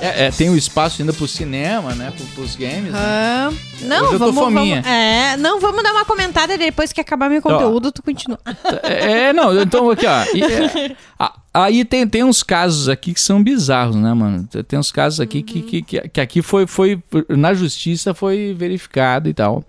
É, 0.00 0.26
é, 0.26 0.30
tem 0.30 0.50
o 0.50 0.56
espaço 0.56 1.00
ainda 1.00 1.12
pro 1.14 1.26
cinema, 1.26 1.94
né? 1.94 2.12
Pro, 2.14 2.26
pros 2.34 2.54
games. 2.54 2.92
né? 2.92 2.98
Ah, 2.98 3.50
não, 3.80 4.04
Hoje 4.04 4.12
eu 4.14 4.18
tô 4.18 4.26
vamos, 4.32 4.42
fominha. 4.44 4.82
vamos- 4.82 4.86
é, 4.90 5.36
não, 5.38 5.58
vamos 5.60 5.82
dar 5.82 5.92
uma 5.92 6.04
comentada 6.04 6.58
depois 6.58 6.92
que 6.92 7.00
acabar 7.00 7.30
meu 7.30 7.40
conteúdo, 7.40 7.90
tu 7.90 8.02
continua. 8.02 8.38
É, 8.82 9.28
é, 9.28 9.32
não, 9.32 9.58
então 9.62 9.88
aqui, 9.90 10.04
ó. 10.06 10.24
e, 10.34 10.42
é, 10.42 10.96
aí 11.54 11.82
tem, 11.86 12.06
tem 12.06 12.22
uns 12.22 12.42
casos 12.42 12.88
aqui 12.90 13.14
que 13.14 13.20
são 13.20 13.42
bizarros, 13.42 13.96
né, 13.96 14.12
mano? 14.12 14.46
Tem 14.68 14.78
uns 14.78 14.92
casos 14.92 15.18
aqui 15.20 15.42
que, 15.42 15.62
que, 15.62 15.82
que, 15.82 16.08
que 16.08 16.20
aqui 16.20 16.42
foi, 16.42 16.66
foi. 16.66 17.02
Na 17.30 17.54
justiça 17.54 18.12
foi 18.12 18.54
verificado 18.58 19.28
e 19.30 19.32
tal. 19.34 19.64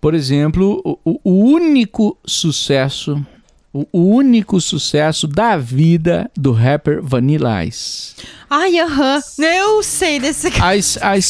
Por 0.00 0.14
exemplo, 0.14 0.80
o- 1.04 1.20
o 1.24 1.32
único 1.44 2.16
sucesso. 2.24 3.20
O, 3.92 4.16
único 4.16 4.60
sucesso 4.60 5.26
da 5.26 5.56
vida 5.56 6.30
do 6.34 6.52
rapper 6.52 7.02
Vanilla 7.02 7.64
Ice. 7.64 8.14
Ai, 8.48 8.78
aham. 8.78 9.20
Eu 9.38 9.82
sei 9.82 10.20
desse 10.20 10.50
cara. 10.52 10.76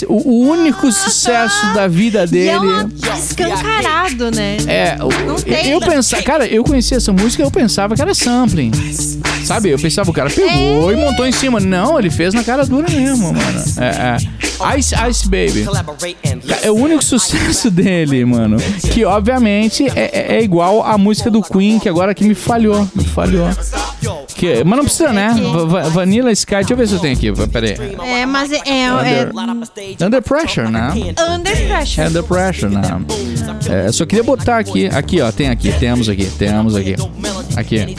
O, 0.08 0.48
único 0.50 0.92
sucesso 0.92 1.72
da 1.72 1.88
vida 1.88 2.24
E 2.24 2.26
dele. 2.26 2.50
é 2.50 2.58
um 2.58 3.18
escancarado, 3.18 4.30
né? 4.30 4.58
É, 4.66 4.96
Não 4.98 5.36
tem. 5.36 5.70
eu 5.70 5.80
pensava, 5.80 6.22
cara, 6.22 6.46
eu 6.46 6.62
conhecia 6.62 6.98
essa 6.98 7.12
música, 7.12 7.42
eu 7.42 7.50
pensava 7.50 7.94
que 7.94 8.02
era 8.02 8.14
sampling. 8.14 8.70
Sabe? 9.44 9.70
Eu 9.70 9.78
pensava 9.78 10.10
o 10.10 10.12
cara 10.12 10.28
pegou 10.28 10.92
e 10.92 10.96
montou 10.96 11.26
em 11.26 11.32
cima. 11.32 11.58
Não, 11.58 11.98
ele 11.98 12.10
fez 12.10 12.34
na 12.34 12.44
cara 12.44 12.66
dura 12.66 12.86
mesmo, 12.90 13.32
mano. 13.32 13.64
É, 13.78 14.16
é. 14.16 14.78
Ice 14.78 14.94
Ice 15.08 15.24
Baby. 15.24 15.66
É 16.62 16.70
o 16.70 16.74
único 16.74 17.02
sucesso 17.02 17.70
dele, 17.70 18.24
mano. 18.24 18.56
Que 18.92 19.04
obviamente 19.04 19.86
é, 19.94 20.10
é- 20.12 20.36
é 20.36 20.42
igual 20.42 20.82
a 20.84 20.98
música 20.98 21.30
do 21.30 21.40
Queen, 21.42 21.78
que 21.78 21.88
agora 21.88 22.12
aqui 22.12 22.24
me 22.24 22.34
falhou. 22.34 22.86
Me 22.94 23.04
falhou. 23.04 23.48
Que, 24.34 24.62
mas 24.64 24.76
não 24.76 24.84
precisa, 24.84 25.12
né? 25.12 25.34
Va- 25.52 25.64
va- 25.64 25.88
Vanilla 25.88 26.30
Sky, 26.32 26.54
deixa 26.56 26.72
eu 26.72 26.76
ver 26.76 26.88
se 26.88 26.94
eu 26.94 26.98
tenho 27.00 27.14
aqui. 27.16 27.32
Pera 27.48 27.66
aí. 27.66 27.96
É, 28.20 28.26
mas 28.26 28.52
é, 28.52 28.56
é, 28.66 28.84
é 28.84 30.04
Under 30.04 30.22
Pressure, 30.22 30.68
né? 30.70 30.90
under 31.30 31.68
pressure. 31.68 32.06
Under 32.08 32.22
Pressure, 32.22 32.74
né? 32.74 32.82
É, 33.88 33.92
só 33.92 34.04
queria 34.04 34.22
botar 34.24 34.58
aqui. 34.58 34.86
Aqui, 34.86 35.20
ó. 35.20 35.30
Tem 35.32 35.48
aqui. 35.48 35.72
Temos 35.72 36.08
aqui. 36.08 36.26
Temos 36.26 36.76
aqui. 36.76 36.94
Aqui. 37.56 37.96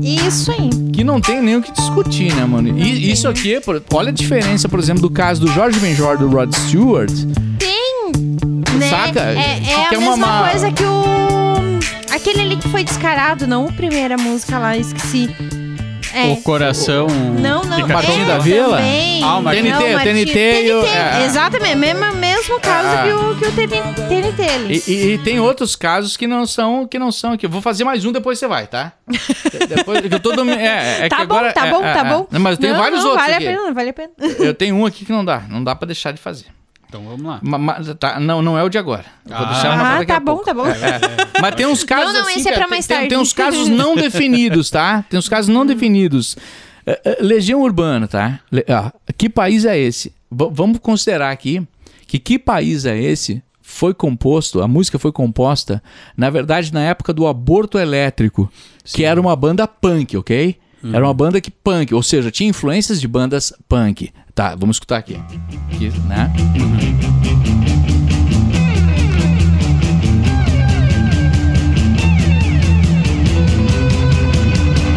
Isso 0.00 0.50
aí. 0.52 0.70
Que 0.92 1.04
não 1.04 1.20
tem 1.20 1.42
nem 1.42 1.56
o 1.56 1.62
que 1.62 1.70
discutir, 1.72 2.34
né, 2.34 2.44
mano? 2.44 2.78
E 2.78 3.10
isso 3.10 3.28
aqui, 3.28 3.60
olha 3.92 4.08
a 4.08 4.12
diferença, 4.12 4.68
por 4.68 4.78
exemplo, 4.78 5.02
do 5.02 5.10
caso 5.10 5.40
do 5.40 5.48
Jorge 5.52 5.78
Benjor 5.78 6.16
do 6.18 6.28
Rod 6.28 6.52
Stewart. 6.54 7.10
Tem, 7.58 8.12
né? 8.78 8.88
Saca? 8.90 9.20
É, 9.20 9.60
Que 9.60 9.70
é 9.70 9.74
a 9.88 9.94
é 9.94 9.98
uma 9.98 10.16
mesma 10.16 10.26
ma- 10.26 10.48
coisa 10.50 10.72
que 10.72 10.82
o... 10.82 11.77
Aquele 12.10 12.40
ali 12.42 12.56
que 12.56 12.68
foi 12.68 12.84
descarado, 12.84 13.46
não 13.46 13.68
a 13.68 13.72
primeira 13.72 14.16
música 14.16 14.58
lá, 14.58 14.76
esqueci. 14.76 15.28
É. 16.14 16.28
O 16.32 16.36
coração. 16.38 17.06
Não, 17.38 17.62
não. 17.64 17.86
Martinho 17.86 18.22
é, 18.24 18.26
da 18.26 18.38
Vila? 18.38 18.78
Também. 18.78 19.22
Ah, 19.22 19.36
o. 19.36 19.42
Não, 19.42 19.50
TNT, 19.52 19.68
o 19.68 19.92
Martinho- 19.92 20.26
TNT 20.26 20.62
e 20.64 20.72
o- 20.72 20.84
é. 20.86 21.24
Exatamente, 21.26 21.74
mesmo, 21.76 22.14
mesmo 22.14 22.58
caso 22.60 22.88
Ah. 22.88 23.02
que 23.02 23.12
o, 23.12 23.36
que 23.36 23.44
o 23.46 23.52
TNT 24.08 24.42
ali. 24.42 24.82
E, 24.86 24.90
e- 24.90 25.14
e 25.14 25.18
tem 25.18 25.38
outros 25.38 25.76
casos 25.76 26.16
que 26.16 26.26
não 26.26 26.46
são 26.46 26.86
que 26.88 26.98
não 26.98 27.12
são 27.12 27.32
aqui. 27.34 27.44
Eu 27.44 27.50
vou 27.50 27.60
fazer 27.60 27.84
mais 27.84 28.06
um, 28.06 28.10
depois 28.10 28.38
você 28.38 28.48
vai, 28.48 28.66
tá? 28.66 28.92
De- 29.06 29.66
depois 29.68 30.00
que 30.00 30.12
eu 30.14 30.18
tô 30.20 30.32
domi- 30.32 30.52
é, 30.52 31.04
é 31.04 31.08
tá 31.10 31.16
que 31.18 31.26
bom, 31.26 31.34
agora 31.34 31.52
tá 31.52 31.66
é, 31.66 31.70
bom, 31.70 31.84
é, 31.84 31.92
tá 31.92 32.00
é. 32.00 32.04
bom. 32.10 32.26
Não, 32.30 32.40
Mas 32.40 32.56
tem 32.58 32.70
Não, 32.70 32.78
vários 32.78 33.00
não, 33.04 33.10
outros 33.10 33.26
vale 33.26 33.34
aqui. 33.36 33.46
a 33.46 33.56
pena, 33.58 33.72
vale 33.74 33.90
a 33.90 33.92
pena. 33.92 34.10
Eu 34.38 34.54
tenho 34.54 34.76
um 34.76 34.86
aqui 34.86 35.04
que 35.04 35.12
não 35.12 35.22
dá, 35.24 35.42
não 35.48 35.62
dá 35.62 35.76
pra 35.76 35.84
deixar 35.86 36.12
de 36.12 36.18
fazer. 36.20 36.46
Então 36.88 37.02
vamos 37.04 37.22
lá. 37.22 37.38
Ma- 37.42 37.58
ma- 37.58 37.74
tá, 37.98 38.18
não, 38.18 38.40
não 38.40 38.58
é 38.58 38.62
o 38.64 38.68
de 38.68 38.78
agora. 38.78 39.04
Eu 39.28 39.36
Vou 39.36 39.46
Ah. 39.46 39.52
deixar 39.52 39.74
uma 39.74 39.96
Ah, 39.98 40.04
tá 40.06 40.18
bom, 40.20 40.24
pouco. 40.36 40.44
tá 40.44 40.54
bom. 40.54 40.66
É. 40.66 41.40
Mas 41.40 41.54
tem 41.54 41.66
uns 41.66 41.84
casos 41.84 42.06
Não, 42.14 42.20
não, 42.20 42.28
assim 42.28 42.40
esse 42.40 42.48
é 42.48 42.52
pra 42.52 42.66
mais 42.68 42.86
tem, 42.86 42.96
tarde. 42.96 43.08
tem 43.10 43.18
uns 43.18 43.32
casos 43.32 43.68
não 43.68 43.94
definidos, 43.94 44.70
tá? 44.70 45.04
Tem 45.08 45.18
uns 45.18 45.28
casos 45.28 45.48
não 45.54 45.66
definidos. 45.66 46.36
É, 46.86 47.00
é, 47.04 47.18
Legião 47.22 47.60
Urbana, 47.60 48.08
tá? 48.08 48.40
Le- 48.50 48.64
que 49.18 49.28
país 49.28 49.66
é 49.66 49.78
esse? 49.78 50.08
V- 50.30 50.48
vamos 50.50 50.78
considerar 50.78 51.30
aqui 51.30 51.62
que 52.06 52.18
que 52.18 52.38
país 52.38 52.86
é 52.86 52.98
esse 52.98 53.42
foi 53.60 53.92
composto, 53.92 54.62
a 54.62 54.66
música 54.66 54.98
foi 54.98 55.12
composta, 55.12 55.82
na 56.16 56.30
verdade, 56.30 56.72
na 56.72 56.80
época 56.82 57.12
do 57.12 57.26
aborto 57.26 57.78
elétrico, 57.78 58.50
que 58.82 59.04
era 59.04 59.20
uma 59.20 59.36
banda 59.36 59.68
punk, 59.68 60.16
ok? 60.16 60.56
Era 60.90 61.04
uma 61.04 61.12
banda 61.12 61.38
que 61.40 61.50
punk, 61.50 61.92
ou 61.92 62.02
seja, 62.02 62.30
tinha 62.30 62.48
influências 62.48 62.98
de 62.98 63.06
bandas 63.06 63.52
punk. 63.68 64.10
Tá, 64.38 64.54
vamos 64.54 64.76
escutar 64.76 64.98
aqui. 64.98 65.20
Aqui, 65.74 65.90
né? 66.06 66.32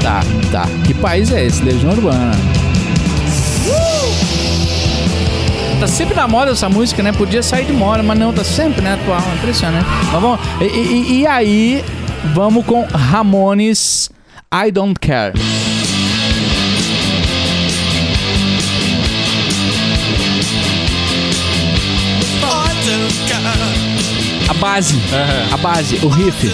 Tá, 0.02 0.22
tá. 0.52 0.68
Que 0.86 0.94
país 0.94 1.32
é 1.32 1.46
esse? 1.46 1.64
Legião 1.64 1.92
Urbana. 1.92 2.32
Tá 5.80 5.88
sempre 5.88 6.14
na 6.16 6.28
moda 6.28 6.52
essa 6.52 6.70
música, 6.70 7.02
né? 7.02 7.12
Podia 7.12 7.42
sair 7.42 7.66
de 7.66 7.74
moda, 7.74 8.04
mas 8.04 8.18
não, 8.18 8.32
tá 8.32 8.44
sempre, 8.44 8.82
né? 8.82 8.94
Atual, 8.94 9.22
impressionante. 9.38 9.86
Mas 10.12 10.22
vamos, 10.22 10.40
e, 10.62 10.66
e- 10.66 11.20
e 11.22 11.28
aí, 11.28 11.84
vamos 12.36 12.64
com 12.66 12.86
Ramones 12.86 14.10
I 14.54 14.72
Don't 14.72 15.00
Care. 15.00 15.34
A 24.62 24.66
base, 24.74 24.96
a 25.52 25.58
base, 25.58 25.96
o 26.06 26.08
riff. 26.08 26.48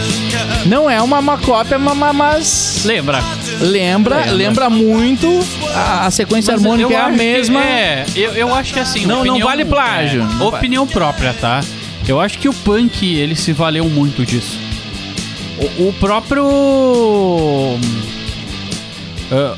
Não 0.65 0.89
é 0.89 1.01
uma, 1.01 1.19
uma 1.19 1.37
cópia, 1.37 1.77
ma- 1.77 1.93
ma- 1.93 2.13
mas 2.13 2.83
Lembra? 2.85 3.21
lembra, 3.59 4.31
lembra 4.31 4.69
muito. 4.69 5.27
A, 5.75 6.05
a 6.05 6.11
sequência 6.11 6.53
Mas 6.53 6.63
harmônica 6.63 6.93
é 6.93 7.01
a 7.01 7.09
mesma. 7.09 7.61
é, 7.61 8.05
eu, 8.15 8.31
eu 8.31 8.55
acho 8.55 8.73
que 8.73 8.79
assim. 8.79 9.05
Não- 9.05 9.25
não 9.25 9.39
vale 9.39 9.65
plágio. 9.65 10.25
é, 10.39 10.43
opinião 10.43 10.87
própria, 10.87 11.33
tá? 11.33 11.61
Eu 12.07 12.21
acho 12.21 12.37
que 12.39 12.47
o 12.47 12.53
punk, 12.53 13.05
ele 13.05 13.35
se 13.35 13.51
valeu 13.51 13.83
muito 13.89 14.25
disso. 14.25 14.57
O, 15.77 15.89
o 15.89 15.93
próprio. 15.99 16.45
ah, 19.31 19.55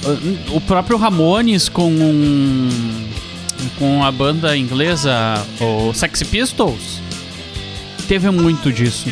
o 0.51 0.59
próprio 0.61 0.97
Ramones 0.97 1.69
com. 1.69 2.67
com 3.77 4.03
a 4.03 4.11
banda 4.11 4.57
inglesa, 4.57 5.13
o 5.61 5.93
Sexy 5.93 6.25
Pistols, 6.25 6.99
teve 8.09 8.31
muito 8.31 8.73
disso. 8.73 9.07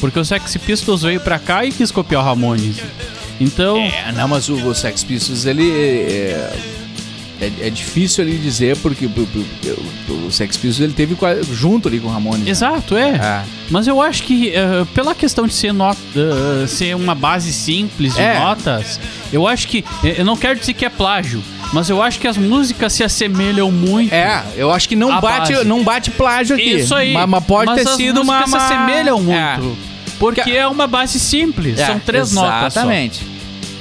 Porque 0.00 0.16
o 0.18 0.24
Sexy 0.24 0.58
Pistols 0.60 1.02
veio 1.02 1.20
pra 1.20 1.38
cá 1.38 1.64
e 1.64 1.72
quis 1.72 1.90
copiar 1.90 2.22
o 2.22 2.24
Ramones. 2.24 2.80
Então. 3.40 3.76
É, 3.76 4.12
não, 4.12 4.28
mas 4.28 4.48
o, 4.48 4.54
o 4.54 4.74
Sex 4.74 5.02
Pistols, 5.02 5.44
ele 5.46 5.68
é, 5.68 6.52
é, 7.40 7.50
é 7.66 7.70
difícil 7.70 8.24
ali 8.24 8.36
dizer, 8.38 8.76
porque 8.78 9.06
o, 9.06 9.10
o- 10.08 10.30
Sex 10.30 10.56
Pistols 10.56 10.80
ele 10.80 10.92
teve 10.92 11.16
junto 11.52 11.88
ali 11.88 11.98
com 11.98 12.08
o 12.08 12.10
Ramones. 12.10 12.44
né? 12.44 12.50
Exato, 12.50 12.96
é. 12.96 13.10
É. 13.16 13.42
Mas 13.70 13.86
eu 13.86 14.00
acho 14.00 14.22
que 14.24 14.50
eh, 14.54 14.84
pela 14.94 15.14
questão 15.14 15.46
de 15.46 15.54
ser, 15.54 15.72
not, 15.72 15.98
eh, 16.16 16.66
ser 16.66 16.94
uma 16.96 17.14
base 17.14 17.52
simples 17.52 18.14
de 18.14 18.20
É. 18.20 18.38
notas, 18.38 19.00
eu 19.32 19.46
acho 19.46 19.66
que. 19.68 19.84
eh, 20.04 20.16
Eu 20.18 20.24
não 20.24 20.36
quero 20.36 20.58
dizer 20.58 20.74
que 20.74 20.84
é 20.84 20.88
plágio, 20.88 21.42
mas 21.72 21.88
eu 21.88 22.02
acho 22.02 22.18
que 22.20 22.26
as 22.28 22.36
músicas 22.36 22.92
se 22.92 23.02
assemelham 23.04 23.70
muito. 23.72 24.12
É, 24.12 24.42
eu 24.56 24.70
acho 24.70 24.88
que 24.88 24.94
não 24.96 25.20
bate, 25.20 25.52
base. 25.54 25.64
não 25.66 25.82
bate 25.82 26.10
plágio 26.10 26.56
aqui. 26.56 26.74
Isso 26.78 26.94
aí. 26.94 27.12
Mas, 27.14 27.28
mas 27.28 27.44
pode 27.44 27.74
ter 27.74 27.88
as 27.88 27.96
sido 27.96 28.20
uma, 28.22 28.40
músicas 28.40 28.48
uma... 28.52 28.68
se 28.68 28.74
assemelham 28.74 29.20
muito. 29.20 29.36
É. 29.36 29.58
Porque 30.18 30.50
é 30.50 30.66
uma 30.66 30.86
base 30.86 31.18
simples. 31.18 31.78
É, 31.78 31.86
São 31.86 31.98
três 31.98 32.32
notas. 32.32 32.74
só. 32.74 32.80
Exatamente. 32.80 33.29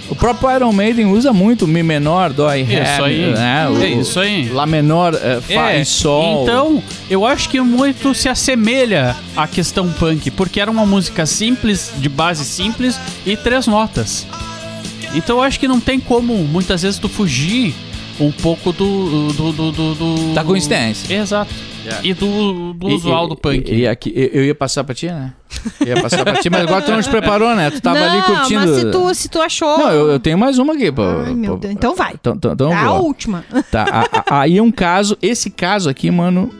O 0.09 0.15
próprio 0.15 0.49
Iron 0.55 0.73
Maiden 0.73 1.05
usa 1.05 1.31
muito 1.31 1.67
Mi 1.67 1.83
menor, 1.83 2.33
Dó 2.33 2.51
e 2.53 2.63
Ré. 2.63 2.83
Isso 2.93 3.03
aí. 3.03 3.31
Né? 3.31 3.65
É 3.65 3.69
O- 3.69 4.01
isso 4.01 4.19
aí. 4.19 4.49
Lá 4.49 4.65
menor, 4.65 5.13
é, 5.13 5.39
Fá 5.39 5.71
É, 5.71 5.81
e 5.81 5.85
Sol. 5.85 6.43
Então, 6.43 6.83
eu 7.09 7.25
acho 7.25 7.47
que 7.47 7.61
muito 7.61 8.13
se 8.15 8.27
assemelha 8.27 9.15
à 9.37 9.47
questão 9.47 9.87
punk, 9.91 10.31
porque 10.31 10.59
era 10.59 10.69
uma 10.71 10.85
música 10.85 11.25
simples, 11.27 11.91
de 11.97 12.09
base 12.09 12.43
simples 12.43 12.99
e 13.25 13.37
três 13.37 13.67
notas. 13.67 14.25
Então 15.13 15.37
eu 15.37 15.43
acho 15.43 15.59
que 15.59 15.67
não 15.67 15.79
tem 15.79 15.99
como, 15.99 16.33
muitas 16.35 16.81
vezes, 16.83 16.99
tu 16.99 17.09
fugir 17.09 17.73
um 18.19 18.31
pouco 18.31 18.71
do. 18.73 19.31
do, 19.33 19.51
do, 19.51 19.71
do- 19.71 19.95
do- 19.95 20.33
Da 20.33 20.43
coincidência. 20.43 21.13
Exato. 21.13 21.53
E 22.03 22.13
do, 22.13 22.73
do 22.73 22.87
usual 22.87 23.25
e- 23.25 23.29
do 23.29 23.35
punk. 23.35 23.71
E, 23.71 23.79
e 23.79 23.87
aqui, 23.87 24.11
eu 24.15 24.43
ia 24.45 24.53
passar 24.53 24.83
pra 24.83 24.93
ti, 24.93 25.07
né? 25.07 25.33
Ia 25.85 26.01
passar 26.01 26.23
pra 26.23 26.35
ti, 26.35 26.49
mas 26.49 26.61
agora 26.61 26.81
tu 26.83 26.91
não 26.91 27.01
te 27.01 27.09
preparou, 27.09 27.55
né? 27.55 27.71
Tu 27.71 27.81
tava 27.81 27.99
não, 27.99 28.05
ali 28.11 28.21
curtindo. 28.21 28.59
mas 28.59 28.69
se 28.75 28.91
tu, 28.91 29.13
se 29.15 29.29
tu 29.29 29.41
achou... 29.41 29.77
Não, 29.79 29.89
eu, 29.91 30.07
eu 30.11 30.19
tenho 30.19 30.37
mais 30.37 30.59
uma 30.59 30.73
aqui, 30.73 30.91
pô. 30.91 31.01
Ai, 31.01 31.33
meu 31.33 31.53
pô- 31.53 31.59
Deus. 31.59 31.73
Então 31.73 31.95
vai. 31.95 32.13
Então, 32.13 32.35
então, 32.35 32.53
então 32.53 32.77
a 32.77 32.93
última. 32.93 33.43
Tá, 33.71 33.83
a- 34.13 34.19
a- 34.37 34.41
aí 34.41 34.61
um 34.61 34.69
caso, 34.71 35.17
esse 35.21 35.49
caso 35.49 35.89
aqui, 35.89 36.11
mano. 36.11 36.51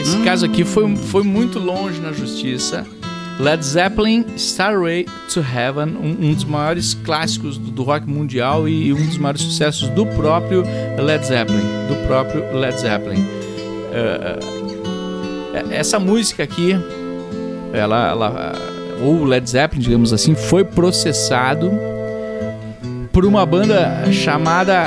Esse 0.00 0.16
caso 0.18 0.44
aqui 0.46 0.64
foi, 0.64 0.96
foi 0.96 1.22
muito 1.22 1.58
longe 1.58 2.00
na 2.00 2.12
justiça. 2.12 2.86
Led 3.38 3.64
Zeppelin, 3.64 4.24
Starway 4.36 5.06
to 5.32 5.40
Heaven, 5.40 5.96
um, 5.96 6.16
um 6.20 6.34
dos 6.34 6.44
maiores 6.44 6.94
clássicos 6.94 7.58
do, 7.58 7.70
do 7.70 7.82
rock 7.82 8.06
mundial 8.08 8.68
e 8.68 8.92
um 8.92 9.06
dos 9.06 9.18
maiores 9.18 9.42
sucessos 9.42 9.88
do 9.90 10.06
próprio 10.06 10.62
Led 10.98 11.26
Zeppelin. 11.26 11.62
Do 11.88 12.06
próprio 12.06 12.56
Led 12.56 12.78
Zeppelin. 12.80 13.26
Eh, 13.92 14.38
essa 15.70 15.98
música 15.98 16.42
aqui, 16.42 16.76
ela, 17.72 18.10
ela, 18.10 18.52
ou 19.02 19.24
Led 19.24 19.48
Zeppelin, 19.48 19.82
digamos 19.82 20.12
assim, 20.12 20.34
foi 20.34 20.64
processado 20.64 21.70
por 23.12 23.24
uma 23.24 23.44
banda 23.44 24.10
chamada 24.12 24.86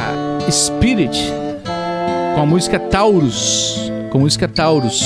Spirit, 0.50 1.18
com 2.36 2.42
a 2.42 2.46
música 2.46 2.80
Taurus, 2.80 3.92
com 4.12 4.18
a 4.18 4.22
música 4.22 4.48
Taurus. 4.48 5.04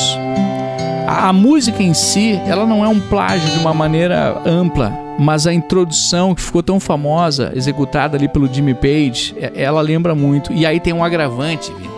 A, 1.10 1.30
a 1.30 1.34
música 1.34 1.82
em 1.82 1.94
si, 1.94 2.34
ela 2.46 2.68
não 2.68 2.84
é 2.86 2.88
um 2.88 3.00
plágio 3.00 3.50
de 3.52 3.58
uma 3.60 3.74
maneira 3.74 4.42
ampla, 4.46 4.94
mas 5.18 5.48
a 5.48 5.54
introdução 5.54 6.36
que 6.36 6.42
ficou 6.42 6.62
tão 6.62 6.80
famosa, 6.80 7.52
executada 7.56 8.16
ali 8.16 8.28
pelo 8.28 8.48
Jimmy 8.52 8.76
Page, 8.76 9.34
é- 9.38 9.52
ela 9.64 9.82
lembra 9.82 10.14
muito. 10.14 10.54
E 10.54 10.66
aí 10.68 10.80
tem 10.80 10.94
um 10.94 11.04
agravante, 11.04 11.72
Vini. 11.74 11.90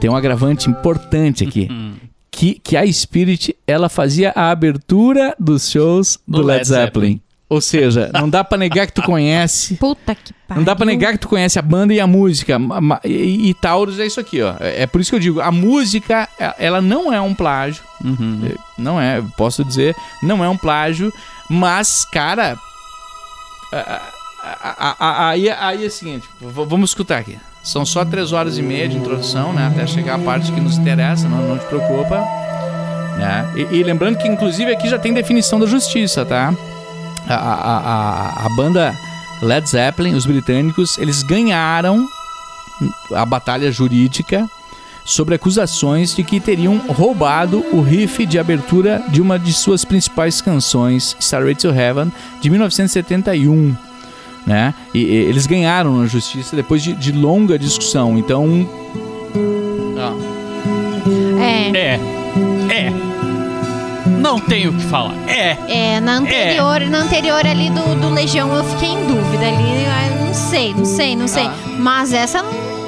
Tem 0.00 0.08
um 0.10 0.16
agravante 0.16 0.68
importante 0.70 1.44
aqui. 1.44 1.68
Que, 2.28 2.60
que 2.62 2.76
a 2.76 2.84
Spirit, 2.92 3.56
ela 3.66 3.88
fazia 3.88 4.30
a 4.36 4.50
abertura 4.50 5.34
dos 5.40 5.70
shows 5.70 6.18
do, 6.28 6.40
Do 6.42 6.46
Led, 6.46 6.58
Led 6.58 6.68
Zeppelin. 6.68 6.84
Zeppelin. 7.12 7.20
Ou 7.48 7.60
seja, 7.60 8.10
não 8.12 8.28
dá 8.28 8.42
pra 8.42 8.58
negar 8.58 8.86
que 8.88 8.92
tu 8.92 9.02
conhece. 9.02 9.74
Puta 9.76 10.16
que 10.16 10.32
pariu. 10.48 10.56
Não 10.60 10.64
dá 10.64 10.74
pra 10.74 10.84
negar 10.84 11.12
que 11.12 11.18
tu 11.18 11.28
conhece 11.28 11.58
a 11.58 11.62
banda 11.62 11.94
e 11.94 12.00
a 12.00 12.06
música. 12.06 12.58
E, 13.04 13.50
e 13.50 13.54
Taurus 13.54 14.00
é 14.00 14.06
isso 14.06 14.18
aqui, 14.18 14.42
ó. 14.42 14.54
É 14.58 14.82
é 14.82 14.86
por 14.86 15.00
isso 15.00 15.10
que 15.10 15.16
eu 15.16 15.20
digo, 15.20 15.40
a 15.40 15.52
música, 15.52 16.28
é- 16.40 16.54
ela 16.58 16.80
não 16.80 17.12
é 17.12 17.20
um 17.20 17.32
plágio. 17.34 17.84
Uhum. 18.04 18.40
É, 18.52 18.54
Não 18.76 19.00
é, 19.00 19.22
posso 19.36 19.64
dizer, 19.64 19.94
não 20.22 20.44
é 20.44 20.48
um 20.48 20.56
plágio. 20.56 21.12
Mas, 21.48 22.04
cara. 22.04 22.56
Aí, 24.98 25.48
aí 25.50 25.84
é 25.84 25.86
o 25.86 25.90
seguinte, 25.90 26.28
vamos 26.40 26.90
escutar 26.90 27.18
aqui. 27.18 27.38
São 27.62 27.84
só 27.84 28.04
três 28.04 28.32
horas 28.32 28.58
e 28.58 28.62
meia 28.62 28.88
de 28.88 28.96
introdução, 28.96 29.52
né? 29.52 29.66
Até 29.66 29.86
chegar 29.86 30.14
a 30.14 30.18
parte 30.18 30.52
que 30.52 30.60
nos 30.60 30.78
interessa, 30.78 31.28
não, 31.28 31.48
não 31.48 31.58
te 31.58 31.64
preocupa. 31.66 32.20
Né? 33.18 33.52
E, 33.56 33.76
e 33.78 33.82
lembrando 33.82 34.18
que, 34.18 34.28
inclusive, 34.28 34.70
aqui 34.72 34.88
já 34.88 34.98
tem 34.98 35.12
definição 35.12 35.58
da 35.58 35.66
justiça, 35.66 36.24
tá? 36.24 36.54
A, 37.28 37.34
a, 37.34 37.78
a, 37.78 38.46
a 38.46 38.48
banda 38.56 38.94
Led 39.42 39.68
Zeppelin, 39.68 40.14
os 40.14 40.26
britânicos, 40.26 40.98
eles 40.98 41.22
ganharam 41.22 42.06
a 43.14 43.24
batalha 43.24 43.70
jurídica 43.70 44.48
sobre 45.04 45.36
acusações 45.36 46.14
de 46.14 46.24
que 46.24 46.40
teriam 46.40 46.78
roubado 46.88 47.64
o 47.72 47.80
riff 47.80 48.26
de 48.26 48.38
abertura 48.38 49.04
de 49.08 49.22
uma 49.22 49.38
de 49.38 49.52
suas 49.52 49.84
principais 49.84 50.40
canções, 50.40 51.16
Starway 51.20 51.54
to 51.54 51.68
Heaven, 51.68 52.12
de 52.40 52.50
1971. 52.50 53.76
Né? 54.44 54.74
E, 54.92 54.98
e 54.98 55.14
eles 55.16 55.46
ganharam 55.46 55.98
na 55.98 56.06
justiça 56.06 56.54
depois 56.56 56.82
de, 56.82 56.92
de 56.94 57.12
longa 57.12 57.58
discussão. 57.58 58.18
Então. 58.18 58.68
É, 61.40 61.70
É. 61.72 61.94
É. 61.94 62.15
Não 64.26 64.40
tenho 64.40 64.70
o 64.70 64.74
que 64.74 64.82
falar. 64.84 65.14
É. 65.28 65.56
é, 65.68 66.00
na 66.00 66.16
anterior, 66.18 66.80
na 66.80 66.98
anterior 66.98 67.46
ali 67.46 67.70
do, 67.70 67.94
do 68.00 68.10
Legião 68.10 68.52
eu 68.54 68.64
fiquei 68.64 68.88
em 68.88 69.06
dúvida 69.06 69.46
ali. 69.46 69.86
ah, 69.86 70.24
Não 70.26 70.34
sei, 70.34 70.74
não 70.74 70.84
sei, 70.84 71.14
não 71.16 71.28
sei. 71.28 71.48
Mas 71.78 72.12
essa 72.12 72.42
não 72.42 72.85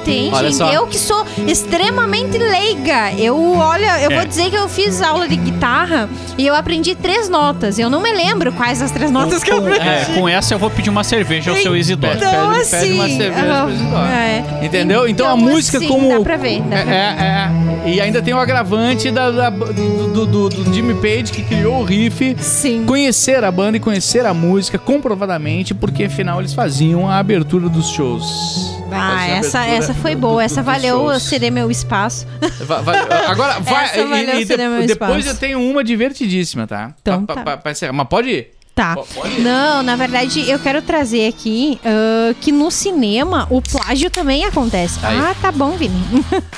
Eu 0.73 0.87
que 0.87 0.97
sou 0.97 1.25
extremamente 1.47 2.37
leiga. 2.37 3.11
Eu, 3.17 3.37
olha, 3.57 4.01
eu 4.01 4.11
É. 4.11 4.15
vou 4.17 4.25
dizer 4.25 4.49
que 4.49 4.55
eu 4.55 4.67
fiz 4.67 5.01
aula 5.01 5.27
de 5.27 5.35
guitarra 5.35 6.09
e 6.37 6.45
eu 6.45 6.55
aprendi 6.55 6.95
três 6.95 7.29
notas. 7.29 7.77
Eu 7.79 7.89
não 7.89 8.01
me 8.01 8.11
lembro 8.11 8.51
quais 8.53 8.81
as 8.81 8.91
três 8.91 9.11
notas 9.11 9.43
que 9.43 9.51
eu 9.51 9.57
aprendi. 9.57 9.79
É, 9.87 10.05
com 10.15 10.27
essa 10.27 10.53
eu 10.53 10.59
vou 10.59 10.69
pedir 10.69 10.89
uma 10.89 11.03
cerveja 11.03 11.51
ao 11.51 11.57
seu 11.57 11.75
Isidoro. 11.75 12.13
Então, 12.15 12.29
Pede- 12.31 12.69
pede 12.69 12.93
uma 12.93 13.05
assim, 13.05 13.17
cerveja 13.17 13.61
pro 13.63 13.71
Isidoro. 13.73 14.05
é. 14.05 14.65
Entendeu? 14.65 15.07
Então, 15.07 15.27
a 15.29 15.33
Então, 15.35 15.37
música 15.37 15.77
assim, 15.77 15.87
como. 15.87 16.09
dá 16.09 16.19
pra 16.21 16.37
ver, 16.37 16.61
dá 16.61 16.77
pra 16.83 16.93
é, 16.93 17.15
é. 17.85 17.89
E 17.89 18.01
ainda 18.01 18.21
tem 18.21 18.33
o 18.33 18.39
agravante 18.39 19.09
da, 19.11 19.31
da- 19.31 19.49
do, 19.49 20.25
do- 20.25 20.49
do 20.49 20.73
Jimmy 20.73 20.93
Page 20.95 21.31
que 21.31 21.43
criou 21.43 21.79
o 21.81 21.83
riff. 21.83 22.35
Sim. 22.39 22.83
Conhecer 22.85 23.43
a 23.43 23.51
banda 23.51 23.77
e 23.77 23.79
conhecer 23.79 24.25
a 24.25 24.33
música 24.33 24.77
comprovadamente, 24.77 25.73
porque 25.73 26.03
afinal 26.05 26.39
eles 26.39 26.53
faziam 26.53 27.09
a 27.09 27.17
abertura 27.17 27.69
dos 27.69 27.89
shows. 27.89 28.78
Ah, 28.97 29.27
essa, 29.27 29.65
essa 29.65 29.93
foi 29.93 30.15
do- 30.15 30.21
boa. 30.21 30.33
do- 30.35 30.39
essa 30.41 30.61
dos 30.63 30.65
valeu 30.65 30.97
shows. 31.09 31.23
ceder 31.23 31.51
meu 31.51 31.69
espaço. 31.71 32.25
Va- 32.65 32.81
va- 32.81 32.93
Agora, 33.27 33.59
vai. 33.61 33.85
E- 33.99 34.41
e, 34.41 34.45
de- 34.45 34.55
depois 34.55 34.89
espaço. 34.91 35.27
eu 35.27 35.35
tenho 35.35 35.61
uma 35.61 35.83
divertidíssima, 35.83 36.65
tá? 36.67 36.93
Então 37.01 37.25
Pra- 37.25 37.43
tá. 37.43 37.57
pra 37.57 37.71
encerrar. 37.71 37.93
Mas 37.93 38.07
pode 38.07 38.29
ir. 38.29 38.51
Tá. 38.75 38.95
Po- 38.95 39.05
pode 39.13 39.35
ir. 39.35 39.41
Não, 39.41 39.83
na 39.83 39.95
verdade, 39.97 40.49
eu 40.49 40.57
quero 40.57 40.81
trazer 40.81 41.27
aqui 41.27 41.79
ah, 41.83 42.33
que 42.39 42.51
no 42.51 42.71
cinema 42.71 43.45
o 43.49 43.61
plágio 43.61 44.09
também 44.09 44.45
acontece. 44.45 44.99
Aí. 45.03 45.17
Ah, 45.19 45.35
tá 45.41 45.51
bom, 45.51 45.71
Vini. 45.71 45.99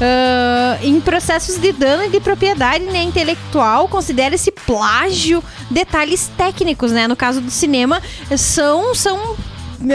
Ah, 0.00 0.78
em 0.82 1.00
processos 1.00 1.58
de 1.58 1.72
dano 1.72 2.08
de 2.08 2.20
propriedade 2.20 2.84
né, 2.84 3.02
intelectual, 3.02 3.88
considera-se 3.88 4.50
plágio 4.52 5.42
detalhes 5.70 6.30
técnicos, 6.36 6.92
né? 6.92 7.08
No 7.08 7.16
caso 7.16 7.40
do 7.40 7.50
cinema, 7.50 8.00
são, 8.36 8.94
são 8.94 9.36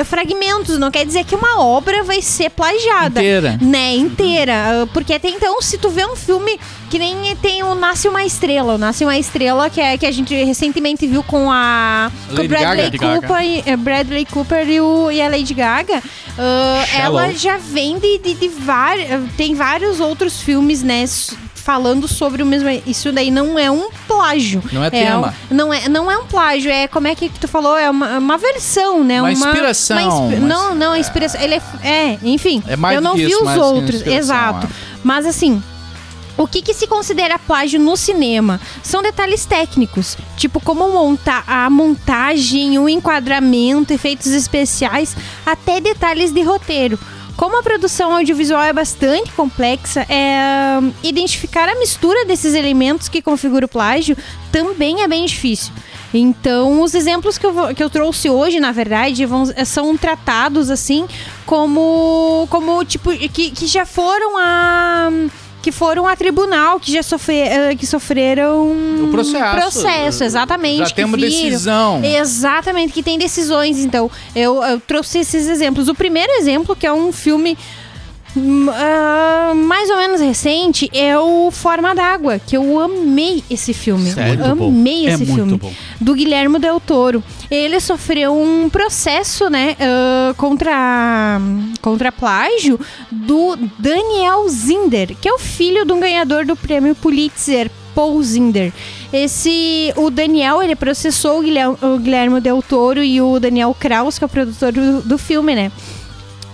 fragmentos, 0.03 0.77
não 0.79 0.89
quer 0.89 1.05
dizer 1.05 1.23
que 1.25 1.35
uma 1.35 1.61
obra 1.61 2.03
vai 2.03 2.21
ser 2.21 2.49
plagiada. 2.49 3.19
Inteira. 3.19 3.57
Né, 3.61 3.95
inteira. 3.95 4.53
Ah, 4.83 4.87
Porque 4.93 5.13
até 5.13 5.29
então, 5.29 5.61
se 5.61 5.77
tu 5.77 5.89
vê 5.89 6.05
um 6.05 6.15
filme 6.15 6.59
que 6.89 6.97
nem 6.97 7.35
tem 7.37 7.61
o 7.63 7.75
Nasce 7.75 8.07
uma 8.07 8.23
Estrela, 8.25 8.75
o 8.75 8.77
Nasce 8.77 9.03
uma 9.03 9.17
Estrela, 9.17 9.69
que, 9.69 9.79
é, 9.81 9.97
que 9.97 10.05
a 10.05 10.11
gente 10.11 10.33
recentemente 10.43 11.05
viu 11.05 11.21
com 11.23 11.51
a 11.51 12.11
com 12.29 12.35
Lady 12.35 12.47
Bradley 12.47 12.89
Gaga. 12.91 13.21
Cooper, 13.27 13.41
e- 13.43 13.63
eh, 13.65 13.75
Bradley 13.77 14.25
Cooper 14.25 14.69
e, 14.69 14.81
o, 14.81 15.11
e 15.11 15.21
a 15.21 15.27
Lady 15.29 15.53
Gaga. 15.53 16.01
ah, 16.37 16.83
Shallow. 16.87 17.19
ela 17.19 17.33
já 17.33 17.57
vem 17.57 17.99
de, 17.99 18.17
de, 18.19 18.33
de 18.33 18.47
vari- 18.47 19.07
tem 19.37 19.53
vários 19.55 19.99
outros 19.99 20.39
filmes, 20.41 20.81
né? 20.83 21.05
Falando 21.65 22.07
sobre 22.07 22.43
o 22.43 22.45
mesmo. 22.45 22.69
Isso 22.85 23.11
daí 23.11 23.31
não 23.31 23.57
é 23.57 23.71
um 23.71 23.89
plágio. 24.07 24.61
Não 24.71 24.83
é 24.83 24.91
tema. 24.91 25.33
um- 25.49 25.55
não, 25.55 25.73
é, 25.73 25.89
não 25.89 26.11
é 26.11 26.15
um 26.19 26.25
plágio, 26.27 26.69
é 26.71 26.87
como 26.87 27.07
é 27.07 27.15
que 27.15 27.27
tu 27.27 27.47
falou? 27.47 27.75
É 27.75 27.89
uma, 27.89 28.19
uma 28.19 28.37
versão, 28.37 29.03
né? 29.03 29.19
Uma 29.19 29.31
inspiração, 29.31 29.97
uma 29.97 30.03
inspi- 30.27 30.39
mas- 30.41 30.47
não, 30.47 30.75
não, 30.75 30.91
a 30.91 30.99
inspiração. 30.99 31.41
Ele 31.41 31.55
é, 31.55 31.61
é, 31.83 32.19
enfim. 32.21 32.61
É 32.67 32.75
mais 32.75 32.95
eu 32.95 33.01
não 33.01 33.15
vi 33.15 33.23
isso, 33.23 33.37
os 33.37 33.41
uma 33.41 33.55
outros. 33.65 33.95
inspiração, 33.95 34.19
Exato. 34.19 34.67
é. 34.67 34.69
Mas 35.03 35.25
assim. 35.25 35.61
O 36.37 36.45
que, 36.45 36.61
que 36.61 36.73
se 36.73 36.85
considera 36.85 37.39
plágio 37.39 37.79
no 37.79 37.95
cinema? 37.95 38.59
São 38.83 39.01
detalhes 39.01 39.45
técnicos, 39.45 40.17
tipo 40.35 40.59
como 40.59 40.89
montar 40.89 41.45
a 41.47 41.69
montagem, 41.69 42.77
o 42.77 42.89
enquadramento, 42.89 43.93
efeitos 43.93 44.27
especiais, 44.27 45.15
até 45.45 45.79
detalhes 45.79 46.33
de 46.33 46.43
roteiro. 46.43 46.99
Como 47.37 47.59
a 47.59 47.63
produção 47.63 48.13
audiovisual 48.15 48.63
é 48.63 48.71
bastante 48.71 49.31
complexa, 49.33 50.01
é, 50.09 50.79
identificar 51.03 51.67
a 51.67 51.75
mistura 51.75 52.23
desses 52.25 52.53
elementos 52.53 53.09
que 53.09 53.21
configura 53.21 53.65
o 53.65 53.69
plágio 53.69 54.15
também 54.51 55.01
é 55.03 55.07
bem 55.07 55.25
difícil. 55.25 55.73
Então, 56.13 56.81
os 56.81 56.95
exemplos 56.95 57.37
que 57.37 57.45
eu, 57.45 57.51
vou- 57.51 57.75
que 57.75 57.83
eu 57.83 57.89
trouxe 57.89 58.29
hoje, 58.29 58.57
na 58.61 58.71
verdade, 58.71 59.25
vão- 59.25 59.45
são 59.65 59.97
tratados 59.97 60.69
assim 60.69 61.05
como, 61.45 62.47
como 62.49 62.85
tipo, 62.85 63.11
que, 63.11 63.51
que 63.51 63.67
já 63.67 63.85
foram 63.85 64.37
a 64.37 65.09
que 65.65 65.71
foram 65.71 66.05
a 66.05 66.15
tribunal, 66.15 66.79
que 66.79 66.91
já 66.93 67.01
sofre, 67.01 67.39
eh, 67.39 67.75
que 67.75 67.87
sofreram 67.87 68.67
O 69.03 69.07
processo. 69.09 69.55
processo, 69.55 70.23
exatamente. 70.23 70.77
Já 70.77 70.85
que 70.85 70.93
tem 70.93 71.05
uma 71.05 71.17
viram. 71.17 71.27
decisão. 71.31 72.01
Exatamente, 72.05 72.93
que 72.93 73.01
tem 73.01 73.17
decisões. 73.17 73.79
Então, 73.79 74.11
eu, 74.35 74.61
eu 74.61 74.79
trouxe 74.79 75.17
esses 75.17 75.47
exemplos. 75.47 75.87
O 75.87 75.95
primeiro 75.95 76.31
exemplo, 76.33 76.75
que 76.75 76.85
é 76.85 76.93
um 76.93 77.11
filme 77.11 77.57
ah, 78.37 79.53
mais 79.55 79.89
ou 79.89 79.97
menos 79.97 80.21
recente, 80.21 80.89
é 80.93 81.17
o 81.17 81.49
Forma 81.51 81.95
d'Água, 81.95 82.39
que 82.39 82.57
eu 82.57 82.79
amei 82.79 83.43
esse 83.49 83.73
filme. 83.73 84.11
Sério? 84.11 84.43
Amei 84.45 85.07
É 85.07 85.13
esse 85.13 85.25
muito 85.25 85.57
filme. 85.59 85.77
Do 85.99 86.13
Guilherme 86.13 86.59
Del 86.59 86.79
Toro. 86.79 87.23
Ele 87.49 87.79
sofreu 87.79 88.33
um 88.33 88.69
processo, 88.69 89.49
né, 89.49 89.75
ah, 89.79 90.33
contra, 90.37 91.39
contra 91.81 92.11
plágio 92.11 92.79
do 93.11 93.57
Daniel 93.79 94.47
Zinder, 94.49 95.15
que 95.19 95.27
é 95.27 95.33
o 95.33 95.39
filho 95.39 95.85
de 95.85 95.93
um 95.93 95.99
ganhador 95.99 96.45
do 96.45 96.55
prêmio 96.55 96.95
Pulitzer, 96.95 97.69
Paul 97.93 98.21
Zinder. 98.21 98.73
Esse, 99.13 99.93
o 99.95 100.09
Daniel, 100.09 100.61
ele 100.61 100.75
processou 100.75 101.39
o 101.39 101.41
Guilherme, 101.41 101.77
o 101.81 101.97
Guilherme 101.97 102.41
Del 102.41 102.61
Toro 102.61 103.01
e 103.01 103.21
o 103.21 103.39
Daniel 103.39 103.73
Kraus, 103.79 104.17
que 104.17 104.25
é 104.25 104.27
o 104.27 104.29
produtor 104.29 104.73
do, 104.73 105.01
do 105.01 105.17
filme, 105.17 105.55
né? 105.55 105.71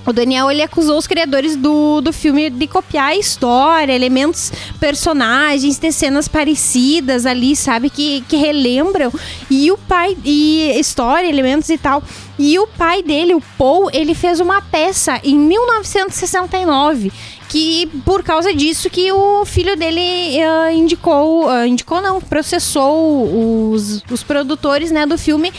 O 0.06 0.12
Daniel 0.12 0.50
ele 0.50 0.64
acusou 0.64 0.98
os 0.98 1.06
criadores 1.06 1.56
do, 1.56 2.02
do 2.02 2.12
filme 2.12 2.50
de 2.50 2.66
copiar 2.66 3.10
a 3.10 3.16
história, 3.16 3.94
elementos, 3.94 4.52
personagens, 4.80 5.78
ter 5.78 5.92
cenas 5.92 6.28
parecidas 6.28 7.26
ali, 7.26 7.56
sabe? 7.56 7.90
Que, 7.90 8.22
que 8.28 8.36
relembram. 8.36 9.12
E 9.50 9.72
o 9.72 9.78
pai. 9.78 10.18
E 10.26 10.72
história, 10.80 11.28
elementos 11.28 11.70
e 11.70 11.78
tal. 11.78 12.04
E 12.40 12.58
o 12.58 12.66
pai 12.66 13.04
dele, 13.04 13.36
o 13.36 13.44
Paul, 13.58 13.90
ele 13.94 14.16
fez 14.16 14.40
uma 14.40 14.62
peça 14.62 15.20
em 15.24 15.38
1969. 15.38 17.12
Que 17.48 17.86
por 18.06 18.24
causa 18.24 18.54
disso 18.54 18.90
que 18.90 19.12
o 19.12 19.46
filho 19.46 19.76
dele 19.76 20.00
eh, 20.00 20.74
indicou. 20.74 21.50
ah, 21.50 21.68
indicou 21.68 22.02
não, 22.02 22.22
processou 22.22 23.72
os, 23.72 24.02
os 24.10 24.24
produtores 24.24 24.90
né, 24.90 25.06
do 25.06 25.18
filme 25.18 25.52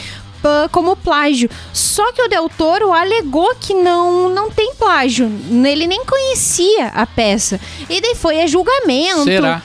como 0.71 0.95
plágio. 0.95 1.49
Só 1.71 2.11
que 2.11 2.21
o 2.21 2.27
Del 2.27 2.49
Toro 2.49 2.91
alegou 2.91 3.55
que 3.59 3.73
não, 3.73 4.29
não 4.29 4.49
tem 4.49 4.73
plágio. 4.75 5.31
Ele 5.65 5.87
nem 5.87 6.03
conhecia 6.05 6.87
a 6.87 7.05
peça. 7.05 7.59
E 7.89 8.01
daí 8.01 8.15
foi 8.15 8.41
a 8.41 8.47
julgamento. 8.47 9.23
Será? 9.23 9.61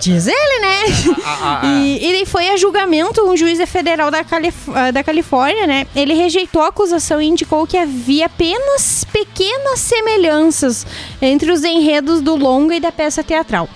Diz 0.00 0.26
ele, 0.26 0.60
né? 0.60 1.16
Ah, 1.24 1.38
ah, 1.40 1.60
ah. 1.62 1.66
E, 1.82 2.12
daí 2.12 2.26
foi 2.26 2.48
a 2.50 2.56
julgamento, 2.56 3.22
um 3.22 3.36
juiz 3.36 3.58
federal 3.68 4.10
da, 4.10 4.22
Calif 4.22 4.68
da 4.92 5.02
Califórnia, 5.02 5.66
né? 5.66 5.86
Ele 5.96 6.14
rejeitou 6.14 6.62
a 6.62 6.68
acusação 6.68 7.20
e 7.20 7.26
indicou 7.26 7.66
que 7.66 7.76
havia 7.76 8.26
apenas 8.26 9.04
pequenas 9.04 9.80
semelhanças 9.80 10.86
entre 11.22 11.50
os 11.50 11.64
enredos 11.64 12.20
do 12.20 12.36
longa 12.36 12.74
e 12.74 12.80
da 12.80 12.92
peça 12.92 13.22
teatral. 13.22 13.68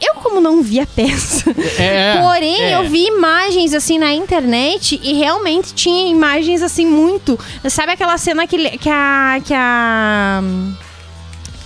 Eu, 0.00 0.14
como 0.14 0.40
não 0.40 0.62
vi 0.62 0.80
a 0.80 0.86
peça, 0.86 1.50
É, 1.78 2.20
Porém, 2.22 2.62
é. 2.62 2.74
eu 2.76 2.88
vi 2.88 3.06
imagens 3.06 3.74
assim 3.74 3.98
na 3.98 4.12
internet 4.12 4.98
e 5.02 5.12
realmente 5.14 5.74
tinha 5.74 6.10
imagens 6.10 6.62
assim 6.62 6.86
muito. 6.86 7.38
Sabe 7.68 7.92
aquela 7.92 8.16
cena 8.18 8.46
que, 8.46 8.78
que 8.78 8.88
a. 8.88 9.40
Que 9.44 9.54
a 9.54 10.42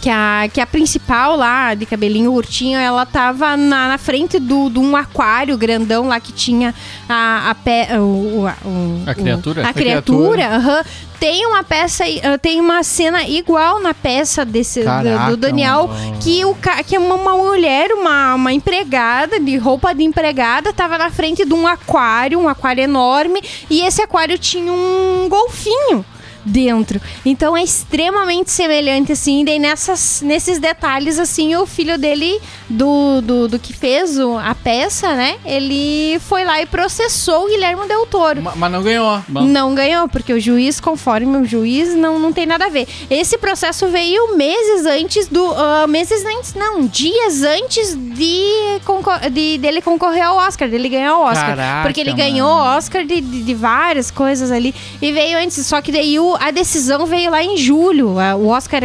que 0.05 0.11
a, 0.11 0.47
que 0.53 0.61
a 0.61 0.67
principal 0.67 1.35
lá, 1.35 1.73
de 1.73 1.87
cabelinho 1.87 2.31
urtinho, 2.31 2.79
ela 2.79 3.07
tava 3.07 3.57
na, 3.57 3.89
na 3.89 3.97
frente 3.97 4.39
do, 4.39 4.69
de 4.69 4.79
um 4.79 4.95
aquário 4.95 5.57
grandão 5.57 6.09
lá 6.09 6.21
que 6.21 6.31
tinha 6.31 6.75
a, 7.09 7.49
a, 7.49 7.55
pé, 7.55 7.89
o, 7.99 8.03
o- 8.03 8.45
o- 8.47 9.03
A 9.07 9.15
criatura? 9.15 9.65
A 9.67 9.71
A 9.71 9.73
criatura, 9.73 10.57
aham. 10.57 10.83
Tem 11.19 11.47
uma 11.47 11.65
peça, 11.65 12.05
ah, 12.23 12.37
tem 12.37 12.61
uma 12.61 12.83
cena 12.83 13.27
igual 13.27 13.81
na 13.81 13.95
peça 13.95 14.45
desse 14.45 14.81
do- 14.81 14.85
Caraca, 14.85 15.31
do 15.31 15.39
Daniel, 15.39 15.89
mano. 15.89 16.19
que 16.21 16.45
o 16.45 16.55
que 16.87 16.99
uma, 16.99 17.15
uma 17.15 17.35
mulher, 17.39 17.91
uma, 17.93 18.35
uma 18.35 18.53
empregada 18.53 19.41
de 19.41 19.57
roupa 19.57 19.95
de 19.95 20.05
empregada, 20.05 20.71
tava 20.71 20.99
na 20.99 21.11
frente 21.11 21.47
de 21.47 21.55
um 21.55 21.67
aquário, 21.67 22.39
um 22.39 22.47
aquário 22.47 22.83
enorme, 22.85 23.41
e 23.71 23.81
esse 23.81 24.03
aquário 24.03 24.37
tinha 24.37 24.71
um 24.71 25.27
golfinho 25.31 26.05
dentro. 26.45 27.01
Então 27.25 27.57
é 27.57 27.63
extremamente 27.63 28.51
semelhante, 28.51 29.13
assim, 29.13 29.43
e 29.43 29.45
daí 29.45 29.59
nessas, 29.59 30.21
nesses 30.23 30.59
detalhes, 30.59 31.19
assim, 31.19 31.55
o 31.57 31.67
filho 31.67 31.97
dele, 31.99 32.41
do, 32.69 33.21
do, 33.23 33.49
do 33.49 33.59
que 33.59 33.73
fez 33.73 34.19
o- 34.19 34.37
a 34.39 34.55
peça, 34.55 35.15
né, 35.15 35.37
ele 35.45 36.19
foi 36.21 36.45
lá 36.45 36.61
e 36.61 36.67
processou 36.67 37.45
o 37.45 37.49
Guilherme 37.49 37.87
Del 37.87 38.07
Toro. 38.07 38.43
Ma- 38.43 38.53
Mas 38.57 38.73
não 38.73 38.83
ganhou. 38.83 39.21
Bom. 39.29 39.43
Não 39.43 39.75
ganhou, 39.75 40.09
porque 40.09 40.33
o 40.33 40.41
juiz, 40.41 40.81
conforme 40.81 41.37
o 41.39 41.45
juiz, 41.45 41.95
não, 41.95 42.19
não 42.19 42.33
tem 42.33 42.47
nada 42.47 42.67
a 42.67 42.69
ver. 42.69 42.87
Esse 43.11 43.39
processo 43.39 43.87
veio 43.89 44.37
meses 44.37 44.87
antes 44.87 45.27
do. 45.29 45.45
ah, 45.57 45.87
meses 45.87 46.25
antes, 46.25 46.55
não, 46.55 46.87
dias 46.87 47.43
antes 47.43 47.95
de, 47.95 48.81
concor- 48.85 49.31
de 49.31 49.59
dele 49.59 49.81
concorrer 49.81 50.25
ao 50.27 50.37
Oscar, 50.37 50.69
dele 50.69 50.89
ganhar 50.89 51.17
o 51.17 51.23
Oscar. 51.23 51.57
Caraca, 51.57 51.83
porque 51.89 52.01
ele 52.01 52.11
mano. 52.11 52.23
ganhou 52.23 52.49
o 52.51 52.77
Oscar 52.77 53.05
de, 53.05 53.21
de, 53.21 53.43
de 53.43 53.55
várias 53.55 54.11
coisas 54.11 54.51
ali. 54.51 54.75
E 55.01 55.13
veio 55.13 55.39
antes, 55.39 55.65
só 55.67 55.81
que 55.81 55.93
daí 55.93 56.19
o- 56.19 56.34
a 56.41 56.51
decisão 56.51 57.07
veio 57.07 57.31
lá 57.31 57.43
em 57.43 57.57
julho. 57.57 58.11
O 58.39 58.49
Oscar 58.49 58.83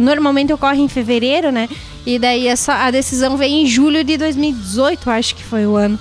normalmente 0.00 0.52
ocorre 0.52 0.80
em 0.80 0.88
fevereiro, 0.88 1.50
né? 1.52 1.68
E 2.06 2.18
daí 2.18 2.46
essa, 2.46 2.74
a 2.74 2.90
decisão 2.90 3.36
veio 3.36 3.54
em 3.54 3.66
julho 3.66 4.04
de 4.04 4.16
2018, 4.16 5.10
acho 5.10 5.34
que 5.34 5.42
foi 5.42 5.66
o 5.66 5.76
ano. 5.76 5.98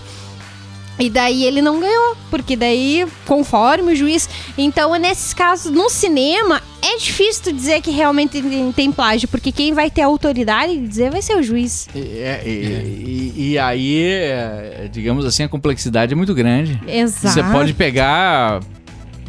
E 0.99 1.09
daí 1.09 1.43
ele 1.43 1.59
não 1.61 1.79
ganhou, 1.79 2.15
porque 2.29 2.55
daí, 2.55 3.05
conforme 3.25 3.93
o 3.93 3.95
juiz. 3.95 4.29
Então, 4.55 4.93
nesses 4.95 5.33
casos, 5.33 5.71
no 5.71 5.89
cinema, 5.89 6.61
é 6.83 6.97
difícil 6.97 7.51
dizer 7.51 7.81
que 7.81 7.89
realmente 7.89 8.39
tem, 8.41 8.71
tem 8.71 8.91
plágio, 8.91 9.27
porque 9.27 9.51
quem 9.51 9.73
vai 9.73 9.89
ter 9.89 10.01
a 10.01 10.05
autoridade 10.05 10.77
de 10.77 10.87
dizer 10.87 11.09
vai 11.09 11.21
ser 11.21 11.35
o 11.35 11.41
juiz. 11.41 11.87
E, 11.95 11.99
é- 12.19 12.43
e- 12.45 13.33
e- 13.35 13.51
e 13.53 13.59
aí, 13.59 14.03
é, 14.05 14.87
digamos 14.91 15.25
assim, 15.25 15.41
a 15.43 15.49
complexidade 15.49 16.13
é 16.13 16.15
muito 16.15 16.33
grande. 16.35 16.79
Exato. 16.87 17.33
Você 17.33 17.43
pode 17.43 17.73
pegar 17.73 18.59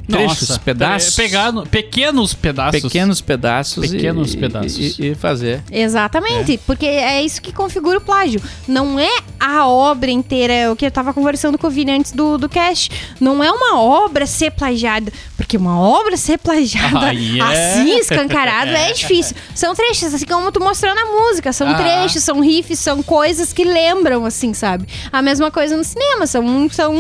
trechos, 0.07 0.49
Nossa, 0.49 0.61
pedaços. 0.61 1.15
pe- 1.17 1.23
pegar 1.23 1.53
no- 1.53 1.67
pequenos 1.67 2.35
pedaços. 2.35 2.83
pequenos 2.83 3.21
pedaços. 3.21 3.91
Pequenos 3.91 4.35
e, 4.35 4.37
pedaços. 4.37 4.99
E, 4.99 5.07
e 5.11 5.15
fazer. 5.15 5.63
Exatamente, 5.71 6.59
porque 6.67 6.87
é 6.87 7.23
isso 7.23 7.41
que 7.41 7.53
configura 7.53 7.99
o 7.99 8.01
plágio. 8.01 8.41
Não 8.69 8.99
é 8.99 9.11
a 9.41 9.67
obra 9.67 10.11
inteira, 10.11 10.53
é 10.53 10.71
o 10.71 10.77
que 10.77 10.85
eu 10.87 10.91
tava 10.91 11.13
conversando 11.15 11.57
com 11.59 11.67
o 11.67 11.71
Vini 11.71 11.93
antes 11.93 12.13
do, 12.13 12.37
do 12.39 12.49
cast. 12.49 12.91
Não 13.21 13.43
é 13.43 13.51
uma 13.51 13.81
obra 13.81 14.27
ser 14.27 14.51
plagiada, 14.51 15.13
porque 15.37 15.57
uma 15.57 15.79
obra 15.81 16.17
ser 16.17 16.39
plagiada 16.39 17.07
Aí 17.07 17.39
é. 17.39 17.43
assim, 17.43 17.99
escancarado, 17.99 18.71
é 18.71 18.93
difícil. 18.95 19.37
São 19.55 19.75
trechos, 19.75 20.15
assim 20.15 20.27
como 20.27 20.51
tu 20.53 20.61
mostrou 20.61 20.95
na 20.95 21.05
música. 21.07 21.53
São 21.53 21.69
Ah. 21.71 21.75
trechos, 21.75 22.23
são 22.23 22.41
riffs, 22.41 22.79
são 22.79 23.03
coisas 23.03 23.53
que 23.53 23.65
lembram, 23.65 24.25
assim, 24.25 24.53
sabe? 24.55 24.87
A 25.13 25.23
mesma 25.23 25.51
coisa 25.51 25.77
no 25.77 25.85
cinema, 25.85 26.27
são, 26.27 26.69
são 26.71 26.95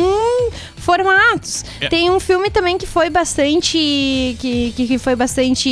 formatos. 0.84 1.64
É. 1.80 1.88
Tem 1.88 2.10
um 2.10 2.20
filme 2.20 2.50
também 2.50 2.78
que 2.78 2.86
foi 2.86 3.10
bastante. 3.10 3.76
que, 4.38 4.72
que, 4.76 4.86
que 4.86 4.98
foi 4.98 5.16
bastante 5.16 5.68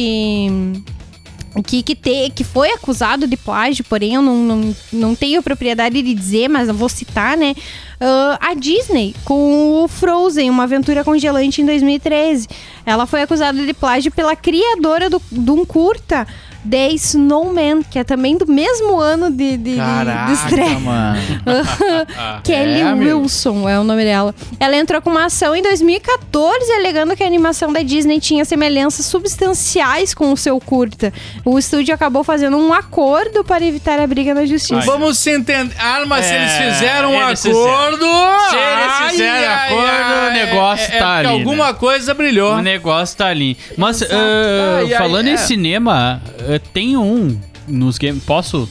que, 1.67 1.83
que, 1.83 1.95
te, 1.95 2.31
que 2.31 2.45
foi 2.45 2.71
acusado 2.71 3.27
de 3.27 3.37
plágio, 3.37 3.85
porém 3.85 4.15
eu 4.15 4.23
não, 4.23 4.37
não, 4.37 4.77
não 4.93 5.15
tenho 5.15 5.43
propriedade 5.43 6.01
de 6.01 6.15
dizer, 6.15 6.49
mas 6.49 6.69
eu 6.69 6.75
vou 6.75 6.89
citar, 6.89 7.37
né? 7.37 7.55
Ah, 8.01 8.39
a 8.41 8.55
Disney 8.55 9.15
com 9.25 9.83
o 9.85 9.89
Frozen, 9.89 10.49
uma 10.49 10.63
aventura 10.63 11.05
congelante 11.05 11.61
em 11.61 11.67
2013. 11.67 12.49
Ela 12.87 13.07
foi 13.07 13.23
acusada 13.23 13.65
de 13.65 13.75
plágio 13.75 14.11
pela 14.11 14.35
criadora 14.35 15.11
do, 15.11 15.21
de 15.31 15.51
um 15.51 15.65
curta. 15.65 16.27
The 16.69 16.91
Snowman, 16.91 17.83
que 17.83 17.99
é 17.99 18.05
também 18.05 18.37
do 18.37 18.47
mesmo 18.47 18.99
ano 19.01 19.31
de, 19.31 19.57
de, 19.57 19.75
de- 19.75 20.27
de 20.27 20.33
estreia. 20.33 20.79
mano. 20.79 21.19
Kelly 22.45 22.81
É, 22.81 22.83
amigo. 22.83 23.21
Wilson 23.23 23.69
é 23.69 23.79
o 23.79 23.85
nome 23.85 24.05
dela. 24.05 24.35
Ela 24.61 24.77
entrou 24.77 25.01
com 25.03 25.11
uma 25.11 25.25
ação 25.27 25.55
em 25.57 25.63
2014 25.63 26.73
alegando 26.73 27.17
que 27.17 27.23
a 27.23 27.27
animação 27.27 27.73
da 27.73 27.83
Disney 27.83 28.21
tinha 28.21 28.45
semelhanças 28.45 29.07
substanciais 29.07 30.15
com 30.15 30.33
o 30.33 30.37
seu 30.37 30.59
curta. 30.61 31.13
O 31.45 31.59
estúdio 31.59 31.95
acabou 31.95 32.23
fazendo 32.25 32.57
um 32.57 32.73
acordo 32.73 33.43
para 33.45 33.65
evitar 33.65 33.99
a 33.99 34.07
briga 34.07 34.35
na 34.35 34.47
justiça. 34.47 34.81
Vamos 34.83 35.19
se 35.19 35.31
entender. 35.31 35.75
Ah, 35.79 36.05
mas 36.07 36.27
se 36.27 36.33
É, 36.33 36.37
eles 36.39 36.53
fizeram 36.75 37.11
um 37.13 37.23
eles 37.29 37.45
acordo. 37.47 38.07
Se 38.51 38.57
eles 38.57 39.11
fizeram 39.11 39.55
acordo, 39.55 40.27
o 40.29 40.33
negócio 40.33 40.93
é, 40.95 40.99
tá 40.99 41.17
é, 41.17 41.19
ali, 41.19 41.29
Alguma 41.29 41.75
coisa 41.75 42.15
brilhou. 42.15 42.55
O 42.55 42.63
negócio 42.63 43.17
tá 43.17 43.27
ali. 43.27 43.57
Mas, 43.77 44.03
Ai, 44.03 44.93
ai, 44.93 44.99
falando 44.99 45.27
é. 45.29 45.33
em 45.33 45.37
cinema, 45.37 46.21
ah, 46.49 46.52
tem 46.59 46.97
um 46.97 47.39
nos 47.69 47.99
games. 47.99 48.25
Posso? 48.25 48.69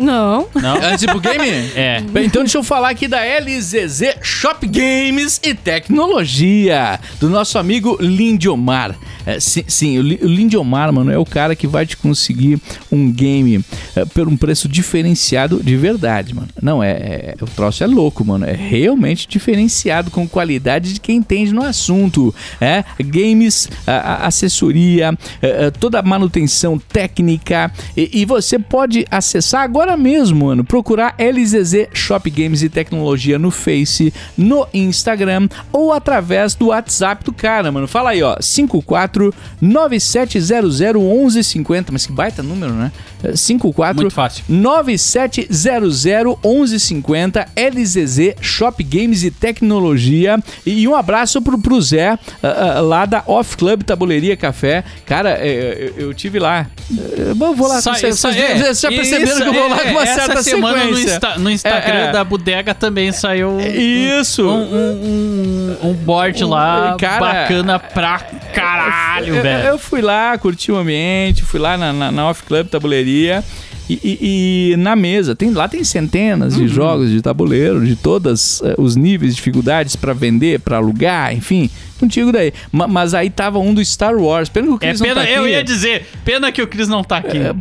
Não. 0.00 0.46
Não? 0.54 0.76
Antes 0.82 1.04
pro 1.06 1.20
game? 1.20 1.48
É. 1.76 2.00
Bem, 2.00 2.26
então 2.26 2.42
deixa 2.42 2.58
eu 2.58 2.62
falar 2.64 2.90
aqui 2.90 3.06
da 3.06 3.18
LZZ 3.20 4.16
Shop 4.22 4.66
Games 4.66 5.40
e 5.44 5.54
Tecnologia, 5.54 6.98
do 7.20 7.28
nosso 7.28 7.58
amigo 7.58 7.96
Lindiomar. 8.00 8.96
É, 9.26 9.38
sim, 9.38 9.62
sim, 9.68 9.98
o 9.98 10.02
Li- 10.02 10.18
o 10.22 10.26
Lindiomar, 10.26 10.90
mano, 10.92 11.10
é 11.12 11.18
o 11.18 11.24
cara 11.26 11.54
que 11.54 11.66
vai 11.66 11.84
te 11.84 11.96
conseguir 11.96 12.58
um 12.90 13.12
game 13.12 13.62
é, 13.94 14.04
por 14.06 14.26
um 14.26 14.36
preço 14.36 14.66
diferenciado 14.66 15.62
de 15.62 15.76
verdade, 15.76 16.34
mano. 16.34 16.48
Não, 16.60 16.82
é, 16.82 16.90
é- 16.90 17.34
O 17.40 17.46
troço 17.46 17.84
é 17.84 17.86
louco, 17.86 18.24
mano. 18.24 18.46
É 18.46 18.52
realmente 18.54 19.28
diferenciado, 19.28 20.10
com 20.10 20.26
qualidade 20.26 20.94
de 20.94 21.00
quem 21.00 21.18
entende 21.18 21.52
no 21.52 21.62
assunto. 21.62 22.34
É, 22.60 22.82
games, 22.98 23.68
a- 23.86 23.92
a- 24.24 24.26
assessoria, 24.26 25.12
é, 25.42 25.66
é, 25.66 25.70
toda 25.70 25.98
a 25.98 26.02
manutenção 26.02 26.78
técnica. 26.78 27.70
E, 27.96 28.10
e 28.22 28.24
você 28.24 28.58
pode 28.58 29.06
acessar 29.10 29.62
agora 29.62 29.89
mesmo, 29.96 30.46
mano. 30.46 30.64
Procurar 30.64 31.14
LZZ 31.18 31.88
Shop 31.92 32.28
Games 32.30 32.62
e 32.62 32.68
Tecnologia 32.68 33.38
no 33.38 33.50
Face, 33.50 34.12
no 34.36 34.66
Instagram 34.72 35.48
ou 35.72 35.92
através 35.92 36.54
do 36.54 36.66
WhatsApp 36.68 37.24
do 37.24 37.32
cara, 37.32 37.70
mano. 37.72 37.86
Fala 37.88 38.10
aí, 38.10 38.22
ó. 38.22 38.36
54 38.40 39.32
9700 39.60 40.80
1150. 40.80 41.92
Mas 41.92 42.06
que 42.06 42.12
baita 42.12 42.42
número, 42.42 42.72
né? 42.72 42.92
É, 43.22 43.36
54 43.36 43.96
Muito 44.02 44.12
fácil. 44.14 44.44
9700 44.48 46.04
1150 46.44 47.46
LZZ 47.56 48.34
Shop 48.40 48.82
Games 48.82 49.22
e 49.22 49.30
Tecnologia. 49.30 50.38
E 50.64 50.86
um 50.88 50.94
abraço 50.94 51.40
pro, 51.42 51.58
pro 51.58 51.80
Zé, 51.80 52.10
ah, 52.10 52.18
ah, 52.42 52.80
lá 52.80 53.06
da 53.06 53.22
Off 53.26 53.56
Club 53.56 53.82
Tabuleiria 53.82 54.36
Café. 54.36 54.84
Cara, 55.06 55.30
é, 55.38 55.92
eu, 55.96 56.06
eu 56.08 56.14
tive 56.14 56.38
lá. 56.38 56.66
Eu 57.16 57.34
vou 57.54 57.68
lá 57.68 57.76
com 57.76 57.82
Sa- 57.82 57.94
vocês. 57.94 58.18
sa- 58.18 58.32
Vocês 58.32 58.42
é, 58.44 58.58
vocês 58.58 58.80
já 58.80 58.88
perceberam 58.88 59.24
isso, 59.32 59.42
que 59.42 59.48
eu 59.48 59.52
vou 59.52 59.68
lá 59.68 59.79
é, 59.82 59.90
uma 59.90 60.02
essa 60.02 60.26
certa 60.26 60.42
semana 60.42 60.84
no. 60.84 60.98
Insta- 60.98 61.38
no 61.38 61.50
Instagram 61.50 61.94
É, 61.94 62.04
é. 62.08 62.12
da 62.12 62.24
bodega 62.24 62.74
também 62.74 63.12
saiu 63.12 63.58
Isso. 63.60 64.48
um, 64.48 64.62
um, 64.62 65.76
um, 65.82 65.88
um 65.90 65.94
board 65.94 66.42
lá 66.44 66.96
Cara, 66.98 67.20
bacana 67.20 67.78
pra 67.78 68.18
caralho, 68.54 69.34
eu, 69.36 69.42
velho. 69.42 69.68
Eu 69.68 69.78
fui 69.78 70.00
lá, 70.00 70.36
curti 70.38 70.70
o 70.72 70.76
ambiente, 70.76 71.42
fui 71.42 71.60
lá 71.60 71.76
na, 71.76 71.92
na, 71.92 72.10
na 72.12 72.28
Off 72.28 72.42
Club 72.42 72.66
Tabuleiria. 72.68 73.44
E, 73.92 74.00
e- 74.04 74.72
e 74.72 74.76
na 74.76 74.94
mesa, 74.94 75.34
tem, 75.34 75.50
lá 75.50 75.66
tem 75.66 75.82
centenas 75.82 76.54
Uhum. 76.54 76.60
de 76.66 76.68
jogos 76.68 77.10
de 77.10 77.20
tabuleiro, 77.20 77.84
de 77.84 77.96
todos 77.96 78.62
os 78.78 78.94
níveis 78.94 79.32
de 79.32 79.36
dificuldades 79.36 79.96
pra 79.96 80.12
vender, 80.12 80.60
pra 80.60 80.76
alugar, 80.76 81.34
enfim, 81.34 81.68
contigo 81.98 82.30
daí. 82.30 82.52
Ma- 82.70 82.86
mas 82.86 83.14
aí 83.14 83.28
tava 83.30 83.58
um 83.58 83.74
do 83.74 83.84
Star 83.84 84.14
Wars. 84.16 84.48
Pena 84.48 84.66
que 84.68 84.72
o 84.72 84.76
É 84.76 84.78
Chris 84.78 85.00
não 85.00 85.06
pena, 85.08 85.20
tá 85.20 85.26
aqui. 85.26 85.32
eu 85.32 85.48
ia 85.48 85.64
dizer, 85.64 86.06
pena 86.24 86.52
que 86.52 86.62
o 86.62 86.68
Cris 86.68 86.86
não 86.88 87.02
tá 87.02 87.16
aqui. 87.16 87.38
É, 87.38 87.52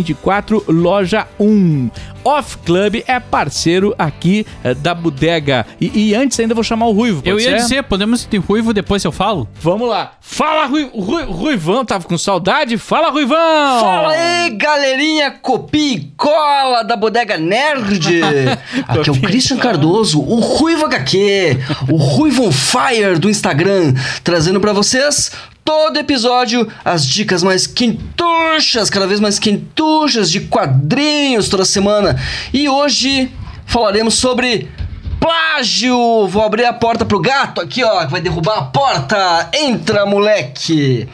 1224, 0.01 0.63
loja 0.67 1.27
1. 1.39 1.89
Off 2.23 2.57
Club 2.57 3.03
é 3.07 3.19
parceiro 3.21 3.95
aqui 3.97 4.45
é, 4.63 4.73
da 4.73 4.93
bodega. 4.93 5.65
E, 5.79 6.09
e 6.09 6.15
antes 6.15 6.37
ainda 6.39 6.53
vou 6.53 6.63
chamar 6.63 6.87
o 6.87 6.91
Ruivo. 6.91 7.21
pode 7.21 7.29
Eu 7.29 7.39
ia 7.39 7.51
ser? 7.51 7.57
dizer, 7.63 7.83
podemos 7.83 8.25
ter 8.25 8.37
ruivo 8.39 8.73
depois 8.73 9.01
eu 9.03 9.11
falo? 9.13 9.47
Vamos 9.61 9.87
lá. 9.87 10.11
Fala, 10.19 10.65
Rui, 10.65 10.89
Rui- 10.93 11.23
Ruivão. 11.23 11.85
Tava 11.85 12.05
com 12.05 12.17
saudade? 12.17 12.77
Fala, 12.77 13.09
Ruivão. 13.11 13.79
Fala 13.79 14.11
aí, 14.11 14.49
galerinha 14.51 15.31
copia 15.31 15.95
e 15.95 16.11
cola 16.17 16.83
da 16.83 16.97
Bodega 16.97 17.37
Nerd. 17.37 18.21
Aqui 18.87 19.09
é 19.09 19.11
o 19.11 19.21
Christian 19.21 19.57
Cardoso, 19.57 20.19
o 20.19 20.39
Ruivo 20.41 20.85
HQ, 20.85 21.57
o 21.89 21.95
Ruivo 21.95 22.45
on 22.47 22.51
Fire 22.51 23.17
do 23.19 23.29
Instagram, 23.29 23.93
trazendo 24.23 24.59
pra 24.59 24.73
vocês 24.73 25.31
todo 25.67 25.97
episódio 25.97 26.65
as 26.85 27.05
dicas 27.05 27.43
mais 27.43 27.67
quentuchas, 27.67 28.89
cada 28.89 29.05
vez 29.05 29.19
mais 29.19 29.37
quentuchas 29.37 30.31
de 30.31 30.39
quadrinhos 30.39 31.49
toda 31.49 31.65
semana. 31.65 32.17
E 32.53 32.69
hoje 32.69 33.29
falaremos 33.65 34.13
sobre 34.13 34.71
plágio. 35.19 36.25
Vou 36.27 36.41
abrir 36.41 36.63
a 36.63 36.71
porta 36.71 37.03
pro 37.03 37.19
gato 37.19 37.59
aqui, 37.59 37.83
ó, 37.83 38.05
que 38.05 38.11
vai 38.13 38.21
derrubar 38.21 38.59
a 38.59 38.61
porta. 38.61 39.49
Entra, 39.53 40.05
moleque. 40.05 41.09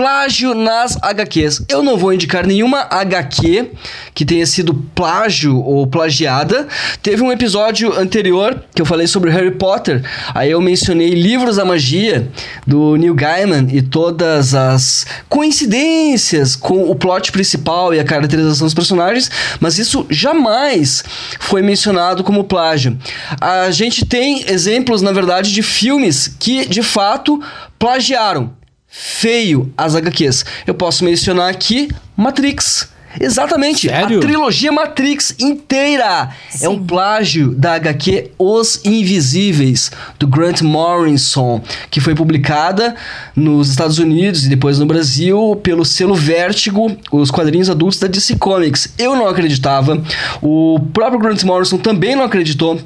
Plágio 0.00 0.54
nas 0.54 0.96
HQs. 1.02 1.66
Eu 1.68 1.82
não 1.82 1.98
vou 1.98 2.14
indicar 2.14 2.46
nenhuma 2.46 2.86
HQ 2.90 3.70
que 4.14 4.24
tenha 4.24 4.46
sido 4.46 4.72
plágio 4.94 5.58
ou 5.58 5.86
plagiada. 5.86 6.66
Teve 7.02 7.20
um 7.20 7.30
episódio 7.30 7.92
anterior 7.92 8.64
que 8.74 8.80
eu 8.80 8.86
falei 8.86 9.06
sobre 9.06 9.30
Harry 9.30 9.50
Potter. 9.50 10.02
Aí 10.32 10.52
eu 10.52 10.60
mencionei 10.62 11.10
Livros 11.10 11.56
da 11.56 11.66
Magia 11.66 12.30
do 12.66 12.96
Neil 12.96 13.14
Gaiman 13.14 13.68
e 13.70 13.82
todas 13.82 14.54
as 14.54 15.04
coincidências 15.28 16.56
com 16.56 16.90
o 16.90 16.94
plot 16.94 17.30
principal 17.30 17.92
e 17.92 18.00
a 18.00 18.04
caracterização 18.04 18.66
dos 18.66 18.72
personagens, 18.72 19.30
mas 19.60 19.78
isso 19.78 20.06
jamais 20.08 21.04
foi 21.38 21.60
mencionado 21.60 22.24
como 22.24 22.44
plágio. 22.44 22.96
A 23.38 23.70
gente 23.70 24.06
tem 24.06 24.50
exemplos, 24.50 25.02
na 25.02 25.12
verdade, 25.12 25.52
de 25.52 25.62
filmes 25.62 26.26
que 26.26 26.64
de 26.64 26.82
fato 26.82 27.38
plagiaram 27.78 28.58
feio 28.90 29.72
as 29.78 29.94
HQs. 29.94 30.44
Eu 30.66 30.74
posso 30.74 31.04
mencionar 31.04 31.48
aqui 31.48 31.88
Matrix. 32.16 32.88
Exatamente, 33.18 33.88
Sério? 33.88 34.18
a 34.18 34.20
trilogia 34.20 34.70
Matrix 34.70 35.34
inteira 35.40 36.30
é 36.60 36.68
um 36.68 36.78
plágio 36.78 37.52
da 37.54 37.74
HQ 37.74 38.30
Os 38.38 38.80
Invisíveis, 38.84 39.90
do 40.16 40.28
Grant 40.28 40.62
Morrison, 40.62 41.60
que 41.90 42.00
foi 42.00 42.14
publicada 42.14 42.94
nos 43.34 43.70
Estados 43.70 43.98
Unidos 43.98 44.46
e 44.46 44.48
depois 44.48 44.78
no 44.78 44.86
Brasil 44.86 45.58
pelo 45.60 45.84
selo 45.84 46.14
Vértigo, 46.14 46.96
os 47.10 47.32
quadrinhos 47.32 47.68
adultos 47.68 47.98
da 47.98 48.06
DC 48.06 48.36
Comics. 48.36 48.94
Eu 48.96 49.16
não 49.16 49.26
acreditava, 49.26 50.00
o 50.40 50.78
próprio 50.92 51.18
Grant 51.18 51.42
Morrison 51.42 51.78
também 51.78 52.14
não 52.14 52.22
acreditou. 52.24 52.80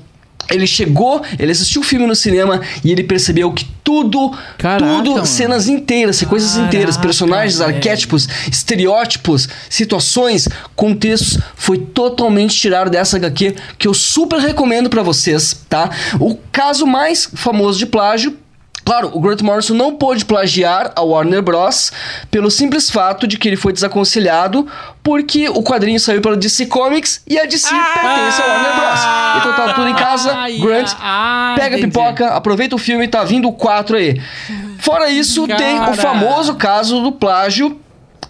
Ele 0.50 0.66
chegou, 0.66 1.22
ele 1.38 1.52
assistiu 1.52 1.80
o 1.80 1.84
filme 1.84 2.06
no 2.06 2.14
cinema 2.14 2.60
e 2.82 2.90
ele 2.90 3.04
percebeu 3.04 3.52
que 3.52 3.66
tudo, 3.82 4.32
Caraca, 4.56 4.96
tudo, 4.96 5.12
mano. 5.12 5.26
cenas 5.26 5.68
inteiras, 5.68 6.16
sequências 6.16 6.56
inteiras, 6.56 6.96
personagens, 6.96 7.60
arquétipos, 7.60 8.26
estereótipos, 8.50 9.48
situações, 9.68 10.48
contextos, 10.74 11.38
foi 11.54 11.78
totalmente 11.78 12.56
tirado 12.56 12.90
dessa 12.90 13.16
HQ 13.18 13.54
que 13.78 13.86
eu 13.86 13.92
super 13.92 14.38
recomendo 14.38 14.88
pra 14.88 15.02
vocês, 15.02 15.54
tá? 15.68 15.90
O 16.18 16.36
caso 16.50 16.86
mais 16.86 17.28
famoso 17.34 17.78
de 17.78 17.86
plágio 17.86 18.36
Claro, 18.84 19.10
o 19.14 19.20
Grant 19.20 19.40
Morrison 19.40 19.74
não 19.74 19.94
pôde 19.96 20.24
plagiar 20.24 20.92
a 20.94 21.00
Warner 21.02 21.40
Bros. 21.42 21.90
pelo 22.30 22.50
simples 22.50 22.90
fato 22.90 23.26
de 23.26 23.38
que 23.38 23.48
ele 23.48 23.56
foi 23.56 23.72
desaconselhado 23.72 24.66
porque 25.02 25.48
o 25.48 25.62
quadrinho 25.62 25.98
saiu 25.98 26.20
pela 26.20 26.36
DC 26.36 26.66
Comics 26.66 27.22
e 27.26 27.38
a 27.38 27.44
DC 27.46 27.68
pertence 27.70 28.42
à 28.42 28.46
Warner 28.46 28.74
Bros. 28.74 29.00
Então 29.38 29.52
tá 29.66 29.72
tudo 29.74 29.88
em 29.88 29.94
casa, 29.94 30.32
Ah, 30.36 30.50
Grant, 30.50 30.90
ah, 31.00 31.54
pega 31.56 31.76
a 31.76 31.78
entendi. 31.78 31.92
pipoca, 31.92 32.28
aproveita 32.28 32.74
o 32.74 32.78
filme, 32.78 33.08
tá 33.08 33.24
vindo 33.24 33.48
o 33.48 33.52
4 33.52 33.96
aí. 33.96 34.20
Fora 34.78 35.08
isso, 35.10 35.46
tem 35.46 35.78
Cara. 35.78 35.90
o 35.90 35.94
famoso 35.94 36.54
caso 36.56 37.00
do 37.00 37.10
plágio 37.12 37.80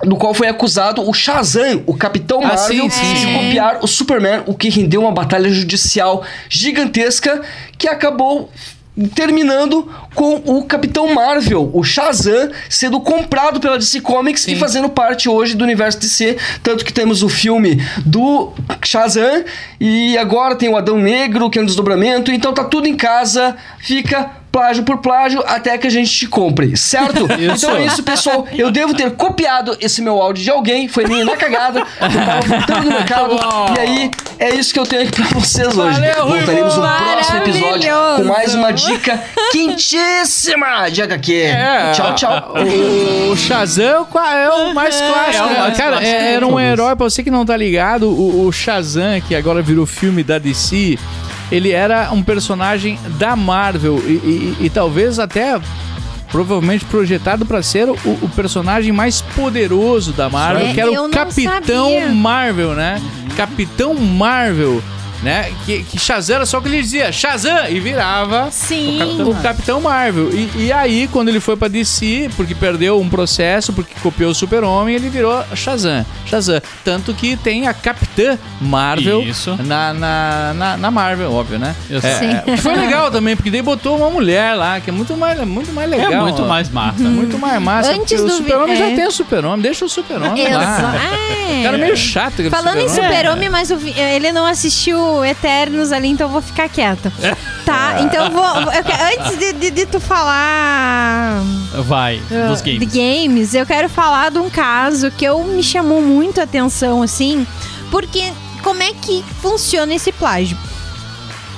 do 0.03 0.17
qual 0.17 0.35
foi 0.35 0.49
acusado 0.49 1.09
o 1.09 1.13
Shazam, 1.15 1.83
o 1.87 1.97
Capitão 1.97 2.41
Ah, 2.43 2.49
Marvel, 2.49 2.91
sim, 2.91 2.91
sim, 2.91 3.15
de 3.15 3.33
copiar 3.35 3.79
o 3.83 3.87
Superman, 3.87 4.43
o 4.47 4.55
que 4.55 4.69
rendeu 4.69 5.01
uma 5.01 5.13
batalha 5.13 5.49
judicial 5.51 6.23
gigantesca 6.49 7.43
que 7.79 7.89
acabou 7.89 8.51
terminando 9.15 9.91
com 10.15 10.37
o 10.45 10.65
Capitão 10.65 11.13
Marvel, 11.13 11.71
o 11.73 11.83
Shazam, 11.83 12.51
sendo 12.69 13.01
comprado 13.01 13.59
pela 13.59 13.79
DC 13.79 14.01
Comics 14.01 14.47
e 14.47 14.55
fazendo 14.55 14.89
parte 14.89 15.29
hoje 15.29 15.55
do 15.55 15.65
universo 15.65 15.99
DC, 15.99 16.37
tanto 16.63 16.85
que 16.85 16.93
temos 16.93 17.23
o 17.23 17.29
filme 17.29 17.83
do 18.05 18.53
Shazam 18.85 19.45
e 19.81 20.17
agora 20.17 20.55
tem 20.55 20.69
o 20.69 20.77
Adão 20.77 20.99
Negro, 20.99 21.51
que 21.51 21.59
é 21.59 21.63
um 21.63 21.67
desdobramento, 21.67 22.31
então 22.31 22.55
tá 22.55 22.65
tudo 22.65 22.87
em 22.87 22.97
casa, 22.97 23.57
fica 23.79 24.44
plágio 24.55 24.85
por 24.85 24.99
plágio 24.99 25.43
até 25.49 25.77
que 25.77 25.89
a 25.89 25.91
gente 25.91 26.09
te 26.13 26.29
compre, 26.29 26.77
certo? 26.77 27.27
Isso. 27.35 27.67
Então 27.67 27.77
é 27.77 27.87
isso, 27.87 28.05
pessoal. 28.05 28.47
Eu 28.53 28.71
devo 28.71 28.95
ter 28.95 29.11
copiado 29.11 29.77
esse 29.81 30.01
meu 30.01 30.23
áudio 30.23 30.45
de 30.45 30.51
alguém, 30.51 30.87
foi 30.87 31.05
minha 31.09 31.25
na 31.25 31.37
cagada, 31.37 31.81
eu 31.81 32.25
tava 32.25 32.41
voltando 32.47 32.85
no 32.85 32.91
mercado, 32.95 33.37
bom. 33.37 33.75
e 33.77 33.81
aí 33.81 34.11
é 34.39 34.55
isso 34.55 34.73
que 34.73 34.79
eu 34.79 34.87
tenho 34.87 35.03
aqui 35.03 35.11
pra 35.11 35.27
vocês 35.41 35.77
hoje. 35.77 36.01
Valeu, 36.01 36.27
Rui 36.27 36.39
Voltaremos 36.39 36.77
no 36.77 36.83
próximo 36.83 37.39
episódio 37.39 37.95
com 38.17 38.25
mais 38.25 38.55
uma 38.55 38.73
dica 38.73 39.21
quentíssima 39.51 40.89
de 40.89 41.03
HQ. 41.03 41.33
É, 41.35 41.93
tchau, 41.93 42.15
tchau. 42.15 42.55
O, 43.33 43.37
Shazam 43.37 44.07
é 44.15 44.49
o 44.51 44.73
mais 44.75 45.01
clássico. 45.01 45.45
É 45.45 45.57
o 45.57 45.59
mais 45.59 45.77
Cara, 45.77 45.91
clássico 45.97 46.15
é- 46.17 46.33
era 46.35 46.47
um 46.47 46.61
herói, 46.61 46.95
pra 46.95 47.05
você 47.11 47.25
que 47.25 47.31
não 47.31 47.45
tá 47.45 47.57
ligado, 47.57 48.09
o, 48.09 48.47
o 48.47 48.53
Shazam, 48.53 49.21
que 49.21 49.35
agora 49.35 49.61
virou 49.63 49.85
filme 49.85 50.23
da 50.23 50.39
DC, 50.39 50.97
ele 51.55 51.71
era 51.71 52.11
um 52.13 52.23
personagem 52.23 52.99
da 53.19 53.35
Marvel 53.37 54.03
e, 54.07 54.13
e- 54.13 54.57
e 54.67 54.71
talvez 54.71 55.19
até 55.19 55.61
provavelmente 56.31 56.85
projetado 56.87 57.47
pra 57.47 57.63
ser 57.63 57.89
o, 57.89 57.95
o 58.23 58.29
personagem 58.35 58.91
mais 58.93 59.21
poderoso 59.21 60.13
da 60.13 60.29
Marvel, 60.29 60.67
É, 60.67 60.73
que 60.73 60.81
era 60.81 60.91
o 61.03 61.09
Capitão 61.11 61.85
sabia. 61.91 62.09
Marvel, 62.09 62.75
né? 62.75 63.01
Capitão 63.37 63.95
Marvel, 63.95 64.83
né? 65.23 65.53
Que, 65.65 65.83
que 65.85 65.99
Shazam 65.99 66.37
era 66.37 66.47
só 66.47 66.59
o 66.59 66.63
que 66.63 66.69
ele 66.69 66.81
dizia, 66.83 67.11
Shazam! 67.13 67.69
E 67.69 67.81
virava 67.81 68.49
Sim. 68.51 69.23
o 69.23 69.35
Capitão 69.37 69.81
Marvel. 69.81 70.31
E, 70.33 70.51
e 70.67 70.73
aí, 70.73 71.09
quando 71.09 71.29
ele 71.29 71.41
foi 71.41 71.57
pra 71.57 71.69
DC, 71.69 72.31
porque 72.37 72.55
perdeu 72.55 73.01
um 73.01 73.09
processo, 73.09 73.73
porque 73.73 73.95
copiou 74.03 74.31
o 74.31 74.35
Super-Homem, 74.35 74.95
ele 74.95 75.09
virou 75.09 75.43
Shazam. 75.55 76.05
Shazam. 76.27 76.61
Tanto 76.85 77.15
que 77.15 77.37
tem 77.37 77.67
a 77.67 77.75
Capitã 77.75 78.39
Marvel 78.61 79.23
Isso. 79.23 79.57
Na, 79.65 79.93
na, 79.95 80.55
na, 80.55 80.77
na 80.77 80.91
Marvel, 80.91 81.33
óbvio, 81.33 81.59
né? 81.59 81.75
É, 81.91 82.01
Sim. 82.01 82.53
é, 82.53 82.57
foi 82.57 82.75
legal 82.75 83.11
também, 83.11 83.37
porque 83.37 83.51
daí 83.51 83.63
botou 83.63 83.97
uma 83.97 84.11
mulher 84.11 84.55
lá, 84.55 84.81
que 84.81 84.91
é 84.91 84.93
muito 84.93 85.17
mais, 85.17 85.39
muito 85.47 85.73
mais 85.73 85.89
legal. 85.91 86.13
É 86.13 86.21
muito 86.21 86.43
ó. 86.43 86.47
mais 86.47 86.69
massa. 86.71 87.03
Muito 87.03 87.39
mais 87.39 87.63
massa. 87.63 87.93
Antes 87.93 88.21
o 88.21 88.25
do 88.27 88.31
vi- 88.31 88.37
Super-Homem 88.39 88.77
já 88.77 88.87
é. 88.91 88.95
tem 88.95 89.07
o 89.07 89.11
Super-Homem, 89.11 89.61
deixa 89.61 89.85
o 89.85 89.89
Super-Homem 89.89 90.53
lá. 90.53 90.95
É. 90.97 91.61
O 91.61 91.63
cara 91.65 91.77
é 91.77 91.81
meio 91.81 91.97
chato. 91.97 92.43
Falando 92.51 92.79
em 92.81 92.89
Super-Homem. 92.89 93.49
Mas 93.49 93.71
o 93.71 93.77
vi- 93.77 93.95
ele 93.99 94.33
não 94.33 94.45
assistiu 94.47 95.14
Eternos 95.23 95.93
ali, 95.93 96.09
então 96.09 96.29
eu 96.29 96.33
vou 96.33 96.41
ficar 96.41 96.67
quieta. 96.71 97.13
Tá, 97.67 98.01
então 98.03 98.25
eu 98.25 98.31
vou. 98.31 98.43
eu 98.43 99.23
antes 99.27 99.39
de, 99.39 99.53
de- 99.53 99.71
de 99.71 99.85
tu 99.87 100.01
falar. 100.01 101.43
Vai, 101.85 102.23
dos 102.49 102.63
De 102.63 102.79
games. 102.79 102.93
games, 102.95 103.55
eu 103.55 103.67
quero 103.67 103.89
falar 103.91 104.31
de 104.31 104.39
um 104.39 104.49
caso 104.49 105.11
que 105.11 105.25
eu 105.27 105.43
me 105.45 105.63
chamou 105.63 106.01
muito 106.01 106.41
a 106.41 106.45
atenção, 106.45 107.03
assim, 107.03 107.47
porque 107.91 108.33
como 108.63 108.83
é 108.83 108.93
que 108.95 109.23
funciona 109.43 109.93
esse 109.95 110.11
plágio? 110.13 110.57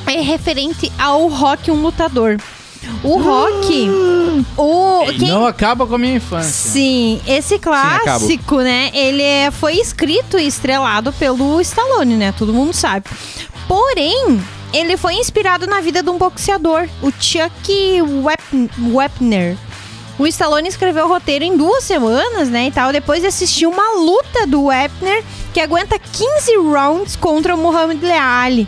É 0.06 0.20
referente 0.20 0.90
ao 0.98 1.28
Rock, 1.28 1.70
um 1.70 1.82
lutador. 1.82 2.38
O 3.02 3.18
Rock, 3.18 3.90
o. 4.56 5.04
Quem, 5.18 5.28
Não 5.28 5.46
acaba 5.46 5.86
com 5.86 5.94
a 5.94 5.98
minha 5.98 6.16
infância. 6.16 6.50
Sim, 6.72 7.20
esse 7.26 7.58
clássico, 7.58 8.60
né? 8.60 8.90
Ele 8.94 9.22
é- 9.22 9.50
foi 9.50 9.74
escrito 9.74 10.38
e 10.38 10.46
estrelado 10.46 11.12
pelo 11.12 11.60
Stallone, 11.60 12.14
né? 12.16 12.32
Todo 12.36 12.52
mundo 12.52 12.72
sabe. 12.72 13.06
Porém, 13.68 14.40
ele 14.72 14.96
foi 14.96 15.14
inspirado 15.14 15.66
na 15.66 15.80
vida 15.80 16.02
de 16.02 16.10
um 16.10 16.18
boxeador, 16.18 16.88
o 17.02 17.10
Chuck 17.20 18.02
Wep- 18.02 18.70
Wepner. 18.92 19.56
O 20.18 20.26
Stallone 20.26 20.68
escreveu 20.68 21.04
o 21.04 21.08
roteiro 21.08 21.44
em 21.44 21.56
duas 21.56 21.84
semanas, 21.84 22.48
né, 22.48 22.68
e 22.68 22.70
tal, 22.70 22.90
depois 22.90 23.20
de 23.20 23.26
assistir 23.26 23.66
uma 23.66 23.98
luta 23.98 24.46
do 24.46 24.64
Wepner 24.64 25.22
que 25.52 25.60
aguenta 25.60 25.98
15 25.98 26.56
rounds 26.56 27.16
contra 27.16 27.54
o 27.54 27.58
Muhammad 27.58 28.02
Ali. 28.02 28.66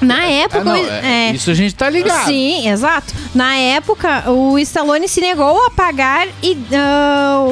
Na 0.00 0.24
época, 0.24 0.60
Ah, 0.60 0.64
não, 0.64 0.74
é, 0.74 1.28
é, 1.28 1.32
Isso 1.32 1.50
a 1.50 1.54
gente 1.54 1.74
tá 1.74 1.90
ligado. 1.90 2.26
Sim, 2.26 2.68
exato. 2.68 3.12
Na 3.34 3.54
época, 3.56 4.30
o 4.30 4.58
Stallone 4.58 5.06
se 5.06 5.20
negou 5.20 5.64
a 5.66 5.70
pagar 5.70 6.26
e. 6.42 6.56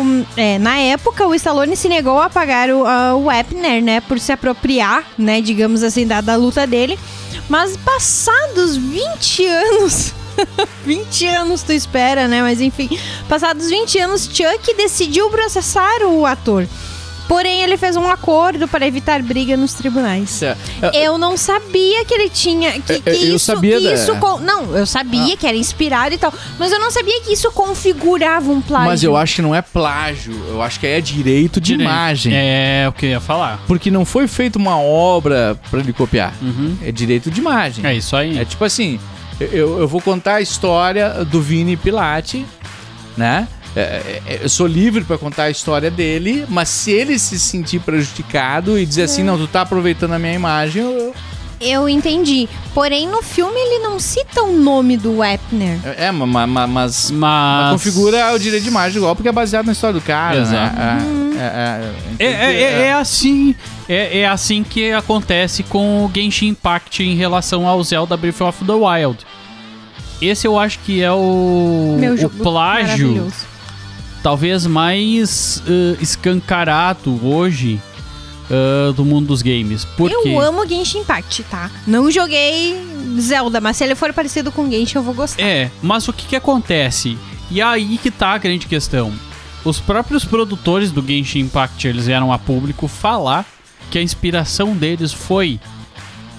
um, 0.00 0.24
é, 0.36 0.58
na 0.58 0.78
época, 0.78 1.26
o 1.26 1.34
Stallone 1.34 1.76
se 1.76 1.88
negou 1.88 2.20
a 2.20 2.30
pagar 2.30 2.70
o, 2.70 2.86
ah, 2.86 3.14
o 3.14 3.26
Wepner, 3.26 3.82
né? 3.82 4.00
Por 4.00 4.18
se 4.18 4.32
apropriar, 4.32 5.04
né? 5.18 5.40
Digamos 5.40 5.82
assim, 5.82 6.06
da, 6.06 6.20
da 6.20 6.36
luta 6.36 6.66
dele. 6.66 6.98
Mas 7.48 7.76
passados 7.76 8.76
20 8.76 9.46
anos. 9.46 10.14
20 10.86 11.26
anos 11.26 11.62
tu 11.62 11.72
espera, 11.72 12.28
né? 12.28 12.40
Mas 12.42 12.60
enfim, 12.60 12.88
passados 13.28 13.68
20 13.68 13.98
anos, 13.98 14.24
Chuck 14.32 14.74
decidiu 14.76 15.28
processar 15.30 16.02
o 16.04 16.24
ator. 16.24 16.66
Porém, 17.28 17.60
ele 17.62 17.76
fez 17.76 17.94
um 17.94 18.08
acordo 18.08 18.66
para 18.66 18.86
evitar 18.86 19.22
briga 19.22 19.54
nos 19.56 19.74
tribunais. 19.74 20.42
É, 20.42 20.56
Eu 20.94 21.18
não 21.18 21.36
sabia 21.36 22.04
que 22.06 22.14
ele 22.14 22.30
tinha. 22.30 22.72
Que, 22.80 23.00
que 23.00 23.08
eu 23.10 23.36
isso, 23.36 23.40
sabia 23.40 23.76
que 23.78 23.84
da- 23.84 23.90
Ah. 23.90 23.94
isso 23.94 24.16
con- 24.16 24.40
Não, 24.40 24.74
eu 24.76 24.86
sabia 24.86 25.36
que 25.36 25.46
era 25.46 25.56
inspirado 25.56 26.14
e 26.14 26.18
tal. 26.18 26.32
Mas 26.58 26.72
eu 26.72 26.80
não 26.80 26.90
sabia 26.90 27.20
que 27.20 27.32
isso 27.32 27.50
configurava 27.52 28.50
um 28.50 28.60
plágio. 28.62 28.88
Mas 28.88 29.02
eu 29.04 29.16
acho 29.16 29.36
que 29.36 29.42
não 29.42 29.54
é 29.54 29.60
plágio, 29.60 30.32
eu 30.48 30.62
acho 30.62 30.80
que 30.80 30.86
é 30.86 31.00
direito 31.00 31.60
de 31.60 31.72
Direito. 31.72 31.88
imagem. 31.90 32.32
É 32.34 32.86
o 32.88 32.92
que 32.92 33.04
eu 33.06 33.10
ia 33.10 33.20
falar. 33.20 33.60
Porque 33.66 33.90
não 33.90 34.04
foi 34.06 34.26
feita 34.26 34.58
uma 34.58 34.78
obra 34.80 35.58
pra 35.70 35.80
ele 35.80 35.92
copiar. 35.92 36.32
É 36.82 36.90
direito 36.90 37.30
de 37.30 37.40
imagem. 37.40 37.84
É 37.84 37.94
isso 37.94 38.16
aí. 38.16 38.38
É 38.38 38.44
tipo 38.46 38.64
assim, 38.64 38.98
eu, 39.38 39.80
eu 39.80 39.86
vou 39.88 40.00
contar 40.00 40.36
a 40.36 40.40
história 40.40 41.24
do 41.26 41.42
Vini 41.42 41.76
Pilate, 41.76 42.46
né? 43.16 43.46
É, 43.80 44.20
é, 44.26 44.38
eu 44.42 44.48
sou 44.48 44.66
livre 44.66 45.04
pra 45.04 45.16
contar 45.18 45.44
a 45.44 45.50
história 45.50 45.90
dele, 45.90 46.44
mas 46.48 46.68
se 46.68 46.90
ele 46.90 47.18
se 47.18 47.38
sentir 47.38 47.80
prejudicado 47.80 48.78
e 48.78 48.84
dizer 48.84 49.02
assim, 49.04 49.22
não, 49.22 49.38
tu 49.38 49.46
tá 49.46 49.60
aproveitando 49.62 50.12
a 50.12 50.18
minha 50.18 50.34
imagem, 50.34 50.82
eu, 50.82 51.14
Eu 51.60 51.88
entendi. 51.88 52.48
Porém, 52.72 53.06
no 53.08 53.20
filme 53.22 53.58
ele 53.58 53.78
não 53.82 53.98
cita 53.98 54.42
o 54.42 54.52
nome 54.52 54.96
do 54.96 55.24
Epner. 55.24 55.78
É, 55.96 56.10
ma- 56.12 56.24
ma- 56.26 56.46
ma- 56.46 56.66
mas, 56.66 57.10
Mas. 57.10 57.72
configura 57.72 58.32
o 58.32 58.38
direito 58.38 58.62
de 58.62 58.68
imagem 58.68 58.98
igual, 58.98 59.14
porque 59.16 59.28
é 59.28 59.32
baseado 59.32 59.66
na 59.66 59.72
história 59.72 59.94
do 59.94 60.04
cara, 60.04 60.38
Exato. 60.38 60.76
né? 60.76 60.98
É, 62.18 62.24
é, 62.24 62.26
É, 62.26 62.32
é, 62.32 62.62
é- 62.62 62.80
é 62.88 62.92
assim. 62.92 63.54
É, 63.88 64.18
é 64.20 64.28
assim 64.28 64.62
que 64.62 64.92
acontece 64.92 65.62
com 65.62 66.04
o 66.04 66.10
Genshin 66.14 66.48
Impact 66.48 67.02
em 67.02 67.14
relação 67.16 67.66
ao 67.66 67.82
Zelda 67.82 68.16
Breath 68.16 68.40
of 68.40 68.64
the 68.64 68.72
Wild. 68.72 69.18
Esse 70.20 70.46
eu 70.46 70.58
acho 70.58 70.78
que 70.80 71.02
é 71.02 71.10
o, 71.12 71.96
Meu 71.98 72.14
o 72.14 72.28
plágio 72.30 73.08
maravilhoso. 73.08 73.46
Talvez 74.22 74.66
mais 74.66 75.62
eh, 75.66 75.96
escancarado 76.00 77.18
hoje 77.24 77.80
eh, 78.50 78.92
do 78.94 79.04
mundo 79.04 79.26
dos 79.26 79.42
games. 79.42 79.84
Por 79.84 80.10
quê? 80.10 80.16
Eu 80.28 80.40
amo 80.40 80.66
Genshin 80.66 81.00
Impact, 81.00 81.42
tá? 81.44 81.70
Não 81.86 82.10
joguei 82.10 82.76
Zelda, 83.20 83.60
mas 83.60 83.76
se 83.76 83.84
ele 83.84 83.94
for 83.94 84.12
parecido 84.12 84.50
com 84.50 84.70
Genshin, 84.70 84.96
eu 84.96 85.02
vou 85.02 85.14
gostar. 85.14 85.42
É, 85.42 85.70
mas 85.82 86.08
o 86.08 86.12
que 86.12 86.26
que 86.26 86.36
acontece? 86.36 87.18
E 87.50 87.60
aí 87.60 87.98
que 87.98 88.10
tá 88.10 88.30
a 88.30 88.38
grande 88.38 88.66
questão. 88.66 89.12
Os 89.64 89.80
próprios 89.80 90.24
produtores 90.24 90.90
do 90.90 91.06
Genshin 91.06 91.40
Impact, 91.40 91.86
eles 91.86 92.06
vieram 92.06 92.32
a 92.32 92.38
público 92.38 92.88
falar 92.88 93.44
que 93.90 93.98
a 93.98 94.02
inspiração 94.02 94.74
deles 94.74 95.12
foi 95.12 95.60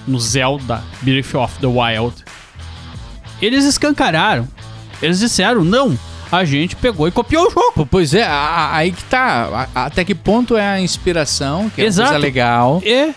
no 0.06 0.18
Zelda 0.18 0.82
Breath 1.02 1.34
of 1.34 1.58
the 1.60 1.66
Wild. 1.66 2.24
Eles 3.40 3.64
escancararam. 3.64 4.48
Eles 5.02 5.20
disseram, 5.20 5.64
não, 5.64 5.98
a 6.30 6.44
gente 6.44 6.76
pegou 6.76 7.08
e 7.08 7.10
copiou 7.10 7.46
o 7.48 7.50
jogo. 7.50 7.86
Pois 7.90 8.14
é, 8.14 8.26
aí 8.28 8.92
que 8.92 9.04
tá. 9.04 9.68
Até 9.74 10.04
que 10.04 10.14
ponto 10.14 10.56
é 10.56 10.66
a 10.66 10.80
inspiração, 10.80 11.70
que 11.70 11.80
é 11.80 11.84
uma 11.84 11.88
Exato. 11.88 12.10
coisa 12.10 12.24
legal, 12.24 12.82
É, 12.84 13.14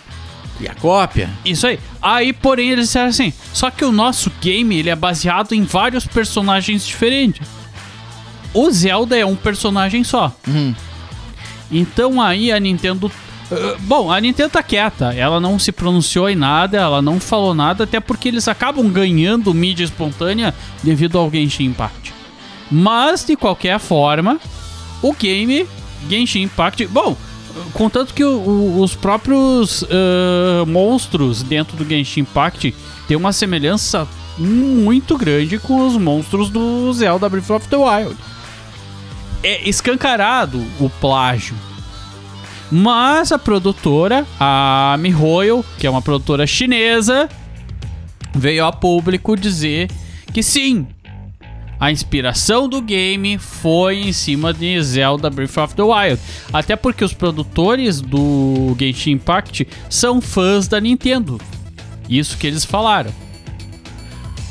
e 0.60 0.68
a 0.68 0.74
cópia. 0.74 1.28
Isso 1.44 1.66
aí. 1.66 1.78
Aí, 2.00 2.32
porém, 2.32 2.70
eles 2.70 2.86
disseram 2.86 3.08
assim: 3.08 3.32
só 3.52 3.70
que 3.70 3.84
o 3.84 3.92
nosso 3.92 4.30
game 4.40 4.76
ele 4.78 4.90
é 4.90 4.96
baseado 4.96 5.52
em 5.52 5.64
vários 5.64 6.06
personagens 6.06 6.86
diferentes. 6.86 7.46
O 8.52 8.70
Zelda 8.70 9.18
é 9.18 9.26
um 9.26 9.34
personagem 9.34 10.04
só. 10.04 10.32
Uhum. 10.46 10.74
Então 11.70 12.20
aí 12.22 12.52
a 12.52 12.60
Nintendo. 12.60 13.10
Uh, 13.50 13.78
bom, 13.80 14.10
a 14.10 14.20
Nintendo 14.20 14.50
tá 14.50 14.62
quieta. 14.62 15.12
Ela 15.12 15.40
não 15.40 15.58
se 15.58 15.70
pronunciou 15.72 16.30
em 16.30 16.36
nada, 16.36 16.78
ela 16.78 17.02
não 17.02 17.20
falou 17.20 17.52
nada, 17.54 17.84
até 17.84 18.00
porque 18.00 18.28
eles 18.28 18.48
acabam 18.48 18.88
ganhando 18.88 19.52
mídia 19.52 19.84
espontânea 19.84 20.54
devido 20.82 21.18
ao 21.18 21.30
Genshin 21.30 21.64
Impact. 21.64 22.03
Mas, 22.70 23.24
de 23.24 23.36
qualquer 23.36 23.78
forma, 23.78 24.38
o 25.02 25.12
game 25.12 25.66
Genshin 26.08 26.42
Impact. 26.42 26.86
Bom, 26.86 27.16
contanto 27.72 28.12
que 28.14 28.24
o- 28.24 28.38
o- 28.40 28.80
os 28.82 28.94
próprios 28.94 29.84
ah, 29.84 30.64
monstros 30.66 31.42
dentro 31.42 31.76
do 31.76 31.84
Genshin 31.88 32.20
Impact 32.20 32.74
têm 33.06 33.16
uma 33.16 33.32
semelhança 33.32 34.08
muito 34.38 35.16
grande 35.16 35.58
com 35.58 35.86
os 35.86 35.96
monstros 35.96 36.50
do 36.50 36.92
Zelda 36.92 37.28
Breath 37.28 37.50
of 37.50 37.68
the 37.68 37.76
Wild. 37.76 38.16
É 39.42 39.68
escancarado 39.68 40.64
o 40.80 40.88
plágio. 40.88 41.54
Mas 42.72 43.30
a 43.30 43.38
produtora, 43.38 44.26
a 44.40 44.96
MiHoYo, 44.98 45.64
que 45.78 45.86
é 45.86 45.90
uma 45.90 46.02
produtora 46.02 46.46
chinesa, 46.46 47.28
veio 48.34 48.64
a 48.66 48.72
público 48.72 49.36
dizer 49.36 49.88
que 50.32 50.42
sim, 50.42 50.86
a 51.84 51.92
inspiração 51.92 52.66
do 52.66 52.80
game 52.80 53.36
foi 53.36 54.08
em 54.08 54.12
cima 54.12 54.54
de 54.54 54.82
Zelda 54.82 55.28
Breath 55.28 55.58
of 55.58 55.74
the 55.74 55.82
Wild. 55.82 56.18
Até 56.50 56.76
porque 56.76 57.04
os 57.04 57.12
produtores 57.12 58.00
do 58.00 58.74
Genshin 58.78 59.10
Impact 59.10 59.68
são 59.90 60.18
fãs 60.18 60.66
da 60.66 60.80
Nintendo. 60.80 61.38
Isso 62.08 62.38
que 62.38 62.46
eles 62.46 62.64
falaram. 62.64 63.12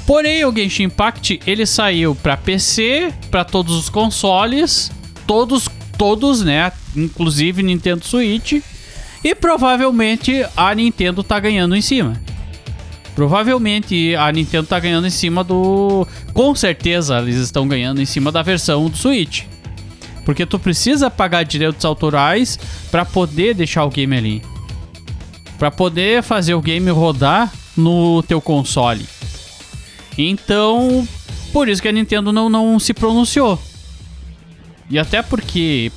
Porém, 0.06 0.46
o 0.46 0.56
Genshin 0.56 0.84
Impact 0.84 1.40
ele 1.48 1.66
saiu 1.66 2.14
para 2.14 2.38
PC, 2.38 3.12
para 3.32 3.44
todos 3.44 3.76
os 3.76 3.90
consoles, 3.90 4.92
todos, 5.26 5.68
todos, 5.98 6.44
né, 6.44 6.72
inclusive 6.96 7.64
Nintendo 7.64 8.06
Switch, 8.06 8.62
e 9.24 9.34
provavelmente 9.34 10.46
a 10.56 10.76
Nintendo 10.76 11.24
tá 11.24 11.40
ganhando 11.40 11.76
em 11.76 11.82
cima. 11.82 12.22
Provavelmente 13.16 14.16
a 14.16 14.32
Nintendo 14.32 14.68
tá 14.68 14.80
ganhando 14.80 15.06
em 15.06 15.12
cima 15.12 15.44
do. 15.44 16.08
Com 16.34 16.56
certeza 16.56 17.20
eles 17.20 17.36
estão 17.36 17.68
ganhando 17.68 18.02
em 18.02 18.06
cima 18.06 18.32
da 18.32 18.42
versão 18.42 18.90
do 18.90 18.98
Switch. 18.98 19.44
Porque 20.26 20.46
tu 20.46 20.58
precisa 20.58 21.12
pagar 21.12 21.44
direitos 21.44 21.84
autorais 21.86 22.58
para 22.90 23.06
poder 23.06 23.54
deixar 23.54 23.84
o 23.84 23.90
game 23.90 24.16
ali. 24.16 24.42
Para 25.60 25.70
poder 25.70 26.24
fazer 26.24 26.54
o 26.54 26.62
game 26.62 26.90
rodar 26.90 27.52
no 27.76 28.24
teu 28.24 28.42
console. 28.42 29.06
Então, 30.18 31.08
por 31.52 31.68
isso 31.68 31.82
que 31.82 31.88
a 31.88 31.92
Nintendo 31.92 32.32
não, 32.32 32.50
não 32.50 32.80
se 32.80 32.94
pronunciou. 32.94 33.60
E 34.90 35.00
até 35.00 35.22
porque, 35.22 35.92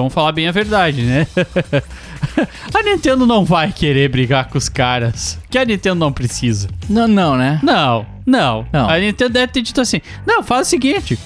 vamos 0.00 0.12
falar 0.12 0.32
bem 0.32 0.46
a 0.48 0.52
verdade, 0.52 1.02
né? 1.02 1.26
a 2.74 2.82
Nintendo 2.82 3.26
não 3.26 3.44
vai 3.44 3.72
querer 3.72 4.08
brigar 4.08 4.48
com 4.48 4.58
os 4.58 4.68
caras. 4.68 5.38
Que 5.50 5.58
a 5.58 5.64
Nintendo 5.64 5.96
não 5.96 6.12
precisa. 6.12 6.68
Não, 6.88 7.06
não, 7.08 7.36
né? 7.36 7.60
Não, 7.62 8.04
não. 8.26 8.66
Não. 8.72 8.88
A 8.88 8.98
Nintendo 8.98 9.32
deve 9.34 9.52
ter 9.52 9.62
dito 9.62 9.80
assim: 9.80 10.00
não, 10.26 10.42
faz 10.42 10.66
o 10.66 10.70
seguinte. 10.70 11.18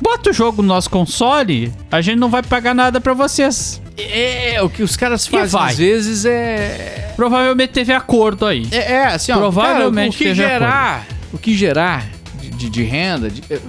Bota 0.00 0.30
o 0.30 0.32
jogo 0.32 0.62
no 0.62 0.68
nosso 0.68 0.88
console, 0.88 1.72
a 1.90 2.00
gente 2.00 2.18
não 2.18 2.30
vai 2.30 2.42
pagar 2.42 2.72
nada 2.74 3.00
pra 3.00 3.14
vocês. 3.14 3.82
É, 3.96 4.62
o 4.62 4.70
que 4.70 4.80
os 4.82 4.96
caras 4.96 5.26
fazem 5.26 5.60
às 5.60 5.76
vezes 5.76 6.24
é. 6.24 7.12
Provavelmente 7.16 7.70
teve 7.72 7.92
acordo 7.92 8.46
aí. 8.46 8.68
É, 8.70 8.92
é, 8.92 9.06
assim, 9.06 9.32
ó, 9.32 9.38
Provavelmente 9.38 9.92
cara, 9.96 10.08
o 10.08 10.12
que 10.12 10.24
teve 10.24 10.34
gerar, 10.36 11.06
o 11.32 11.38
que 11.38 11.54
gerar 11.56 12.06
de, 12.40 12.50
de- 12.50 12.70
de 12.70 12.82
renda, 12.84 13.28
de- 13.28 13.42
eh, 13.50 13.60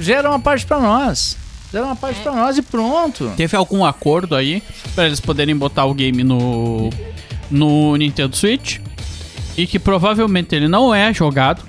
gera 0.00 0.30
uma 0.30 0.40
parte 0.40 0.64
pra 0.64 0.80
nós. 0.80 1.36
Gera 1.74 1.86
uma 1.86 1.96
parte 1.96 2.20
pra 2.20 2.30
nós 2.30 2.56
e 2.56 2.62
pronto. 2.62 3.32
Teve 3.36 3.56
algum 3.56 3.84
acordo 3.84 4.36
aí 4.36 4.62
pra 4.94 5.06
eles 5.06 5.18
poderem 5.18 5.56
botar 5.56 5.86
o 5.86 5.92
game 5.92 6.22
no 6.22 6.88
no 7.50 7.96
Nintendo 7.96 8.36
Switch 8.36 8.78
e 9.56 9.66
que 9.66 9.80
provavelmente 9.80 10.54
ele 10.54 10.68
não 10.68 10.94
é 10.94 11.12
jogado 11.12 11.64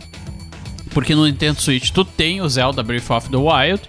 porque 0.92 1.16
no 1.16 1.26
Nintendo 1.26 1.60
Switch 1.60 1.90
tu 1.90 2.06
tem 2.06 2.40
o 2.40 2.48
Zelda 2.48 2.84
Breath 2.84 3.10
of 3.10 3.30
the 3.30 3.36
Wild 3.36 3.82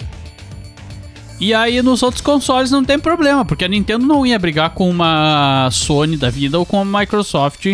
e 1.38 1.52
aí 1.52 1.82
nos 1.82 2.02
outros 2.02 2.22
consoles 2.22 2.70
não 2.70 2.82
tem 2.82 2.98
problema 2.98 3.44
porque 3.44 3.66
a 3.66 3.68
Nintendo 3.68 4.06
não 4.06 4.24
ia 4.24 4.38
brigar 4.38 4.70
com 4.70 4.88
uma 4.88 5.68
Sony 5.70 6.16
da 6.16 6.30
vida 6.30 6.58
ou 6.58 6.64
com 6.64 6.80
uma 6.80 7.00
Microsoft 7.00 7.66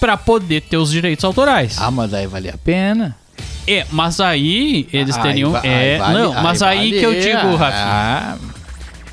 pra 0.00 0.16
poder 0.16 0.62
ter 0.62 0.78
os 0.78 0.90
direitos 0.90 1.22
autorais. 1.22 1.76
Ah, 1.78 1.90
mas 1.90 2.10
daí 2.10 2.26
vale 2.26 2.48
a 2.48 2.56
pena. 2.56 3.14
É, 3.66 3.86
mas 3.92 4.20
aí 4.20 4.88
eles 4.92 5.16
teriam 5.16 5.56
é, 5.62 5.98
vale- 5.98 6.18
não, 6.18 6.42
mas 6.42 6.62
aí, 6.62 6.90
vale- 6.90 6.98
que 6.98 7.06
eu 7.06 7.12
digo, 7.20 7.54
Rafinha. 7.56 7.84
Ah, 7.86 8.36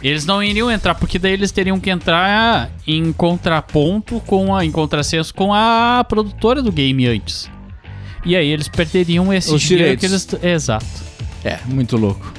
Eles 0.02 0.26
não 0.26 0.42
iriam 0.42 0.72
entrar, 0.72 0.96
porque 0.96 1.20
daí 1.20 1.34
eles 1.34 1.52
teriam 1.52 1.78
que 1.80 1.90
entrar 1.90 2.70
em 2.88 3.12
contraponto 3.12 4.20
com 4.22 4.56
a. 4.56 4.64
em 4.66 4.72
contrassenso 4.72 5.34
com 5.34 5.54
a 5.54 6.04
produtora 6.08 6.62
do 6.62 6.72
game 6.72 7.06
antes. 7.06 7.50
E 8.26 8.36
aí 8.36 8.48
eles 8.48 8.68
perderiam 8.70 9.32
esse 9.34 9.54
Os 9.54 9.62
dinheiro 9.62 9.98
que 9.98 10.08
direitos. 10.08 10.34
eles. 10.34 10.44
Exato. 10.46 10.86
é, 11.44 11.60
muito 11.66 11.96
louco. 11.98 12.34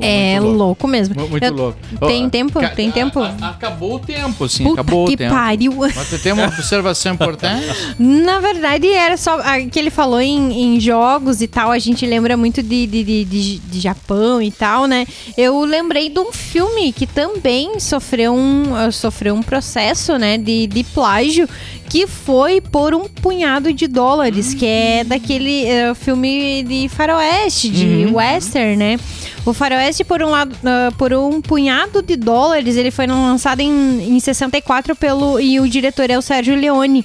É 0.00 0.40
muito 0.40 0.56
louco 0.56 0.86
mesmo. 0.88 1.14
Mu- 1.14 1.28
Muito 1.28 1.44
Eu- 1.44 1.52
louco. 1.52 1.78
Tem 2.06 2.28
tempo? 2.30 2.58
ca- 2.60 2.68
Tem 2.70 2.90
tempo? 2.90 3.20
a- 3.20 3.34
a- 3.40 3.48
acabou 3.50 3.94
o 3.96 3.98
tempo, 3.98 4.48
sim. 4.48 4.64
Puta 4.64 4.80
acabou 4.80 5.06
que 5.06 5.14
o 5.14 5.16
tempo. 5.16 5.34
pariu. 5.34 5.72
Mas 5.94 6.08
tu 6.10 6.18
tem 6.18 6.32
uma 6.32 6.46
observação 6.46 7.14
importante? 7.14 7.66
Na 7.98 8.38
verdade, 8.40 8.88
era 8.88 9.16
só. 9.16 9.38
a- 9.40 9.60
Que 9.60 9.78
ele 9.78 9.90
falou 9.90 10.20
em, 10.20 10.76
em 10.76 10.80
jogos 10.80 11.40
e 11.42 11.46
tal, 11.46 11.70
a 11.70 11.78
gente 11.78 12.04
lembra 12.06 12.36
muito 12.36 12.62
de, 12.62 12.86
de, 12.86 13.04
de, 13.04 13.24
de- 13.24 13.58
de 13.58 13.80
Japão 13.80 14.40
e 14.40 14.50
tal, 14.50 14.86
né? 14.86 15.06
Eu 15.36 15.60
lembrei 15.64 16.08
de 16.08 16.18
um 16.18 16.32
filme 16.32 16.92
que 16.92 17.06
também 17.06 17.78
sofreu 17.80 18.34
um, 18.34 18.90
sofreu 18.92 19.34
um 19.34 19.42
processo, 19.42 20.18
né? 20.18 20.38
De, 20.38 20.66
de 20.66 20.84
plágio, 20.84 21.48
que 21.88 22.06
foi 22.06 22.60
por 22.60 22.94
um 22.94 23.08
punhado 23.08 23.72
de 23.72 23.86
dólares, 23.86 24.54
que 24.54 24.66
é 24.66 25.04
daquele 25.04 25.66
eh, 25.66 25.94
filme 25.94 26.62
de 26.62 26.88
faroeste, 26.88 27.68
de 27.68 28.06
western, 28.06 28.76
né? 28.76 28.98
O 29.46 29.52
faroeste, 29.52 30.04
por 30.04 30.22
um 30.22 30.30
lado, 30.30 30.56
ah, 30.64 30.90
por 30.96 31.12
um 31.12 31.40
punhado 31.40 32.02
de 32.02 32.16
dólares, 32.16 32.76
ele 32.76 32.90
foi 32.90 33.06
lançado 33.06 33.60
em, 33.60 34.16
em 34.16 34.18
64 34.18 34.96
pelo. 34.96 35.38
E 35.38 35.60
o 35.60 35.68
diretor 35.68 36.10
é 36.10 36.16
o 36.16 36.22
Sérgio 36.22 36.56
Leone. 36.56 37.04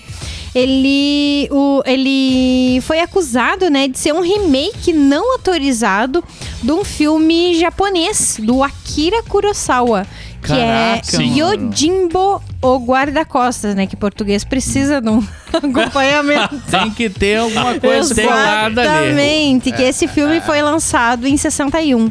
Ele, 0.56 1.48
o, 1.52 1.84
ele 1.86 2.82
foi 2.82 3.02
acusado, 3.02 3.70
né, 3.70 3.88
de 3.88 4.00
ser 4.00 4.14
um 4.14 4.22
remake 4.22 4.92
não 4.92 5.34
autorizado 5.34 6.24
de 6.64 6.72
um 6.72 6.84
filme 6.84 7.54
japonês, 7.60 8.38
do 8.42 8.64
Akira 8.64 9.22
Kurosawa. 9.24 10.08
Que 10.42 10.48
Caraca, 10.48 11.16
é 11.16 11.18
mano. 11.18 11.38
Yojimbo, 11.38 12.42
o 12.62 12.80
guarda-costas, 12.80 13.76
né? 13.76 13.86
Que 13.86 13.96
português 13.96 14.44
precisa 14.44 15.02
de 15.02 15.10
um 15.10 15.24
acompanhamento. 15.52 16.62
Tem 16.70 16.90
que 16.92 17.10
ter 17.10 17.38
alguma 17.38 17.80
coisa 17.80 18.16
colada 18.16 18.82
ali. 18.82 19.10
Exatamente, 19.10 19.72
que 19.72 19.84
esse 19.84 20.08
filme 20.08 20.42
foi 20.42 20.62
lançado 20.62 21.28
em 21.28 21.36
61. 21.36 22.10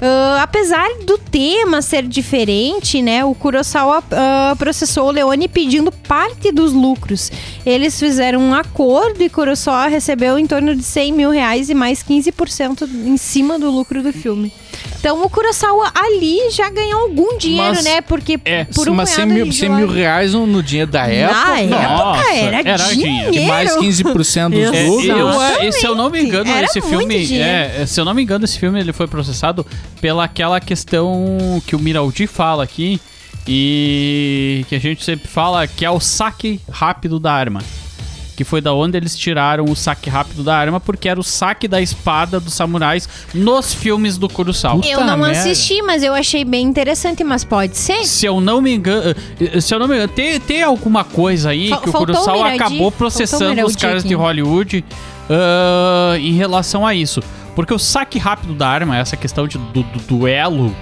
Ah, 0.00 0.40
apesar 0.42 0.88
do 1.04 1.18
tema 1.18 1.82
ser 1.82 2.06
diferente, 2.06 3.02
né? 3.02 3.24
O 3.24 3.34
Kurosawa 3.34 4.02
ah, 4.12 4.54
processou 4.58 5.08
o 5.08 5.10
Leone 5.10 5.48
pedindo 5.48 5.90
parte 5.90 6.52
dos 6.52 6.72
lucros. 6.72 7.30
Eles 7.66 7.98
fizeram 7.98 8.40
um 8.40 8.54
acordo 8.54 9.22
e 9.22 9.28
Kurosawa 9.28 9.88
recebeu 9.88 10.38
em 10.38 10.46
torno 10.46 10.74
de 10.74 10.82
100 10.82 11.12
mil 11.12 11.30
reais 11.30 11.68
e 11.68 11.74
mais 11.74 12.02
15% 12.02 12.88
em 13.06 13.16
cima 13.16 13.58
do 13.58 13.70
lucro 13.70 14.02
do 14.02 14.12
filme. 14.12 14.52
Então 14.98 15.22
o 15.24 15.30
Kurosawa 15.30 15.90
ali 15.94 16.50
já 16.50 16.68
ganhou 16.70 17.02
algum 17.02 17.38
dinheiro, 17.38 17.74
Mas- 17.76 17.84
né? 17.84 18.00
Porque 18.00 18.38
É, 18.44 18.64
por 18.64 18.88
um 18.88 18.94
mas 18.94 19.10
100 19.10 19.16
punhado 19.24 19.34
mil, 19.34 19.46
de 19.48 19.54
100 19.56 19.70
mil 19.70 19.88
reais 19.88 20.34
no, 20.34 20.46
no 20.46 20.62
dinheiro 20.62 20.90
da 20.90 21.06
época. 21.06 21.38
Na 21.40 21.60
época 21.60 21.88
Nossa, 21.88 22.32
era, 22.34 22.58
era 22.60 22.76
dinheiro. 22.88 23.30
dinheiro. 23.32 23.34
E 23.34 23.46
mais 23.48 23.76
15% 23.76 24.50
dos 24.50 24.72
É, 24.74 24.82
lucros. 24.86 25.06
eu, 25.08 25.42
é, 25.42 25.70
se 25.72 25.86
eu 25.86 25.94
não 25.94 26.10
me 26.10 26.20
engano, 26.22 26.50
Era 26.50 26.64
esse 26.66 26.80
filme. 26.80 27.38
É, 27.40 27.84
se 27.86 28.00
eu 28.00 28.04
não 28.04 28.12
me 28.14 28.22
engano, 28.22 28.44
esse 28.44 28.58
filme 28.58 28.80
ele 28.80 28.92
foi 28.92 29.06
processado 29.06 29.64
pela 30.00 30.24
aquela 30.24 30.60
questão 30.60 31.62
que 31.66 31.74
o 31.76 31.78
Miraldi 31.78 32.26
fala 32.26 32.62
aqui. 32.64 33.00
E 33.50 34.64
que 34.68 34.74
a 34.74 34.78
gente 34.78 35.02
sempre 35.02 35.26
fala 35.26 35.66
que 35.66 35.82
é 35.84 35.90
o 35.90 35.98
saque 35.98 36.60
rápido 36.70 37.18
da 37.18 37.32
arma. 37.32 37.62
Que 38.38 38.44
foi 38.44 38.60
da 38.60 38.72
onde 38.72 38.96
eles 38.96 39.18
tiraram 39.18 39.64
o 39.64 39.74
saque 39.74 40.08
rápido 40.08 40.44
da 40.44 40.56
arma, 40.56 40.78
porque 40.78 41.08
era 41.08 41.18
o 41.18 41.24
saque 41.24 41.66
da 41.66 41.82
espada 41.82 42.38
dos 42.38 42.54
samurais 42.54 43.08
nos 43.34 43.74
filmes 43.74 44.16
do 44.16 44.28
Kurosawa. 44.28 44.80
Eu 44.86 45.04
não 45.04 45.16
merda. 45.18 45.40
assisti, 45.40 45.82
mas 45.82 46.04
eu 46.04 46.14
achei 46.14 46.44
bem 46.44 46.64
interessante, 46.64 47.24
mas 47.24 47.42
pode 47.42 47.76
ser? 47.76 48.04
Se 48.04 48.26
eu 48.26 48.40
não 48.40 48.60
me 48.60 48.76
engano, 48.76 49.12
eh, 49.40 49.60
se 49.60 49.74
eu 49.74 49.80
não 49.80 49.88
me 49.88 49.96
engano, 49.96 50.12
tem, 50.12 50.38
tem 50.38 50.62
alguma 50.62 51.02
coisa 51.02 51.50
aí 51.50 51.68
Fal- 51.70 51.80
que 51.80 51.88
o 51.88 51.92
Kurosawa 51.92 52.52
acabou 52.52 52.92
processando 52.92 53.66
os 53.66 53.74
caras 53.74 54.02
aqui. 54.02 54.10
de 54.10 54.14
Hollywood 54.14 54.84
ah, 55.28 56.14
em 56.16 56.34
relação 56.34 56.86
a 56.86 56.94
isso. 56.94 57.20
Porque 57.56 57.74
o 57.74 57.78
saque 57.78 58.20
rápido 58.20 58.54
da 58.54 58.68
arma, 58.68 58.96
essa 58.96 59.16
questão 59.16 59.48
de, 59.48 59.58
do, 59.58 59.82
do 59.82 59.98
duelo, 60.06 60.72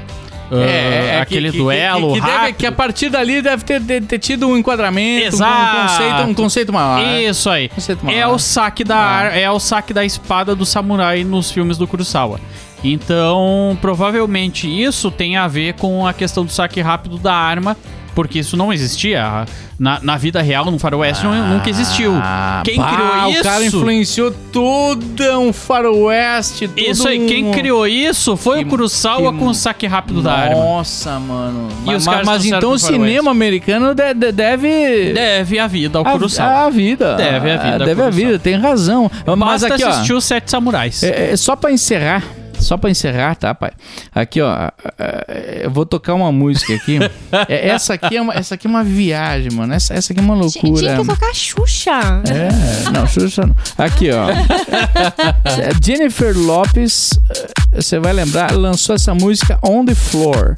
É, 0.51 1.15
é, 1.17 1.21
aquele 1.21 1.51
que- 1.51 1.59
duelo 1.59 2.15
que, 2.15 2.21
que, 2.21 2.27
deve- 2.27 2.37
rápido. 2.39 2.57
que 2.57 2.67
a 2.67 2.73
partir 2.73 3.09
dali 3.09 3.43
deve 3.43 3.65
ter, 3.65 3.81
ter, 3.83 4.03
ter 4.03 4.19
tido 4.19 4.47
um 4.49 4.57
enquadramento, 4.57 5.25
um- 5.25 5.29
Exato. 5.29 5.77
um 5.77 5.83
conceito, 5.83 6.31
um 6.31 6.35
conceito 6.35 6.73
maior. 6.73 7.01
né? 7.01 7.23
Isso 7.25 7.51
aí. 7.51 7.71
Maior. 8.03 8.19
É 8.19 8.27
o 8.27 8.39
saque 8.39 8.85
da 8.85 8.97
ar- 8.97 9.37
é 9.37 9.51
o 9.51 9.59
saque 9.59 9.93
da 9.93 10.05
espada 10.05 10.55
do 10.55 10.65
samurai 10.65 11.25
nos 11.25 11.51
filmes 11.51 11.77
do 11.77 11.87
Kurosawa. 11.87 12.39
Então, 12.85 13.77
provavelmente 13.81 14.69
isso 14.69 15.11
tem 15.11 15.37
a 15.37 15.49
ver 15.49 15.75
com 15.75 16.07
a 16.07 16.13
questão 16.13 16.45
do 16.45 16.53
saque 16.53 16.81
rápido 16.81 17.19
da 17.19 17.35
arma, 17.35 17.77
porque 18.17 18.39
isso 18.41 18.57
não 18.57 18.73
existia 18.73 19.45
na, 19.79 20.01
na 20.03 20.17
vida 20.17 20.41
real, 20.41 20.65
no 20.71 20.79
faroeste 20.79 21.23
nu- 21.25 21.35
nunca 21.49 21.69
existiu. 21.71 22.13
Ah, 22.15 22.63
Quem 22.65 22.79
bah, 22.79 22.91
criou 22.91 23.29
isso? 23.31 23.41
O 23.41 23.45
cara 23.45 23.65
influenciou 23.67 24.31
todo 24.51 25.39
um 25.39 25.53
faroeste. 25.53 26.67
todo 26.67 26.79
Isso 26.79 27.07
aí, 27.07 27.27
quem 27.27 27.47
um- 27.49 27.53
criou 27.53 27.87
isso 27.87 28.35
foi 28.37 28.61
Que- 28.61 28.65
o 28.65 28.69
Kurosawa 28.69 29.33
que- 29.33 29.39
com 29.39 29.47
o 29.49 29.55
saque 29.55 29.87
rápido 29.87 30.23
da 30.23 30.33
arma. 30.33 30.55
Nossa, 30.57 31.19
mano. 31.21 31.69
E 31.85 31.87
mas 31.87 31.97
os 32.03 32.09
caras 32.09 32.27
mas 32.27 32.45
então 32.47 32.73
o 32.73 32.79
cinema 32.79 33.31
americano 33.31 33.95
de- 33.95 34.15
de- 34.15 34.33
deve... 34.33 35.13
Deve 35.13 35.59
a 35.59 35.67
vida 35.67 35.99
ao 35.99 36.07
a, 36.07 36.13
Kurosawa. 36.13 36.67
a 36.67 36.71
vida. 36.71 37.15
Deve 37.17 37.51
a 37.51 37.57
vida 37.59 37.85
Deve 37.85 38.03
a 38.03 38.11
vida, 38.11 38.39
tem 38.39 38.57
razão. 38.57 39.11
Mas 39.27 39.39
Basta 39.61 39.75
aqui, 39.75 39.85
ó. 39.85 39.89
assistir 39.89 40.15
os 40.15 40.25
Sete 40.25 40.51
Samurais. 40.51 41.03
É, 41.03 41.33
é, 41.33 41.37
só 41.37 41.55
pra 41.55 41.71
encerrar, 41.71 42.23
só 42.59 42.77
pra 42.77 42.91
encerrar, 42.91 43.35
tá, 43.37 43.55
pai? 43.55 43.73
Aqui, 44.15 44.41
ó, 44.41 44.71
é, 44.99 45.61
eu 45.65 45.71
vou 45.71 45.87
tocar 45.87 46.15
uma 46.15 46.33
música 46.33 46.75
aqui. 46.75 46.99
É, 47.49 47.69
essa 47.69 47.95
aqui 47.95 48.17
é 48.17 48.23
uma, 48.23 48.35
essa 48.35 48.55
aqui 48.55 48.67
é 48.67 48.71
uma 48.71 48.83
viagem, 48.83 49.51
mano. 49.53 49.73
Essa, 49.75 49.95
essa 49.95 50.13
aqui 50.13 50.21
é 50.21 50.23
uma 50.23 50.35
loucura. 50.35 50.81
Tinha 50.81 50.97
que 50.97 51.07
tocar 51.07 51.35
Xuxa. 51.35 51.91
É, 52.27 52.91
não, 52.91 53.07
Xuxa 53.07 53.43
não. 53.47 53.55
Aqui, 53.77 54.11
ó. 54.11 54.27
É, 55.47 55.71
Jennifer 55.83 56.37
Lopes, 56.37 57.19
eh, 57.31 57.47
você 57.75 57.99
vai 57.99 58.13
lembrar, 58.13 58.53
lançou 58.53 58.95
essa 58.95 59.15
música 59.15 59.59
On 59.63 59.85
the 59.85 59.95
Floor. 59.95 60.55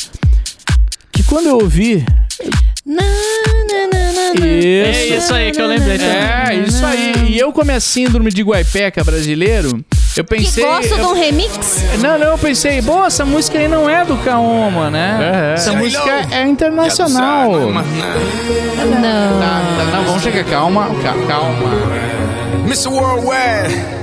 Que 1.12 1.22
quando 1.24 1.46
eu 1.46 1.56
ouvi. 1.56 2.04
Na, 2.86 3.02
na, 3.02 3.86
na, 3.86 4.12
na, 4.12 4.40
na. 4.40 4.46
É 4.46 5.16
isso 5.16 5.34
aí 5.34 5.52
que 5.52 5.60
eu 5.60 5.66
lembrei 5.66 5.98
também. 5.98 6.16
É, 6.16 6.54
isso 6.66 6.84
aí. 6.86 7.32
E 7.32 7.38
eu, 7.38 7.52
como 7.52 7.70
é 7.70 7.80
síndrome 7.80 8.30
de 8.30 8.42
Guaipeca 8.42 9.04
brasileiro, 9.04 9.84
eu 10.20 10.24
Que 10.24 10.36
pensei. 10.36 10.64
gosta 10.64 10.94
de 10.96 11.00
eu- 11.00 11.08
um 11.08 11.12
remix? 11.14 11.84
Não, 12.00 12.18
não, 12.18 12.26
eu 12.28 12.38
pensei, 12.38 12.80
pô, 12.82 13.04
essa 13.04 13.24
música 13.24 13.58
aí 13.58 13.68
não 13.68 13.88
é 13.88 14.04
do 14.04 14.16
Kaoma, 14.18 14.90
né? 14.90 15.52
Essa 15.54 15.72
música 15.72 16.26
é 16.30 16.42
internacional. 16.46 17.50
Não. 17.50 17.82
Tá, 19.40 19.62
tá, 19.76 19.84
não, 19.96 20.04
vamos 20.04 20.22
chegar, 20.22 20.44
calma, 20.44 20.88
ca- 21.02 21.14
calma. 21.26 21.68
Mr. 22.66 22.88
Worldwide. 22.88 23.97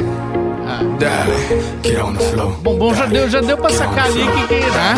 Bom, 2.61 2.77
bom, 2.77 2.93
já 2.93 3.05
deu, 3.05 3.29
já 3.29 3.41
deu 3.41 3.57
pra 3.57 3.69
sacar 3.69 4.05
ali 4.05 4.23
que 4.47 4.47
que 4.47 4.71
tá? 4.71 4.95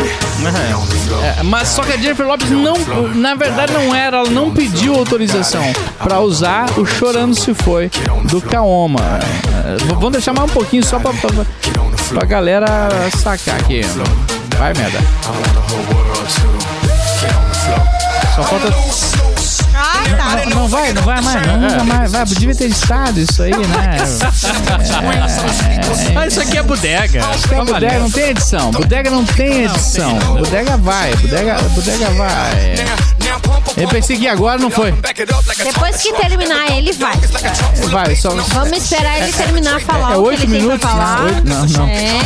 É, 1.39 1.43
mas 1.43 1.67
só 1.69 1.84
que 1.84 1.93
a 1.93 1.97
Jennifer 1.97 2.25
Lopes 2.25 2.49
não, 2.49 2.75
na 3.15 3.36
verdade 3.36 3.73
não 3.73 3.93
era, 3.93 4.17
ela 4.17 4.30
não 4.30 4.51
pediu 4.51 4.95
autorização 4.95 5.63
pra 6.01 6.19
usar 6.19 6.67
o 6.78 6.86
Chorando 6.86 7.36
Se 7.36 7.53
Foi 7.53 7.91
do 8.25 8.41
Kaoma. 8.41 9.19
É, 9.65 9.78
vamos 9.86 10.11
deixar 10.11 10.34
mais 10.34 10.49
um 10.49 10.53
pouquinho 10.53 10.84
só 10.86 10.99
pra, 10.99 11.11
pra, 11.13 11.32
pra 12.09 12.25
galera 12.25 12.89
sacar 13.17 13.59
aqui. 13.59 13.82
Vai, 14.57 14.73
merda. 14.73 14.99
Só 18.36 18.43
falta. 18.43 19.37
Não, 20.12 20.62
não 20.62 20.68
vai, 20.68 20.93
não 20.93 21.01
vai 21.01 21.22
mais, 21.22 21.45
não, 21.45 21.58
nunca 21.58 21.84
mais. 21.84 22.12
Vai, 22.12 22.26
devia 22.26 22.55
ter 22.55 22.68
estado 22.68 23.20
isso 23.20 23.43
aí, 23.43 23.51
né? 23.51 23.97
Ah, 26.16 26.28
isso 26.28 26.41
aqui 26.41 26.58
é 26.58 26.64
bodega. 26.64 27.22
Então, 27.45 27.66
bodega 27.66 27.99
não 27.99 28.12
tem 28.12 28.30
edição. 28.30 28.72
Bodega 28.72 29.10
não 29.10 29.26
tem 29.26 29.64
edição. 29.66 30.14
Bodega 30.20 30.78
vai. 30.78 31.16
Bodega, 31.16 31.55
bodega 31.76 32.10
vai. 32.12 32.76
Eu 33.78 33.88
pensei 33.89 34.17
que 34.17 34.28
agora 34.28 34.59
não 34.59 34.71
foi. 34.71 34.91
Depois 34.91 35.97
que 36.01 36.11
terminar, 36.13 36.71
ele 36.71 36.91
vai. 36.93 37.13
Vai, 37.91 38.15
só. 38.15 38.30
Vamos 38.30 38.78
esperar 38.78 39.19
ele 39.21 39.32
terminar 39.32 39.75
a 39.75 39.80
falar 39.80 40.13
É 40.13 40.17
o 40.17 40.23
que 40.23 40.30
oito 40.30 40.43
ele 40.43 40.51
tem 40.51 40.61
minutos? 40.61 40.80
pra 40.80 40.89
falar. 40.89 41.23
Oito- 41.25 41.43
não, 41.47 41.65
não. 41.65 41.88
É. 41.88 42.19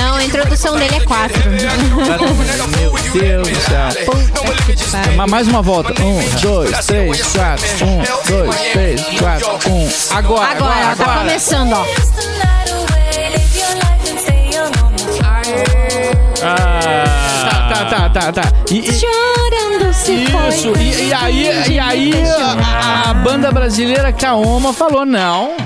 Não, 0.00 0.14
a 0.16 0.24
introdução 0.24 0.76
dele 0.76 0.96
é 0.96 1.00
quatro. 1.00 1.50
Meu 1.50 3.12
Deus 3.12 3.48
do 3.48 3.60
céu. 3.60 5.16
Ma- 5.16 5.26
Mais 5.26 5.46
uma 5.48 5.60
volta. 5.60 5.92
Um, 6.02 6.18
dois, 6.40 6.86
três, 6.86 7.22
quatro. 7.26 7.66
Um, 7.84 8.02
dois, 8.30 8.56
três, 8.72 9.02
quatro. 9.18 9.70
Um. 9.70 9.88
Agora, 10.16 10.50
Agora, 10.50 10.74
agora, 10.74 10.96
tá 10.96 11.02
agora. 11.04 11.18
começando, 11.20 11.72
ó. 11.74 11.84
Tá, 17.84 18.08
tá, 18.08 18.08
tá, 18.08 18.32
tá. 18.32 18.52
E, 18.70 18.78
e- 18.80 18.92
Chorando 18.92 19.92
se 19.94 20.12
isso. 20.14 20.72
foi. 20.72 20.82
E, 20.82 21.08
e 21.08 21.14
aí, 21.14 21.70
e 21.70 21.78
aí 21.78 22.12
a, 22.24 23.10
a 23.10 23.14
banda 23.14 23.50
brasileira 23.50 24.12
Kaoma 24.12 24.72
falou: 24.72 25.04
não. 25.06 25.56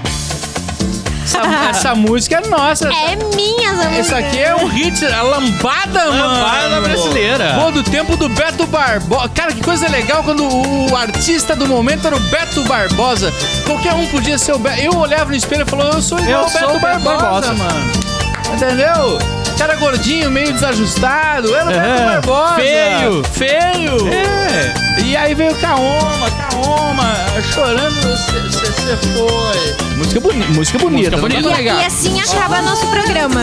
Essa, 1.24 1.40
essa 1.70 1.94
música 1.94 2.36
é 2.44 2.48
nossa. 2.48 2.88
É 2.92 3.16
minha 3.34 3.70
essa 3.72 4.00
Isso 4.00 4.14
aqui 4.14 4.38
é 4.38 4.54
um 4.54 4.66
hit, 4.66 5.04
a 5.06 5.22
lambada, 5.22 6.06
mano. 6.10 6.18
Lambada 6.34 6.80
brasileira. 6.80 7.58
Pô, 7.62 7.70
do 7.70 7.82
tempo 7.82 8.16
do 8.16 8.28
Beto 8.28 8.66
Barbosa. 8.66 9.28
Cara, 9.30 9.52
que 9.52 9.62
coisa 9.62 9.88
legal 9.88 10.22
quando 10.24 10.44
o 10.44 10.96
artista 10.96 11.54
do 11.56 11.66
momento 11.66 12.06
era 12.06 12.16
o 12.16 12.20
Beto 12.20 12.62
Barbosa. 12.64 13.32
Qualquer 13.64 13.94
um 13.94 14.06
podia 14.08 14.36
ser 14.36 14.52
o 14.52 14.58
Beto. 14.58 14.80
Eu 14.80 14.96
olhava 14.98 15.26
no 15.30 15.36
espelho 15.36 15.62
e 15.62 15.70
falava, 15.70 15.96
eu 15.96 16.02
sou 16.02 16.18
igual 16.18 16.42
Eu 16.42 16.46
o 16.46 16.50
Beto 16.50 16.58
sou 16.58 16.76
o 16.76 16.80
Beto 16.80 17.00
Barbosa, 17.00 17.20
Barbosa. 17.20 17.54
mano. 17.54 18.11
Entendeu? 18.54 19.18
Cara 19.58 19.76
gordinho, 19.76 20.30
meio 20.30 20.52
desajustado. 20.52 21.54
Era 21.54 21.64
o 21.64 21.68
Beto 21.68 21.80
É, 21.80 22.04
Barbosa. 22.20 22.54
feio. 22.56 23.24
Feio. 23.32 24.08
É. 24.12 25.02
E 25.02 25.16
aí 25.16 25.34
veio 25.34 25.54
Kaoma, 25.56 26.30
Kaoma, 26.50 27.14
chorando, 27.52 28.00
você 28.00 28.96
foi. 28.96 29.96
Música, 29.96 30.20
boni 30.20 30.44
música 30.48 30.78
bonita, 30.78 31.16
Música 31.16 31.16
dá 31.16 31.40
bonita. 31.42 31.56
negar. 31.56 31.82
E 31.82 31.86
assim 31.86 32.20
acaba 32.20 32.60
nosso 32.62 32.86
programa. 32.88 33.40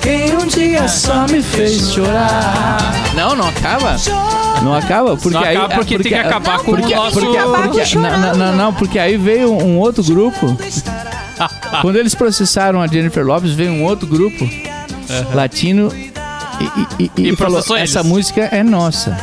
Quem 0.00 0.36
um 0.36 0.46
dia 0.46 0.86
só 0.88 1.26
me 1.28 1.42
fez 1.42 1.92
chorar. 1.92 2.78
Não, 3.14 3.34
não 3.34 3.48
acaba. 3.48 3.96
Não 4.62 4.74
acaba, 4.74 5.16
porque 5.16 5.36
Não 5.38 5.44
aí. 5.44 5.56
acaba 5.56 5.74
porque 5.76 5.98
tem 5.98 6.12
que 6.12 6.14
acabar 6.18 6.58
Não, 6.58 6.64
com 6.64 6.72
porque, 6.76 6.92
o 6.92 6.96
nosso... 6.96 7.20
porque, 7.20 7.38
porque- 7.38 7.86
chorando. 7.86 8.20
não, 8.20 8.34
não, 8.36 8.56
não, 8.56 8.74
porque 8.74 8.98
aí 8.98 9.16
veio 9.16 9.52
um 9.52 9.78
outro 9.78 10.02
grupo. 10.04 10.56
Quando 11.80 11.96
eles 11.96 12.14
processaram 12.14 12.80
a 12.80 12.86
Jennifer 12.86 13.24
Lopes, 13.24 13.52
veio 13.52 13.72
um 13.72 13.84
outro 13.84 14.06
grupo 14.06 14.48
latino 15.34 15.92
e, 15.94 17.02
e, 17.02 17.10
e, 17.16 17.22
E 17.28 17.28
e 17.30 17.36
falou: 17.36 17.58
eles. 17.70 17.90
essa 17.90 18.02
música 18.02 18.42
é 18.52 18.62
nossa. 18.62 19.18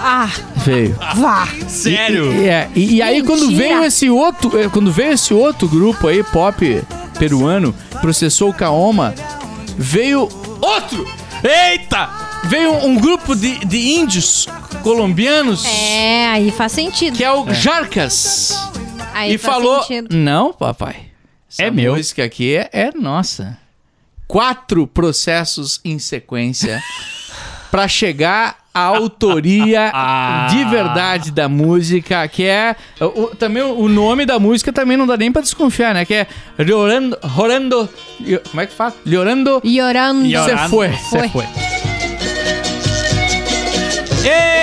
Ah, 0.00 0.30
Veio. 0.64 0.96
vá. 1.16 1.48
Sério? 1.66 2.32
E, 2.32 2.48
é, 2.48 2.68
e, 2.74 2.94
e 2.96 3.02
aí 3.02 3.22
quando 3.22 3.48
veio 3.54 3.82
esse 3.84 4.08
outro, 4.08 4.56
eh, 4.58 4.68
quando 4.68 4.92
veio 4.92 5.12
esse 5.12 5.34
outro 5.34 5.68
grupo 5.68 6.06
aí 6.06 6.22
pop 6.22 6.82
peruano, 7.18 7.74
processou 8.00 8.50
o 8.50 8.54
Kaoma, 8.54 9.12
veio 9.76 10.28
outro, 10.60 11.04
Eita! 11.42 12.08
veio 12.44 12.72
um, 12.74 12.90
um 12.90 12.94
grupo 12.94 13.34
de, 13.34 13.58
de 13.64 13.76
índios 13.94 14.46
colombianos 14.84 15.64
É, 15.64 16.28
aí 16.28 16.52
faz 16.52 16.70
sentido. 16.72 17.16
que 17.16 17.24
é 17.24 17.32
o 17.32 17.52
Jarcas 17.52 18.56
Aí 19.18 19.34
e 19.34 19.38
falou, 19.38 19.82
sentido. 19.82 20.14
não, 20.16 20.52
papai, 20.52 20.96
essa 21.50 21.62
É 21.62 21.70
meu. 21.70 21.94
música 21.94 22.24
aqui 22.24 22.56
é, 22.56 22.68
é 22.72 22.90
nossa. 22.92 23.56
quatro 24.26 24.86
processos 24.86 25.80
em 25.84 25.98
sequência 25.98 26.82
pra 27.70 27.86
chegar 27.88 28.56
à 28.72 28.80
autoria 28.80 29.92
de 30.50 30.64
verdade 30.66 31.30
da 31.32 31.48
música, 31.48 32.26
que 32.28 32.44
é 32.44 32.76
o- 33.00 33.34
também 33.34 33.62
o 33.62 33.88
nome 33.88 34.24
da 34.24 34.38
música 34.38 34.72
também 34.72 34.96
não 34.96 35.06
dá 35.06 35.16
nem 35.16 35.32
pra 35.32 35.42
desconfiar, 35.42 35.94
né? 35.94 36.04
Que 36.04 36.14
é 36.14 36.26
Llorando, 36.58 37.18
Llorando, 37.36 37.88
como 38.50 38.60
é 38.60 38.66
que 38.66 38.72
fala? 38.72 38.94
Llorando, 39.04 39.60
Llorando. 39.64 40.28
se 40.28 40.68
foi. 40.68 40.92
Foi. 41.10 41.28
foi. 41.30 41.44
Ah, 44.30 44.57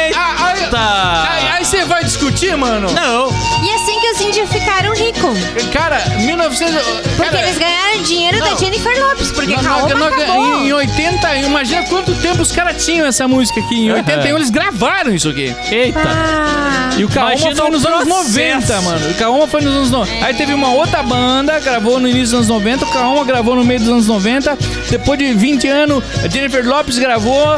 aí- 0.78 1.38
Aí 1.46 1.48
aí 1.58 1.66
você 1.66 1.84
vai 1.86 2.04
discutir, 2.04 2.56
mano? 2.58 2.92
Não. 2.92 3.28
E 3.64 3.74
assim 3.76 4.00
que 4.00 4.12
os 4.12 4.22
índios 4.22 4.50
ficaram 4.52 4.94
ricos. 4.94 5.38
Cara, 5.72 5.98
1900. 6.18 6.86
Porque 7.16 7.24
cara, 7.24 7.42
eles 7.44 7.58
ganharam 7.58 8.02
dinheiro 8.04 8.40
da 8.40 8.52
Não. 8.52 8.58
Jennifer 8.58 9.00
Lopes, 9.08 9.32
porque 9.32 9.56
Não, 9.56 9.64
Kaoma 9.64 9.90
não, 9.90 10.00
não, 10.00 10.08
acabou. 10.08 10.46
em 10.66 10.74
80, 10.74 11.36
imagina 11.38 11.84
quanto 11.84 12.14
tempo 12.16 12.42
os 12.42 12.52
caras 12.52 12.84
tinham 12.84 13.06
essa 13.08 13.28
música 13.28 13.60
aqui. 13.60 13.86
Em 13.88 13.92
81 13.92 14.36
eles 14.38 14.50
gravaram 14.50 15.14
isso 15.14 15.30
aqui. 15.30 15.56
Eita. 15.72 16.00
Ah, 16.06 16.90
E 16.98 17.04
o 17.04 17.10
Kaoma 17.10 17.38
foi 17.38 17.50
nos 17.72 17.86
anos 17.86 18.06
processo. 18.08 18.30
90, 18.30 18.82
mano. 18.82 19.10
O 19.10 19.14
Kaoma 19.16 19.48
foi 19.48 19.62
nos 19.62 19.74
anos 19.76 19.92
90. 19.92 20.26
Aí 20.26 20.34
teve 20.34 20.54
uma 20.54 20.70
outra 20.70 21.02
banda, 21.04 21.60
gravou 21.60 22.00
no 22.00 22.08
início 22.08 22.26
dos 22.26 22.34
anos 22.34 22.48
90. 22.48 22.86
O 22.86 22.90
Kaoma 22.90 23.24
gravou 23.26 23.56
no 23.56 23.64
meio 23.66 23.80
dos 23.80 23.90
anos 23.90 24.08
90. 24.08 24.58
Depois 24.90 25.18
de 25.20 25.34
20 25.34 25.68
anos, 25.68 26.04
a 26.24 26.28
Jennifer 26.28 26.66
Lopes 26.68 26.98
gravou. 26.98 27.56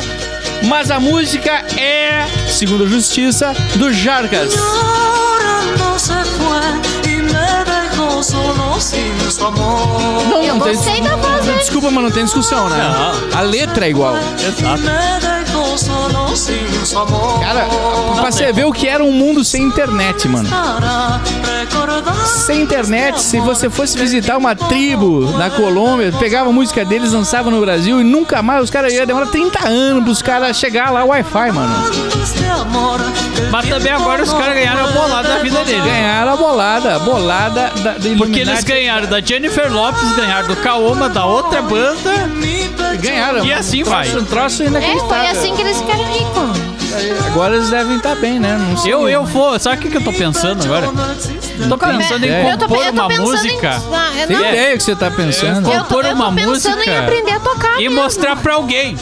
Mas 0.65 0.91
a 0.91 0.99
música 0.99 1.65
é, 1.77 2.25
segundo 2.47 2.83
a 2.83 2.87
justiça, 2.87 3.53
do 3.75 3.91
Jarcas. 3.93 4.55
Não, 10.29 10.43
não 10.43 10.59
tem 10.59 10.75
gostei 10.75 11.01
da 11.01 11.15
voz 11.15 11.45
dele. 11.45 11.57
Desculpa, 11.59 11.91
mas 11.91 12.03
não 12.03 12.11
tem 12.11 12.25
discussão, 12.25 12.69
né? 12.69 12.77
A 13.33 13.41
letra 13.41 13.85
é 13.85 13.89
igual. 13.89 14.15
Exato. 14.17 15.36
Cara, 17.39 17.65
pra 18.15 18.31
você 18.31 18.51
ver 18.51 18.65
o 18.65 18.71
que 18.71 18.87
era 18.87 19.03
um 19.03 19.11
mundo 19.11 19.43
sem 19.43 19.63
internet, 19.63 20.27
mano. 20.27 20.47
Sem 22.25 22.61
internet, 22.61 23.21
se 23.21 23.39
você 23.39 23.69
fosse 23.69 23.97
visitar 23.97 24.37
uma 24.37 24.55
tribo 24.55 25.31
na 25.37 25.49
Colômbia, 25.49 26.11
pegava 26.19 26.49
a 26.49 26.53
música 26.53 26.83
deles, 26.85 27.11
lançava 27.13 27.49
no 27.49 27.59
Brasil 27.61 28.01
e 28.01 28.03
nunca 28.03 28.41
mais 28.41 28.63
os 28.63 28.69
caras 28.69 28.93
iam 28.93 29.05
demorar 29.05 29.27
30 29.27 29.67
anos 29.67 30.03
pros 30.03 30.21
caras 30.21 30.57
chegar 30.57 30.91
lá 30.91 31.03
Wi-Fi, 31.03 31.51
mano. 31.51 31.75
Mas 33.51 33.69
também 33.69 33.91
agora 33.91 34.23
os 34.23 34.33
caras 34.33 34.53
ganharam 34.55 34.85
a 34.85 34.91
bolada 34.91 35.27
da 35.29 35.37
vida 35.37 35.63
dele. 35.63 35.81
Ganharam 35.81 36.33
a 36.33 36.35
bolada, 36.35 36.95
a 36.95 36.99
bolada 36.99 37.71
da, 37.83 37.91
da 37.93 38.15
Porque 38.17 38.39
eles 38.39 38.63
ganharam 38.63 39.07
da 39.07 39.19
Jennifer 39.21 39.71
Lopes, 39.71 40.11
ganharam 40.15 40.47
do 40.47 40.55
Kaoma, 40.57 41.09
da 41.09 41.25
outra 41.25 41.61
banda. 41.61 42.11
pecho 42.41 43.01
Ganharam. 43.01 43.45
E 43.45 43.53
assim 43.53 43.81
um 43.81 43.85
troço, 43.85 43.97
vai. 44.13 44.21
Um 44.21 44.25
troço 44.25 44.63
é, 44.63 44.69
foi 45.07 45.27
assim 45.27 45.55
que 45.55 45.61
eles 45.61 45.77
ficaram 45.77 46.03
ricos. 46.05 46.67
Agora 47.27 47.55
eles 47.55 47.69
devem 47.69 47.97
estar 47.97 48.15
bem, 48.15 48.39
né? 48.39 48.57
Não 48.69 48.77
sei. 48.77 48.91
Eu, 48.93 49.07
eu 49.07 49.23
vou. 49.23 49.59
Sabe 49.59 49.75
o 49.77 49.79
que, 49.79 49.89
que 49.89 49.97
eu 49.97 50.03
tô 50.03 50.11
pensando 50.13 50.63
agora? 50.63 50.87
Tô 50.87 51.77
pensando 51.77 52.23
em 52.23 52.27
ideia. 52.27 52.51
Eu 52.51 52.57
tô, 52.57 52.67
compor 52.67 52.85
eu 52.85 52.93
tô 52.93 52.99
uma 53.01 53.07
pensando 53.07 53.27
música 53.27 53.67
em... 53.67 53.93
Ah, 53.95 54.25
Tem 54.27 54.35
ideia 54.37 54.73
o 54.73 54.77
que 54.77 54.83
você 54.83 54.95
tá 54.95 55.11
pensando? 55.11 55.67
Eu- 55.67 55.73
Eu 55.73 55.83
tô, 55.83 55.87
compor 55.89 56.05
eu 56.05 56.09
tô 56.09 56.15
uma 56.15 56.31
pensando 56.33 56.49
música 56.49 56.89
em 56.89 56.97
aprender 56.97 57.31
a 57.31 57.39
tocar 57.39 57.73
e 57.79 57.83
mesmo. 57.89 57.95
mostrar 58.01 58.35
pra 58.37 58.53
alguém. 58.55 58.97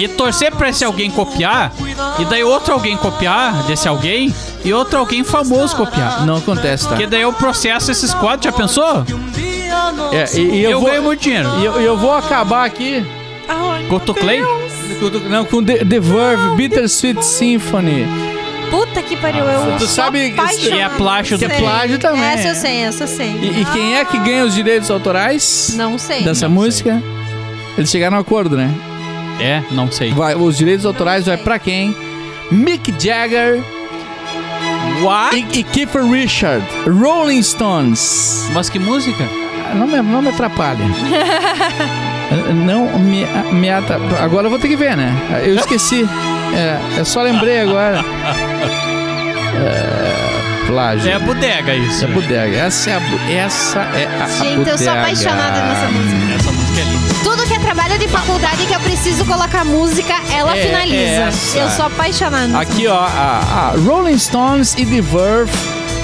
E 0.00 0.08
torcer 0.08 0.50
pra 0.54 0.70
esse 0.70 0.84
alguém 0.84 1.10
copiar. 1.10 1.72
E 2.18 2.24
daí 2.24 2.42
outro 2.42 2.72
alguém 2.72 2.96
copiar 2.96 3.62
desse 3.64 3.86
alguém. 3.86 4.34
E 4.64 4.72
outro 4.72 4.98
alguém 4.98 5.22
famoso 5.22 5.76
copiar. 5.76 6.24
Não 6.24 6.36
acontece, 6.36 6.84
tá? 6.84 6.90
Porque 6.90 7.06
daí 7.06 7.22
eu 7.22 7.32
processo 7.32 7.90
esses 7.90 8.14
quatro, 8.14 8.44
já 8.44 8.52
pensou? 8.52 9.04
É, 10.12 10.38
e, 10.38 10.40
e 10.40 10.64
eu, 10.64 10.70
Eu, 10.72 10.80
vou, 10.80 10.90
ganho 10.90 11.02
muito 11.02 11.20
dinheiro. 11.22 11.48
e 11.60 11.64
eu, 11.64 11.80
eu 11.80 11.96
vou 11.96 12.12
acabar 12.14 12.64
aqui 12.64 13.04
Goto 13.88 14.12
Clay? 14.14 14.42
não, 15.28 15.44
com 15.44 15.62
The, 15.62 15.84
The 15.84 16.00
Verve, 16.00 16.56
Bittersweet 16.56 17.24
Symphony. 17.24 18.06
Puta 18.70 19.02
que 19.02 19.16
pariu, 19.16 19.44
eu 19.44 19.76
Tu 19.78 19.86
sabe 19.86 20.30
que 20.30 20.72
é 20.72 20.88
plágio 20.88 21.38
Que 21.38 21.44
é 21.44 21.48
Sei. 21.48 21.58
plágio 21.58 21.98
também. 21.98 22.22
Essa 22.22 22.48
eu 22.48 22.54
sei, 22.54 22.76
essa 22.84 23.04
eu 23.04 23.08
sei. 23.08 23.30
E, 23.42 23.60
e 23.62 23.64
quem 23.66 23.96
é 23.96 24.04
que 24.04 24.16
ganha 24.18 24.44
os 24.44 24.54
direitos 24.54 24.90
autorais 24.90 25.74
Não 25.76 25.98
sei. 25.98 26.22
dessa 26.22 26.48
música? 26.48 27.02
Eles 27.76 27.90
chegaram 27.90 28.16
a 28.16 28.20
um 28.20 28.22
acordo, 28.22 28.56
né? 28.56 28.72
É, 29.40 29.62
não 29.70 29.90
sei. 29.90 30.12
Vai, 30.12 30.34
os 30.34 30.56
direitos 30.56 30.84
autorais 30.86 31.26
vai 31.26 31.36
pra 31.36 31.58
quem? 31.58 31.96
Mick 32.50 32.92
Jagger 32.98 33.62
What? 35.02 35.36
e, 35.36 35.60
e 35.60 35.62
Kiefer 35.64 36.04
Richard, 36.04 36.64
Rolling 36.86 37.42
Stones. 37.42 38.48
Mas 38.52 38.68
que 38.68 38.78
música? 38.78 39.24
Ah, 39.70 39.74
Não 39.74 39.86
me, 39.86 39.96
não 40.02 40.20
me 40.20 40.28
atrapalha. 40.28 40.84
não 42.66 42.98
me, 42.98 43.24
me 43.52 43.70
atrapalha. 43.70 44.22
Agora 44.22 44.46
eu 44.46 44.50
vou 44.50 44.58
ter 44.58 44.68
que 44.68 44.76
ver, 44.76 44.96
né? 44.96 45.14
Eu 45.44 45.54
esqueci. 45.56 46.06
É, 46.54 46.98
eu 46.98 47.04
só 47.04 47.22
lembrei 47.22 47.60
agora. 47.60 48.04
É, 49.54 50.66
plágio. 50.66 51.10
É 51.10 51.14
a 51.14 51.18
bodega 51.20 51.74
isso. 51.74 52.04
É 52.04 52.08
a 52.08 52.10
bodega. 52.10 52.56
Essa 52.56 52.90
é 52.90 52.94
a, 52.94 53.32
essa 53.44 53.78
é 53.80 54.06
a, 54.20 54.24
a 54.24 54.28
Gente, 54.28 54.68
eu 54.68 54.76
sou 54.78 54.86
bodega. 54.86 54.92
apaixonada 55.00 55.60
nessa 55.62 55.88
música. 55.88 56.34
Essa 56.34 56.52
música 56.52 56.80
é 56.80 56.84
linda. 56.84 57.09
Tudo 57.22 57.44
que 57.46 57.54
é 57.54 57.58
trabalho 57.58 57.98
de 57.98 58.08
faculdade 58.08 58.64
que 58.66 58.74
eu 58.74 58.80
preciso 58.80 59.24
colocar 59.24 59.64
música, 59.64 60.14
ela 60.32 60.56
É, 60.56 60.66
finaliza. 60.66 60.96
essa. 61.28 61.58
Eu 61.58 61.70
sou 61.70 61.86
apaixonada. 61.86 62.58
Aqui, 62.58 62.86
ó, 62.86 62.98
a, 62.98 63.40
a 63.40 63.74
Rolling 63.86 64.18
Stones 64.18 64.74
e 64.78 64.86
The 64.86 65.00
Verve 65.00 65.52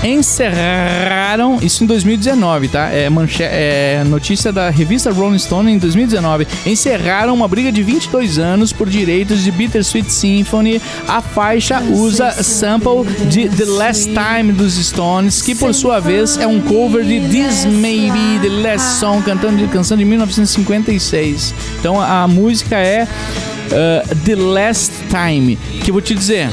encerraram 0.03 1.59
isso 1.61 1.85
em 1.85 1.87
2019, 1.87 2.69
tá? 2.69 2.89
É, 2.91 3.09
manche, 3.09 3.43
é 3.43 4.03
notícia 4.07 4.53
da 4.53 4.71
revista 4.71 5.11
Rolling 5.11 5.39
Stone 5.39 5.73
em 5.73 5.79
2019. 5.79 6.47
Encerraram 6.65 7.35
uma 7.35 7.49
briga 7.49 7.73
de 7.73 7.83
22 7.83 8.39
anos 8.39 8.73
por 8.73 8.89
direitos 8.89 9.43
de 9.43 9.51
Bittersweet 9.51 10.13
Symphony. 10.13 10.81
A 11.09 11.21
faixa 11.21 11.81
usa 11.81 12.31
sample 12.43 13.05
de 13.29 13.49
The 13.49 13.65
Last 13.65 14.11
Time 14.11 14.53
dos 14.53 14.75
Stones, 14.75 15.43
que 15.43 15.55
por 15.55 15.75
sua 15.75 16.01
vez 16.01 16.37
é 16.39 16.47
um 16.47 16.61
cover 16.61 17.05
de 17.05 17.21
This 17.21 17.65
May 17.65 18.11
Be 18.11 18.49
The 18.49 18.69
Last 18.69 19.01
Song, 19.01 19.23
cantando 19.23 19.57
de 19.57 19.67
canção 19.69 19.97
de 19.97 20.05
1956. 20.05 21.55
Então 21.81 22.01
a 22.01 22.27
música 22.29 22.77
é 22.77 23.05
uh, 23.05 24.17
The 24.25 24.37
Last 24.37 24.93
Time, 25.09 25.57
que 25.83 25.91
eu 25.91 25.95
vou 25.95 26.03
te 26.03 26.15
dizer, 26.15 26.49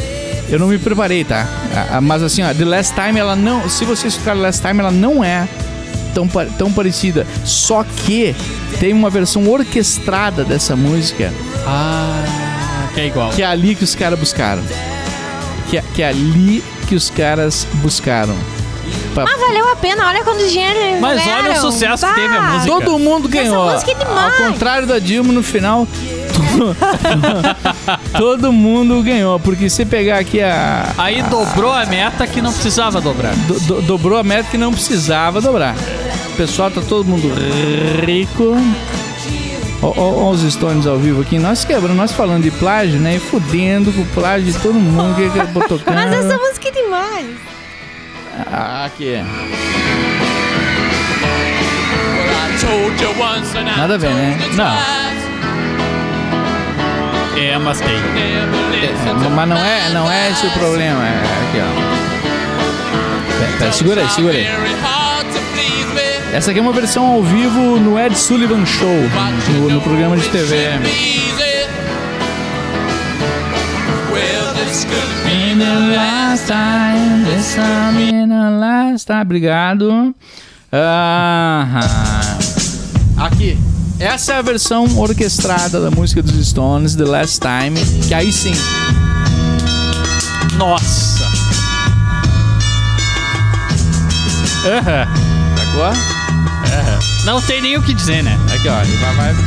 eu 0.54 0.60
não 0.60 0.68
me 0.68 0.78
preparei, 0.78 1.24
tá? 1.24 1.48
Mas 2.02 2.22
assim, 2.24 2.44
ó, 2.44 2.54
The 2.54 2.66
Last 2.66 2.94
Time, 2.94 3.20
ela 3.20 3.36
não. 3.36 3.68
Se 3.70 3.86
você 3.86 4.08
escutar 4.08 4.36
The 4.36 4.42
Last 4.42 4.62
Time, 4.62 4.80
ela 4.80 4.92
não 4.92 5.24
é 5.24 5.48
tão, 6.14 6.28
tão 6.58 6.72
parecida. 6.72 7.26
Só 7.44 7.84
que 7.84 8.36
tem 8.80 8.94
uma 8.94 9.10
versão 9.10 9.48
orquestrada 9.50 10.44
dessa 10.44 10.76
música 10.76 11.34
Ah, 11.66 12.24
que 12.94 13.02
é 13.02 13.08
igual. 13.08 13.30
que 13.32 13.42
é 13.42 13.46
ali 13.46 13.76
que 13.76 13.84
os 13.84 13.96
caras 13.96 14.20
buscaram. 14.20 14.62
Que 15.70 15.78
é, 15.78 15.84
que 15.96 16.02
é 16.04 16.08
ali 16.08 16.64
que 16.88 16.94
os 16.96 17.10
caras 17.10 17.66
buscaram. 17.76 18.36
Pa- 19.16 19.24
Ah, 19.28 19.38
valeu 19.40 19.72
a 19.72 19.76
pena. 19.76 20.08
Olha 20.08 20.24
quanto 20.24 20.48
dinheiro 20.48 20.78
eles 20.78 21.00
Mas 21.00 21.22
olha 21.28 21.54
o 21.54 21.62
sucesso 21.62 22.06
que 22.06 22.12
Bah. 22.12 22.16
teve 22.16 22.36
a 22.36 22.42
música. 22.42 22.66
Todo 22.74 23.00
mundo 23.00 23.28
ganhou. 23.28 23.72
música 23.72 23.92
é 23.92 23.96
demais. 23.96 24.40
Ao 24.42 24.48
contrário 24.48 24.88
da 24.88 25.00
Dilma, 25.00 25.32
no 25.34 25.42
final, 25.44 25.88
todo, 26.34 26.76
todo 28.18 28.52
mundo 28.52 29.02
ganhou. 29.04 29.40
Porque 29.40 29.70
se 29.70 29.86
pegar 29.86 30.20
aqui 30.20 30.42
a. 30.42 30.92
Aí 30.98 31.22
dobrou 31.24 31.72
a 31.72 31.86
meta 31.86 32.26
que 32.28 32.42
não 32.42 32.52
precisava 32.52 33.00
dobrar. 33.02 33.36
do- 33.36 33.60
do- 33.60 33.82
dobrou 33.82 34.18
a 34.18 34.24
meta 34.24 34.50
que 34.50 34.58
não 34.58 34.72
precisava 34.74 35.40
dobrar. 35.42 35.76
O 36.34 36.36
pessoal 36.36 36.70
tá 36.72 36.82
todo 36.82 37.06
mundo 37.06 37.32
rico. 38.06 38.56
Ó, 39.82 39.94
ó, 39.98 40.14
ó 40.28 40.30
os 40.32 40.42
Stones 40.54 40.88
ao 40.88 40.98
vivo 40.98 41.22
aqui. 41.22 41.38
Nós 41.38 41.64
quebrando, 41.66 41.96
nós 41.96 42.12
falando 42.12 42.44
de 42.44 42.52
plágio, 42.52 43.00
né? 43.00 43.16
E 43.16 43.20
fudendo 43.20 43.92
com 43.92 44.02
o 44.02 44.06
plágio 44.08 44.52
de 44.52 44.58
todo 44.60 44.74
mundo 44.76 45.16
que 45.16 45.26
acabou 45.40 45.62
tocando. 45.64 45.94
Mas 45.96 46.12
essa 46.14 46.38
música 46.38 46.70
é 46.70 46.72
demais. 46.72 47.28
Ah, 48.52 48.86
aqui. 48.86 49.18
Nada 53.78 53.96
a 53.96 53.98
ver, 53.98 54.10
né? 54.14 54.38
Não. 54.56 55.23
É, 57.44 57.58
mas 57.58 57.80
tem. 57.82 57.90
É, 57.90 58.46
mas 59.30 59.50
não 59.50 59.58
é, 59.58 59.90
não 59.90 60.10
é 60.10 60.32
esse 60.32 60.48
o 60.48 60.52
problema. 60.52 61.06
É 61.06 61.22
aqui, 61.50 61.60
ó. 61.60 61.66
Pera, 63.60 63.72
segura 63.74 64.02
aí, 64.02 64.10
segura 64.10 64.34
aí. 64.34 64.48
Essa 66.34 66.52
aqui 66.52 66.60
é 66.60 66.62
uma 66.62 66.72
versão 66.72 67.06
ao 67.06 67.22
vivo 67.22 67.78
no 67.80 68.00
Ed 68.00 68.18
Sullivan 68.18 68.66
Show, 68.66 68.98
no, 69.50 69.70
no 69.70 69.82
programa 69.82 70.16
de 70.16 70.28
TV. 70.30 70.70
In 75.30 75.60
the 75.60 75.96
last 75.96 76.48
time, 76.48 77.26
this 77.26 77.56
time 77.56 78.00
in 78.00 78.30
the 78.30 78.50
last 78.52 79.06
time. 79.06 79.22
Obrigado. 79.22 80.16
Aham. 80.72 81.82
Aqui. 83.18 83.73
Essa 84.04 84.34
é 84.34 84.38
a 84.38 84.42
versão 84.42 84.86
orquestrada 85.00 85.80
da 85.80 85.90
música 85.90 86.22
dos 86.22 86.46
Stones, 86.48 86.94
The 86.96 87.06
Last 87.06 87.40
Time. 87.40 87.80
Que 88.08 88.14
aí 88.14 88.34
sim. 88.34 88.54
Nossa. 90.58 91.24
Aham. 94.66 95.08
Sacou? 95.58 95.94
Não 97.26 97.42
tem 97.42 97.62
nem 97.62 97.78
o 97.78 97.82
que 97.82 97.94
dizer, 97.94 98.22
né? 98.24 98.38
Aqui, 98.54 98.68
ó. 98.68 98.82
ele 98.82 98.98
Vai, 98.98 99.16
vai. 99.16 99.34
Não, 99.34 99.40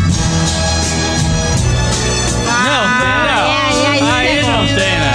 tem 2.98 3.08
não. 3.26 3.46
é, 3.46 3.56
aí, 3.68 4.00
Aí 4.02 4.36
pegou. 4.36 4.50
não 4.52 4.66
tem, 4.66 4.76
né? 4.76 5.12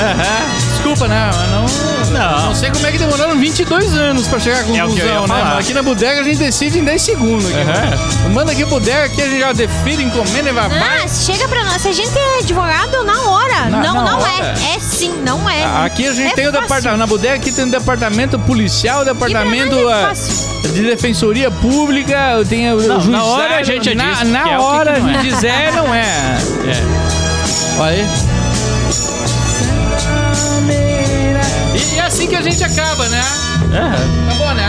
Aham. 0.00 0.57
Desculpa, 0.98 1.08
né? 1.14 1.30
Mas 1.32 2.10
não, 2.10 2.18
Não. 2.18 2.46
não 2.46 2.54
sei 2.54 2.70
como 2.70 2.86
é 2.86 2.90
que 2.92 2.98
demoraram 2.98 3.38
22 3.38 3.94
anos 3.94 4.26
pra 4.26 4.40
chegar 4.40 4.56
à 4.56 4.60
É 4.60 4.62
o 4.62 4.66
que 4.66 5.00
conclusão, 5.00 5.26
né? 5.28 5.44
Mas 5.44 5.58
aqui 5.58 5.74
na 5.74 5.82
bodega 5.82 6.20
a 6.20 6.24
gente 6.24 6.38
decide 6.38 6.78
em 6.80 6.84
10 6.84 7.02
segundos. 7.02 7.46
Aqui, 7.46 7.56
Aham. 7.60 8.28
Manda 8.30 8.52
aqui 8.52 8.62
a 8.64 8.66
bodega, 8.66 9.04
aqui 9.04 9.22
a 9.22 9.26
gente 9.28 9.40
já 9.40 9.52
define, 9.52 10.04
encomenda 10.04 10.50
e 10.50 10.52
vai. 10.52 10.66
Ah, 10.66 11.06
chega 11.08 11.46
pra 11.46 11.64
nós. 11.64 11.80
Se 11.82 11.88
a 11.88 11.92
gente 11.92 12.16
é 12.18 12.38
advogado, 12.40 13.04
na 13.04 13.20
hora. 13.30 13.64
Na- 13.66 13.82
não, 13.82 13.94
na 13.94 14.02
não 14.10 14.18
hora. 14.20 14.54
é. 14.72 14.74
É 14.76 14.80
sim, 14.80 15.12
não 15.24 15.48
é. 15.48 15.64
Aqui 15.84 16.06
a 16.06 16.12
gente 16.12 16.32
É 16.32 16.34
tem 16.34 16.46
o 16.48 16.52
fácil. 16.52 16.62
departamento. 16.62 16.98
Na 16.98 17.06
bodega 17.06 17.34
aqui 17.36 17.52
tem 17.52 17.64
o 17.64 17.70
departamento 17.70 18.38
policial, 18.40 19.02
o 19.02 19.04
departamento 19.04 19.76
é 19.88 19.92
ah, 19.92 20.12
de 20.72 20.82
defensoria 20.82 21.50
pública, 21.50 22.44
tem 22.48 22.72
o, 22.72 22.76
o 22.78 22.82
Não, 22.88 23.04
na 23.04 23.24
hora 23.24 23.56
a 23.58 23.62
gente 23.62 23.94
na, 23.94 24.12
diz 24.14 24.28
Na 24.30 24.42
que 24.42 24.48
é 24.50 24.56
o 24.56 24.60
que 24.60 24.64
hora 24.66 24.94
que 24.94 25.00
não 25.00 25.08
é. 25.10 25.12
gente 25.12 25.22
diz 25.34 25.44
é, 25.44 25.70
não 25.72 25.94
é. 25.94 26.04
É. 27.78 27.80
Olha 27.80 27.90
aí. 27.92 28.06
Que 32.28 32.36
a 32.36 32.42
gente 32.42 32.62
acaba, 32.62 33.08
né? 33.08 33.20
Aham. 33.72 34.28
Acabou, 34.28 34.54
né? 34.54 34.68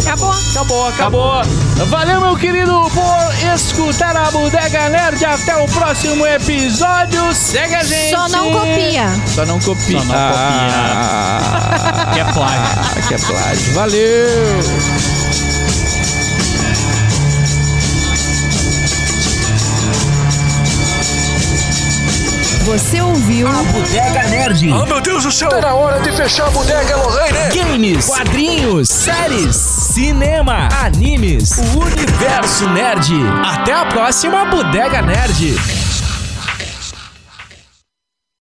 Acabou. 0.00 0.30
Acabou, 0.32 0.88
acabou. 0.88 1.42
Valeu, 1.88 2.20
meu 2.20 2.36
querido, 2.36 2.72
por 2.90 3.54
escutar 3.54 4.14
a 4.16 4.30
Bodega 4.30 4.88
Nerd. 4.90 5.24
Até 5.24 5.56
o 5.56 5.66
próximo 5.66 6.26
episódio. 6.26 7.34
Segue 7.34 7.74
a 7.74 7.82
gente. 7.82 8.10
Só 8.10 8.28
não 8.28 8.52
copia. 8.52 9.08
Só 9.34 9.46
não 9.46 9.58
copia. 9.60 9.98
Só 10.00 10.04
não 10.04 10.14
Ah, 10.14 12.10
Que 12.12 12.20
é 12.20 12.24
plágio. 12.24 13.02
que 13.08 13.14
é 13.14 13.18
plágio. 13.18 13.74
Valeu. 13.74 15.13
Você 22.64 22.98
ouviu 23.02 23.46
Bodega 23.46 24.26
Nerd. 24.28 24.72
Oh, 24.72 24.86
meu 24.86 24.98
Deus 24.98 25.22
do 25.24 25.30
céu! 25.30 25.50
Tá 25.50 25.60
na 25.60 25.74
hora 25.74 26.00
de 26.00 26.10
fechar 26.12 26.46
a 26.46 26.50
bodega, 26.50 26.96
Lorraine! 26.96 27.38
Games, 27.54 28.06
quadrinhos, 28.06 28.88
séries, 28.88 29.54
cinema, 29.54 30.70
animes, 30.82 31.58
o 31.58 31.80
universo 31.80 32.66
nerd. 32.70 33.12
Até 33.44 33.74
a 33.74 33.84
próxima 33.84 34.46
Bodega 34.46 35.02
Nerd. 35.02 35.83